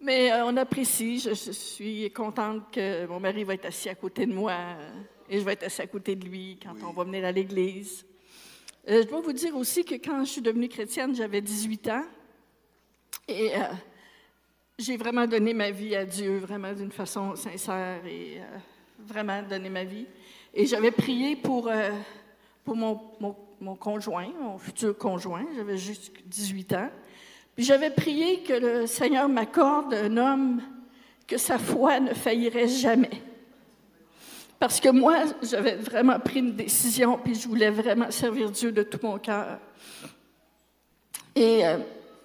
Mais 0.00 0.32
euh, 0.32 0.46
on 0.46 0.56
apprécie. 0.56 1.18
Je, 1.18 1.30
je 1.30 1.50
suis 1.52 2.10
contente 2.12 2.70
que 2.72 3.06
mon 3.06 3.20
mari 3.20 3.44
va 3.44 3.54
être 3.54 3.66
assis 3.66 3.88
à 3.88 3.94
côté 3.94 4.26
de 4.26 4.32
moi 4.32 4.52
euh, 4.52 4.90
et 5.28 5.38
je 5.38 5.44
vais 5.44 5.52
être 5.52 5.64
assis 5.64 5.82
à 5.82 5.86
côté 5.86 6.16
de 6.16 6.24
lui 6.26 6.58
quand 6.62 6.74
on 6.88 6.92
va 6.92 7.04
venir 7.04 7.24
à 7.24 7.32
l'église. 7.32 8.04
Euh, 8.88 9.02
je 9.02 9.08
dois 9.08 9.20
vous 9.20 9.32
dire 9.32 9.54
aussi 9.56 9.84
que 9.84 9.94
quand 9.96 10.24
je 10.24 10.30
suis 10.30 10.40
devenue 10.40 10.68
chrétienne, 10.68 11.14
j'avais 11.14 11.40
18 11.40 11.88
ans. 11.88 12.04
Et 13.28 13.52
j'ai 14.76 14.96
vraiment 14.96 15.24
donné 15.26 15.54
ma 15.54 15.70
vie 15.70 15.94
à 15.94 16.04
Dieu, 16.04 16.38
vraiment 16.38 16.72
d'une 16.72 16.90
façon 16.90 17.36
sincère 17.36 18.04
et 18.04 18.40
vraiment 18.98 19.40
donné 19.42 19.68
ma 19.68 19.84
vie. 19.84 20.06
Et 20.52 20.66
j'avais 20.66 20.90
prié 20.90 21.36
pour, 21.36 21.70
pour 22.64 22.74
mon, 22.74 23.00
mon- 23.20 23.36
mon 23.60 23.76
conjoint, 23.76 24.32
mon 24.40 24.58
futur 24.58 24.96
conjoint. 24.98 25.46
J'avais 25.54 25.76
juste 25.76 26.12
18 26.26 26.72
ans. 26.72 26.90
J'avais 27.60 27.90
prié 27.90 28.40
que 28.40 28.54
le 28.54 28.86
Seigneur 28.86 29.28
m'accorde 29.28 29.92
un 29.92 30.16
homme 30.16 30.62
que 31.26 31.36
sa 31.36 31.58
foi 31.58 32.00
ne 32.00 32.14
faillirait 32.14 32.68
jamais. 32.68 33.10
Parce 34.58 34.80
que 34.80 34.88
moi, 34.88 35.16
j'avais 35.42 35.76
vraiment 35.76 36.18
pris 36.18 36.38
une 36.38 36.54
décision, 36.54 37.18
puis 37.22 37.34
je 37.34 37.46
voulais 37.46 37.68
vraiment 37.68 38.10
servir 38.10 38.50
Dieu 38.50 38.72
de 38.72 38.82
tout 38.82 38.98
mon 39.02 39.18
cœur. 39.18 39.58
Et 41.34 41.66
euh, 41.66 41.78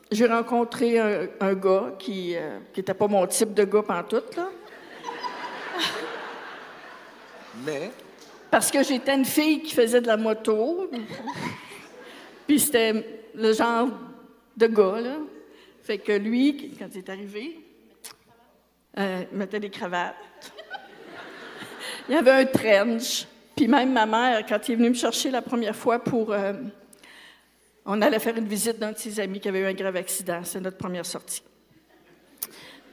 j'ai 0.09 0.25
rencontré 0.25 0.99
un, 0.99 1.27
un 1.41 1.53
gars 1.53 1.93
qui 1.99 2.35
n'était 2.75 2.93
pas 2.93 3.07
mon 3.07 3.27
type 3.27 3.53
de 3.53 3.65
gars 3.65 3.83
pantoute, 3.83 4.37
là. 4.37 4.47
Mais, 7.65 7.91
Parce 8.49 8.71
que 8.71 8.83
j'étais 8.83 9.15
une 9.15 9.25
fille 9.25 9.61
qui 9.61 9.73
faisait 9.73 9.99
de 9.99 10.07
la 10.07 10.17
moto. 10.17 10.89
Puis 12.47 12.59
c'était 12.59 13.27
le 13.33 13.51
genre 13.51 13.89
de 14.57 14.67
gars, 14.67 15.01
là. 15.01 15.17
Fait 15.83 15.97
que 15.97 16.11
lui, 16.13 16.73
quand 16.79 16.87
il 16.93 16.97
est 16.97 17.09
arrivé, 17.09 17.59
euh, 18.97 19.23
il 19.31 19.37
mettait 19.37 19.59
des 19.59 19.69
cravates. 19.69 20.15
Il 22.09 22.15
y 22.15 22.17
avait 22.17 22.31
un 22.31 22.45
trench. 22.45 23.27
Puis 23.55 23.67
même 23.67 23.93
ma 23.93 24.05
mère, 24.05 24.45
quand 24.47 24.67
il 24.67 24.73
est 24.73 24.75
venu 24.75 24.89
me 24.89 24.95
chercher 24.95 25.31
la 25.31 25.41
première 25.41 25.75
fois 25.75 25.99
pour... 25.99 26.31
euh, 26.33 26.53
on 27.85 28.01
allait 28.01 28.19
faire 28.19 28.35
une 28.35 28.47
visite 28.47 28.79
d'un 28.79 28.91
de 28.91 28.97
ses 28.97 29.19
amis 29.19 29.39
qui 29.39 29.47
avait 29.47 29.59
eu 29.61 29.65
un 29.65 29.73
grave 29.73 29.95
accident. 29.95 30.41
C'est 30.43 30.59
notre 30.59 30.77
première 30.77 31.05
sortie. 31.05 31.43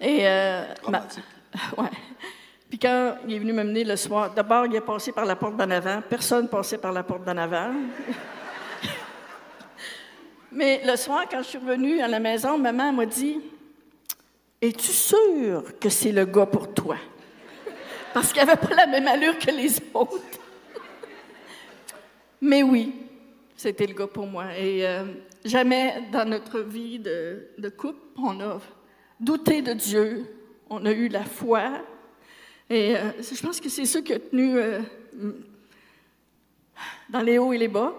Et... 0.01 0.27
euh, 0.27 0.65
ma- 0.89 1.07
ouais. 1.79 1.91
Puis 2.69 2.79
quand 2.79 3.17
il 3.27 3.35
est 3.35 3.39
venu 3.39 3.53
me 3.53 3.65
mener 3.65 3.85
le 3.85 3.97
soir, 3.97 4.33
d'abord, 4.33 4.67
il 4.67 4.75
est 4.75 4.81
passé 4.81 5.13
par 5.13 5.27
la 5.27 5.37
porte 5.37 5.57
d'en 5.57 5.71
avant. 5.71 6.03
Personne 6.09 6.49
passait 6.49 6.79
par 6.79 6.93
la 6.93 7.03
porte 7.03 7.25
d'en 7.25 7.37
avant. 7.37 7.71
Mais 10.55 10.83
le 10.85 10.97
soir, 10.97 11.25
quand 11.31 11.39
je 11.39 11.49
suis 11.49 11.59
revenue 11.59 12.01
à 12.01 12.09
la 12.09 12.21
maison, 12.21 12.59
maman 12.59 12.93
m'a 12.93 13.07
dit 13.07 13.41
Es-tu 14.61 14.93
sûre 14.93 15.79
que 15.81 15.89
c'est 15.89 16.13
le 16.13 16.27
gars 16.27 16.45
pour 16.45 16.73
toi? 16.75 16.97
Parce 18.13 18.33
qu'il 18.33 18.45
n'avait 18.45 18.61
pas 18.61 18.75
la 18.75 18.87
même 18.87 19.09
allure 19.09 19.39
que 19.39 19.51
les 19.51 19.79
autres. 19.95 20.39
Mais 22.41 22.63
oui, 22.63 22.93
c'était 23.57 23.87
le 23.87 23.95
gars 23.95 24.07
pour 24.07 24.27
moi. 24.27 24.55
Et 24.59 24.87
euh, 24.87 25.05
jamais 25.43 26.03
dans 26.13 26.29
notre 26.29 26.61
vie 26.61 26.99
de, 26.99 27.49
couple, 27.75 28.01
on 28.19 28.39
a 28.41 28.61
douté 29.19 29.63
de 29.63 29.73
Dieu, 29.73 30.27
on 30.69 30.85
a 30.85 30.93
eu 30.93 31.09
la 31.09 31.25
foi. 31.25 31.83
Et 32.69 32.95
euh, 32.95 33.11
je 33.21 33.41
pense 33.41 33.59
que 33.59 33.71
c'est 33.71 33.87
ça 33.87 34.03
qui 34.03 34.13
a 34.13 34.19
tenu 34.19 34.59
euh, 34.59 34.81
dans 37.09 37.21
les 37.21 37.39
hauts 37.39 37.55
et 37.55 37.59
les 37.59 37.69
bas, 37.69 37.95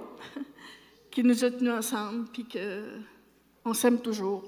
qui 1.13 1.23
nous 1.23 1.45
a 1.45 1.51
tenus 1.51 1.71
ensemble, 1.71 2.25
puis 2.33 2.45
qu'on 2.45 3.73
s'aime 3.73 3.99
toujours. 3.99 4.43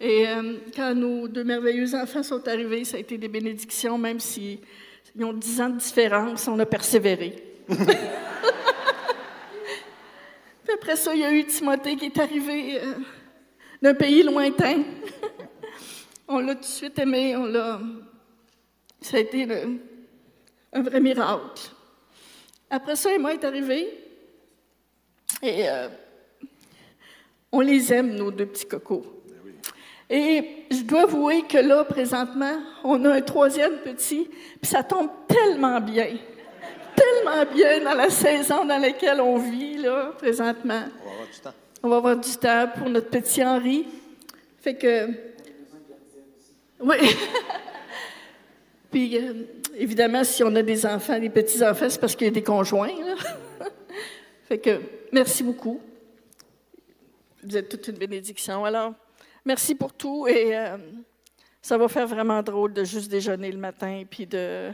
Et 0.00 0.26
euh, 0.26 0.54
quand 0.74 0.94
nos 0.94 1.28
deux 1.28 1.44
merveilleux 1.44 1.94
enfants 1.94 2.22
sont 2.22 2.46
arrivés, 2.48 2.84
ça 2.84 2.96
a 2.96 3.00
été 3.00 3.16
des 3.16 3.28
bénédictions, 3.28 3.96
même 3.96 4.20
s'ils 4.20 4.58
ont 5.20 5.32
dix 5.32 5.60
ans 5.60 5.70
de 5.70 5.78
différence, 5.78 6.48
on 6.48 6.58
a 6.58 6.66
persévéré. 6.66 7.36
Puis 7.68 7.78
après 10.74 10.96
ça, 10.96 11.14
il 11.14 11.20
y 11.20 11.24
a 11.24 11.32
eu 11.32 11.44
Timothée 11.46 11.96
qui 11.96 12.06
est 12.06 12.18
arrivé 12.18 12.80
euh, 12.82 12.94
d'un 13.82 13.94
pays 13.94 14.22
lointain. 14.22 14.82
on 16.28 16.40
l'a 16.40 16.54
tout 16.54 16.60
de 16.62 16.66
suite 16.66 16.98
aimé, 16.98 17.36
on 17.36 17.44
l'a. 17.46 17.80
Ça 19.00 19.18
a 19.18 19.20
été 19.20 19.46
le- 19.46 19.78
un 20.72 20.82
vrai 20.82 21.00
miracle. 21.00 21.70
Après 22.70 22.96
ça, 22.96 23.12
Emma 23.12 23.34
est 23.34 23.44
arrivée. 23.44 24.00
Et 25.44 25.68
euh, 25.68 25.88
on 27.52 27.60
les 27.60 27.92
aime, 27.92 28.14
nos 28.14 28.30
deux 28.30 28.46
petits 28.46 28.64
cocos. 28.64 29.04
Et 30.08 30.64
je 30.70 30.82
dois 30.84 31.02
avouer 31.02 31.42
que 31.42 31.58
là, 31.58 31.84
présentement, 31.84 32.58
on 32.82 33.04
a 33.04 33.12
un 33.12 33.20
troisième 33.20 33.76
petit, 33.84 34.30
puis 34.62 34.70
ça 34.70 34.82
tombe 34.82 35.10
tellement 35.28 35.82
bien, 35.82 36.16
tellement 36.96 37.44
bien 37.52 37.84
dans 37.84 37.92
la 37.92 38.08
saison 38.08 38.64
dans 38.64 38.78
laquelle 38.78 39.20
on 39.20 39.36
vit, 39.36 39.76
là, 39.76 40.14
présentement. 40.16 40.84
on 41.02 41.08
va 41.08 41.12
avoir 41.12 41.26
du 41.26 41.40
temps. 41.40 41.54
On 41.82 41.88
va 41.88 41.96
avoir 41.96 42.16
du 42.16 42.36
temps 42.38 42.68
pour 42.78 42.88
notre 42.88 43.10
petit 43.10 43.44
Henri. 43.44 43.86
Fait 44.62 44.76
que. 44.76 45.08
Oui. 46.80 46.96
Puis, 48.90 49.18
euh, 49.18 49.32
évidemment, 49.76 50.24
si 50.24 50.42
on 50.42 50.54
a 50.56 50.62
des 50.62 50.86
enfants, 50.86 51.18
des 51.18 51.28
petits-enfants, 51.28 51.90
c'est 51.90 52.00
parce 52.00 52.16
qu'il 52.16 52.28
y 52.28 52.30
a 52.30 52.32
des 52.32 52.42
conjoints, 52.42 52.94
là. 53.04 53.66
fait 54.48 54.58
que, 54.58 54.80
merci 55.14 55.42
beaucoup. 55.42 55.80
Vous 57.42 57.56
êtes 57.56 57.68
toute 57.68 57.88
une 57.88 57.98
bénédiction. 57.98 58.64
Alors, 58.64 58.94
merci 59.44 59.74
pour 59.74 59.92
tout 59.92 60.26
et 60.26 60.56
euh, 60.56 60.76
ça 61.62 61.78
va 61.78 61.88
faire 61.88 62.06
vraiment 62.06 62.42
drôle 62.42 62.72
de 62.72 62.84
juste 62.84 63.10
déjeuner 63.10 63.50
le 63.52 63.58
matin 63.58 64.04
puis 64.08 64.26
de. 64.26 64.72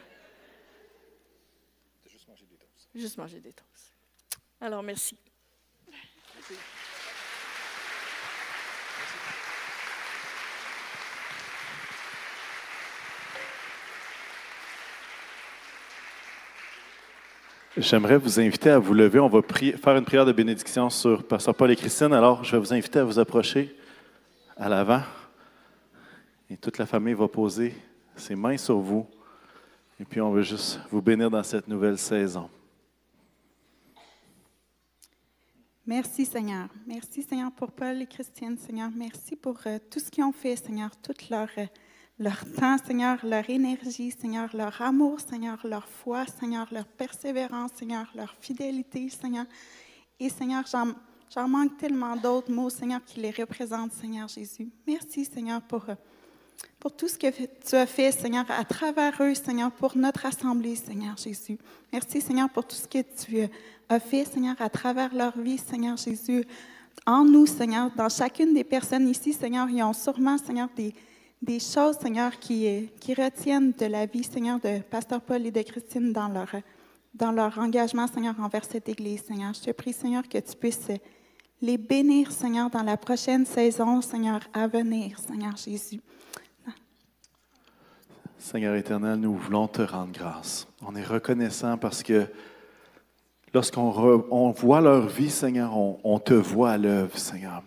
Juste 2.93 3.19
manger 3.19 3.39
des 3.39 3.53
toasts. 3.53 3.95
Alors, 4.61 4.83
merci. 4.83 5.17
J'aimerais 17.77 18.19
vous 18.19 18.41
inviter 18.41 18.71
à 18.71 18.79
vous 18.79 18.95
lever. 18.95 19.21
On 19.21 19.29
va 19.29 19.43
prier- 19.43 19.77
faire 19.77 19.97
une 19.97 20.05
prière 20.05 20.27
de 20.27 20.33
bénédiction 20.33 20.91
sur 20.91 21.27
Pasteur 21.27 21.55
Paul 21.55 21.71
et 21.71 21.77
Christine. 21.77 22.13
Alors, 22.13 22.43
je 22.43 22.53
vais 22.53 22.59
vous 22.59 22.73
inviter 22.73 22.99
à 22.99 23.05
vous 23.05 23.19
approcher 23.19 23.75
à 24.57 24.69
l'avant. 24.69 25.03
Et 26.51 26.57
toute 26.57 26.79
la 26.79 26.87
famille 26.87 27.15
va 27.15 27.29
poser 27.29 27.75
ses 28.17 28.35
mains 28.35 28.57
sur 28.57 28.79
vous. 28.79 29.07
Et 30.01 30.05
puis, 30.05 30.21
on 30.21 30.31
veut 30.33 30.43
juste 30.43 30.81
vous 30.91 31.01
bénir 31.01 31.31
dans 31.31 31.43
cette 31.45 31.69
nouvelle 31.69 31.97
saison. 31.99 32.51
Merci 35.87 36.25
Seigneur. 36.25 36.69
Merci 36.87 37.23
Seigneur 37.23 37.51
pour 37.53 37.71
Paul 37.73 38.03
et 38.03 38.07
Christiane, 38.07 38.57
Seigneur. 38.59 38.91
Merci 38.95 39.35
pour 39.35 39.57
euh, 39.67 39.79
tout 39.91 39.99
ce 39.99 40.11
qu'ils 40.11 40.23
ont 40.23 40.33
fait, 40.33 40.55
Seigneur, 40.57 40.91
tout 41.03 41.15
leur, 41.31 41.49
euh, 41.59 41.67
leur 42.21 42.45
temps, 42.53 42.77
Seigneur, 42.87 43.19
leur 43.25 43.49
énergie, 43.49 44.11
Seigneur, 44.11 44.55
leur 44.55 44.81
amour, 44.83 45.19
Seigneur, 45.21 45.59
leur 45.65 45.89
foi, 45.89 46.27
Seigneur, 46.39 46.69
leur 46.71 46.85
persévérance, 46.85 47.71
Seigneur, 47.75 48.07
leur 48.15 48.37
fidélité, 48.39 49.09
Seigneur. 49.09 49.47
Et 50.21 50.29
Seigneur, 50.29 50.65
j'en, 50.71 51.49
manque 51.49 51.79
tellement 51.79 52.15
d'autres 52.17 52.53
mots, 52.53 52.69
Seigneur, 52.69 53.03
qui 53.07 53.21
les 53.21 53.31
représentent, 53.31 53.95
Seigneur 53.95 54.29
Jésus. 54.29 54.69
Merci 54.87 55.25
Seigneur 55.25 55.63
pour, 55.63 55.87
pour 56.79 56.95
tout 56.95 57.09
ce 57.09 57.17
que 57.17 57.29
tu 57.31 57.75
as 57.75 57.87
fait, 57.87 58.13
Seigneur, 58.13 58.45
à 58.51 58.67
travers 58.67 59.15
eux, 59.23 59.35
Seigneur, 59.35 59.73
pour 59.73 59.97
notre 59.97 60.27
assemblée, 60.27 60.77
Seigneur 60.77 61.17
Jésus. 61.17 61.57
Merci, 61.91 62.21
Seigneur, 62.21 62.51
pour 62.51 62.67
tout 62.67 62.77
ce 62.77 62.87
que 62.87 62.99
tu 62.99 63.49
as 63.89 63.99
fait, 63.99 64.27
Seigneur, 64.27 64.57
à 64.61 64.69
travers 64.69 65.15
leur 65.15 65.39
vie, 65.39 65.57
Seigneur 65.57 65.97
Jésus. 65.97 66.45
En 67.07 67.25
nous, 67.25 67.47
Seigneur, 67.47 67.91
dans 67.97 68.11
chacune 68.11 68.53
des 68.53 68.65
personnes 68.65 69.09
ici, 69.09 69.33
Seigneur, 69.33 69.71
ils 69.71 69.83
ont 69.83 69.95
sûrement, 69.95 70.37
Seigneur, 70.37 70.69
des, 70.77 70.95
des 71.43 71.59
choses, 71.59 71.97
Seigneur, 71.99 72.39
qui, 72.39 72.91
retiennent 73.17 73.73
de 73.73 73.87
la 73.87 74.07
vie, 74.07 74.25
Seigneur, 74.25 74.61
de 74.61 74.81
Pasteur 74.81 75.21
Paul 75.21 75.47
et 75.47 75.51
de 75.51 75.63
Christine 75.63 76.13
dans 76.13 76.29
leur, 77.33 77.59
engagement, 77.59 78.07
Seigneur, 78.07 78.35
envers 78.41 78.65
cette 78.65 78.89
Église, 78.89 79.25
Seigneur. 79.25 79.55
Je 79.55 79.61
te 79.61 79.71
prie, 79.71 79.93
Seigneur, 79.93 80.29
que 80.29 80.39
tu 80.39 80.57
puisses 80.57 80.89
les 81.63 81.79
bénir, 81.79 82.31
Seigneur, 82.31 82.71
dans 82.71 82.83
la 82.83 82.97
prochaine 82.97 83.47
saison, 83.47 84.01
Seigneur, 84.03 84.41
à 84.53 84.67
venir, 84.67 85.19
Seigneur 85.19 85.57
Jésus. 85.57 86.01
Seigneur 88.39 88.75
éternel, 88.75 89.17
nous 89.17 89.35
voulons 89.35 89.69
te 89.69 89.83
rendre 89.83 90.13
grâce. 90.13 90.67
On 90.81 90.97
est 90.97 91.05
reconnaissant 91.05 91.77
parce 91.77 92.03
que 92.03 92.27
lorsqu'on 93.53 94.51
voit 94.53 94.81
leur 94.81 95.09
vie, 95.09 95.29
Seigneur, 95.29 95.77
on, 95.77 96.01
on 96.05 96.19
te 96.19 96.33
voit 96.33 96.71
à 96.71 96.79
l'œuvre, 96.79 97.19
Seigneur. 97.19 97.63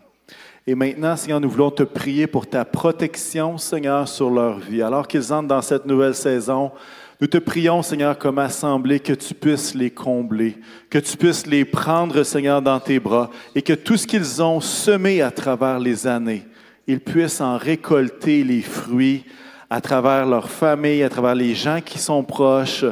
Et 0.66 0.76
maintenant, 0.76 1.18
Seigneur, 1.18 1.42
nous 1.42 1.50
voulons 1.50 1.72
te 1.72 1.84
prier 1.84 2.26
pour 2.26 2.48
ta 2.48 2.64
protection, 2.64 3.58
Seigneur, 3.58 4.08
sur 4.08 4.30
leur 4.30 4.60
vie. 4.60 4.82
Alors 4.82 5.06
qu'ils 5.10 5.34
entrent 5.34 5.50
dans 5.50 5.62
cette 5.62 5.86
nouvelle 5.86 6.16
saison, 6.16 6.72
nous 7.20 7.28
te 7.28 7.38
prions, 7.38 7.82
Seigneur, 7.82 8.18
comme 8.18 8.40
assemblée, 8.40 9.02
que 9.02 9.12
tu 9.12 9.34
puisses 9.34 9.76
les 9.76 9.92
combler, 9.92 10.58
que 10.90 11.00
tu 11.00 11.18
puisses 11.18 11.46
les 11.46 11.66
prendre, 11.66 12.24
Seigneur, 12.24 12.62
dans 12.62 12.80
tes 12.80 12.98
bras 12.98 13.30
et 13.54 13.62
que 13.62 13.74
tout 13.74 13.98
ce 13.98 14.08
qu'ils 14.08 14.42
ont 14.42 14.62
semé 14.62 15.22
à 15.22 15.32
travers 15.32 15.80
les 15.80 16.08
années, 16.08 16.46
ils 16.88 17.02
puissent 17.02 17.42
en 17.42 17.58
récolter 17.58 18.46
les 18.46 18.62
fruits 18.62 19.26
à 19.70 19.82
travers 19.82 20.26
leur 20.26 20.50
famille, 20.50 21.04
à 21.04 21.10
travers 21.10 21.36
les 21.36 21.56
gens 21.56 21.82
qui 21.84 22.00
sont 22.00 22.24
proches, 22.24 22.86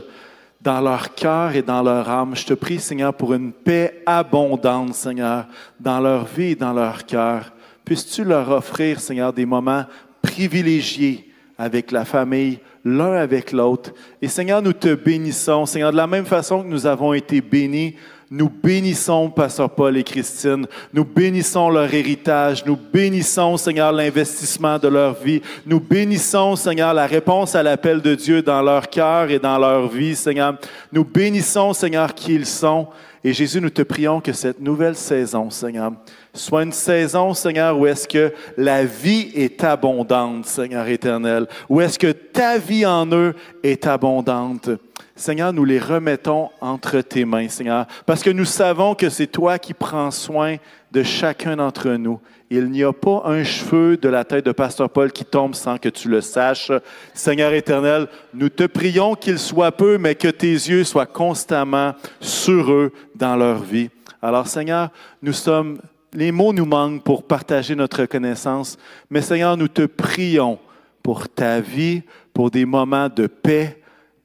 dans 0.60 0.82
leur 0.82 1.16
cœur 1.16 1.56
et 1.56 1.62
dans 1.62 1.82
leur 1.82 2.08
âme. 2.10 2.36
Je 2.36 2.46
te 2.46 2.54
prie, 2.54 2.80
Seigneur, 2.80 3.14
pour 3.14 3.34
une 3.34 3.54
paix 3.54 4.04
abondante, 4.06 4.94
Seigneur, 4.94 5.46
dans 5.80 6.02
leur 6.02 6.26
vie 6.26 6.52
et 6.52 6.56
dans 6.56 6.74
leur 6.74 7.06
cœur. 7.06 7.52
Puisses-tu 7.86 8.24
leur 8.24 8.50
offrir, 8.50 9.00
Seigneur, 9.00 9.34
des 9.34 9.46
moments 9.46 9.86
privilégiés 10.22 11.30
avec 11.58 11.92
la 11.92 12.06
famille, 12.06 12.60
l'un 12.86 13.14
avec 13.14 13.52
l'autre? 13.52 13.92
Et 14.22 14.28
Seigneur, 14.28 14.62
nous 14.62 14.74
te 14.74 14.94
bénissons. 14.94 15.66
Seigneur, 15.66 15.92
de 15.92 15.98
la 15.98 16.08
même 16.08 16.26
façon 16.26 16.64
que 16.64 16.68
nous 16.68 16.86
avons 16.86 17.14
été 17.14 17.42
bénis, 17.42 17.96
nous 18.34 18.50
bénissons 18.50 19.30
Pasteur 19.30 19.70
Paul 19.70 19.98
et 19.98 20.06
Christine. 20.06 20.66
Nous 20.94 21.04
bénissons 21.04 21.70
leur 21.70 21.94
héritage. 21.94 22.66
Nous 22.66 22.78
bénissons, 22.78 23.58
Seigneur, 23.58 23.92
l'investissement 23.92 24.80
de 24.80 24.88
leur 24.88 25.16
vie. 25.22 25.42
Nous 25.66 25.82
bénissons, 25.82 26.56
Seigneur, 26.56 26.94
la 26.94 27.08
réponse 27.08 27.56
à 27.56 27.64
l'appel 27.64 28.02
de 28.02 28.16
Dieu 28.16 28.42
dans 28.42 28.62
leur 28.62 28.90
cœur 28.90 29.30
et 29.30 29.38
dans 29.38 29.58
leur 29.58 29.90
vie, 29.90 30.16
Seigneur. 30.16 30.58
Nous 30.94 31.04
bénissons, 31.04 31.74
Seigneur, 31.74 32.16
qui 32.16 32.36
ils 32.36 32.46
sont. 32.46 32.88
Et 33.22 33.34
Jésus, 33.34 33.60
nous 33.60 33.70
te 33.70 33.82
prions 33.82 34.22
que 34.22 34.32
cette 34.32 34.62
nouvelle 34.62 34.96
saison, 34.96 35.50
Seigneur, 35.50 35.92
soit 36.34 36.64
une 36.64 36.72
saison, 36.72 37.34
Seigneur, 37.34 37.78
où 37.78 37.86
est-ce 37.86 38.08
que 38.08 38.34
la 38.58 38.86
vie 38.86 39.32
est 39.36 39.64
abondante, 39.64 40.46
Seigneur 40.46 40.88
éternel, 40.88 41.48
où 41.70 41.82
est-ce 41.82 42.00
que 42.00 42.12
ta 42.12 42.58
vie 42.58 42.86
en 42.86 43.06
eux 43.12 43.36
est 43.64 43.86
abondante? 43.88 44.70
Seigneur, 45.16 45.54
nous 45.54 45.66
les 45.66 45.80
remettons 45.80 46.50
entre 46.62 47.02
tes 47.02 47.26
mains, 47.26 47.50
Seigneur, 47.50 47.86
parce 48.06 48.24
que 48.24 48.30
nous 48.30 48.46
savons 48.46 48.96
que 48.96 49.10
c'est 49.10 49.28
toi 49.28 49.60
qui 49.60 49.74
prends 49.74 50.10
soin 50.10 50.56
de 50.92 51.04
chacun 51.04 51.58
d'entre 51.58 51.90
nous. 51.92 52.20
Il 52.50 52.70
n'y 52.70 52.84
a 52.84 52.92
pas 52.92 53.24
un 53.26 53.44
cheveu 53.44 53.98
de 53.98 54.10
la 54.10 54.26
tête 54.26 54.46
de 54.46 54.52
Pasteur 54.52 54.90
Paul 54.90 55.12
qui 55.12 55.24
tombe 55.24 55.56
sans 55.56 55.78
que 55.78 55.90
tu 55.90 56.10
le 56.10 56.22
saches. 56.22 56.72
Seigneur 57.14 57.54
éternel, 57.54 58.08
nous 58.34 58.50
te 58.50 58.64
prions 58.64 59.16
qu'il 59.16 59.40
soit 59.40 59.72
peu, 59.72 59.98
mais 59.98 60.16
que 60.16 60.28
tes 60.28 60.52
yeux 60.52 60.84
soient 60.84 61.06
constamment 61.06 61.94
sur 62.20 62.72
eux 62.72 62.92
dans 63.16 63.36
leur 63.36 63.60
vie. 63.60 63.90
Alors 64.22 64.48
Seigneur, 64.48 64.90
nous 65.22 65.34
sommes, 65.34 65.80
les 66.14 66.32
mots 66.32 66.54
nous 66.54 66.66
manquent 66.66 67.04
pour 67.04 67.24
partager 67.24 67.76
notre 67.76 68.06
connaissance, 68.06 68.78
mais 69.10 69.22
Seigneur, 69.22 69.56
nous 69.58 69.68
te 69.68 69.86
prions 69.86 70.60
pour 71.04 71.30
ta 71.30 71.62
vie, 71.62 72.04
pour 72.34 72.52
des 72.52 72.66
moments 72.66 73.10
de 73.10 73.28
paix, 73.28 73.82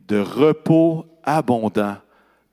de 0.08 0.18
repos 0.18 1.06
abondant 1.24 1.96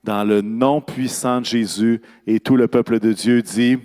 dans 0.02 0.24
le 0.24 0.42
nom 0.42 0.80
puissant 0.80 1.40
de 1.40 1.46
Jésus 1.46 2.02
et 2.26 2.40
tout 2.40 2.56
le 2.56 2.68
peuple 2.68 3.00
de 3.00 3.12
Dieu 3.12 3.42
dit, 3.42 3.78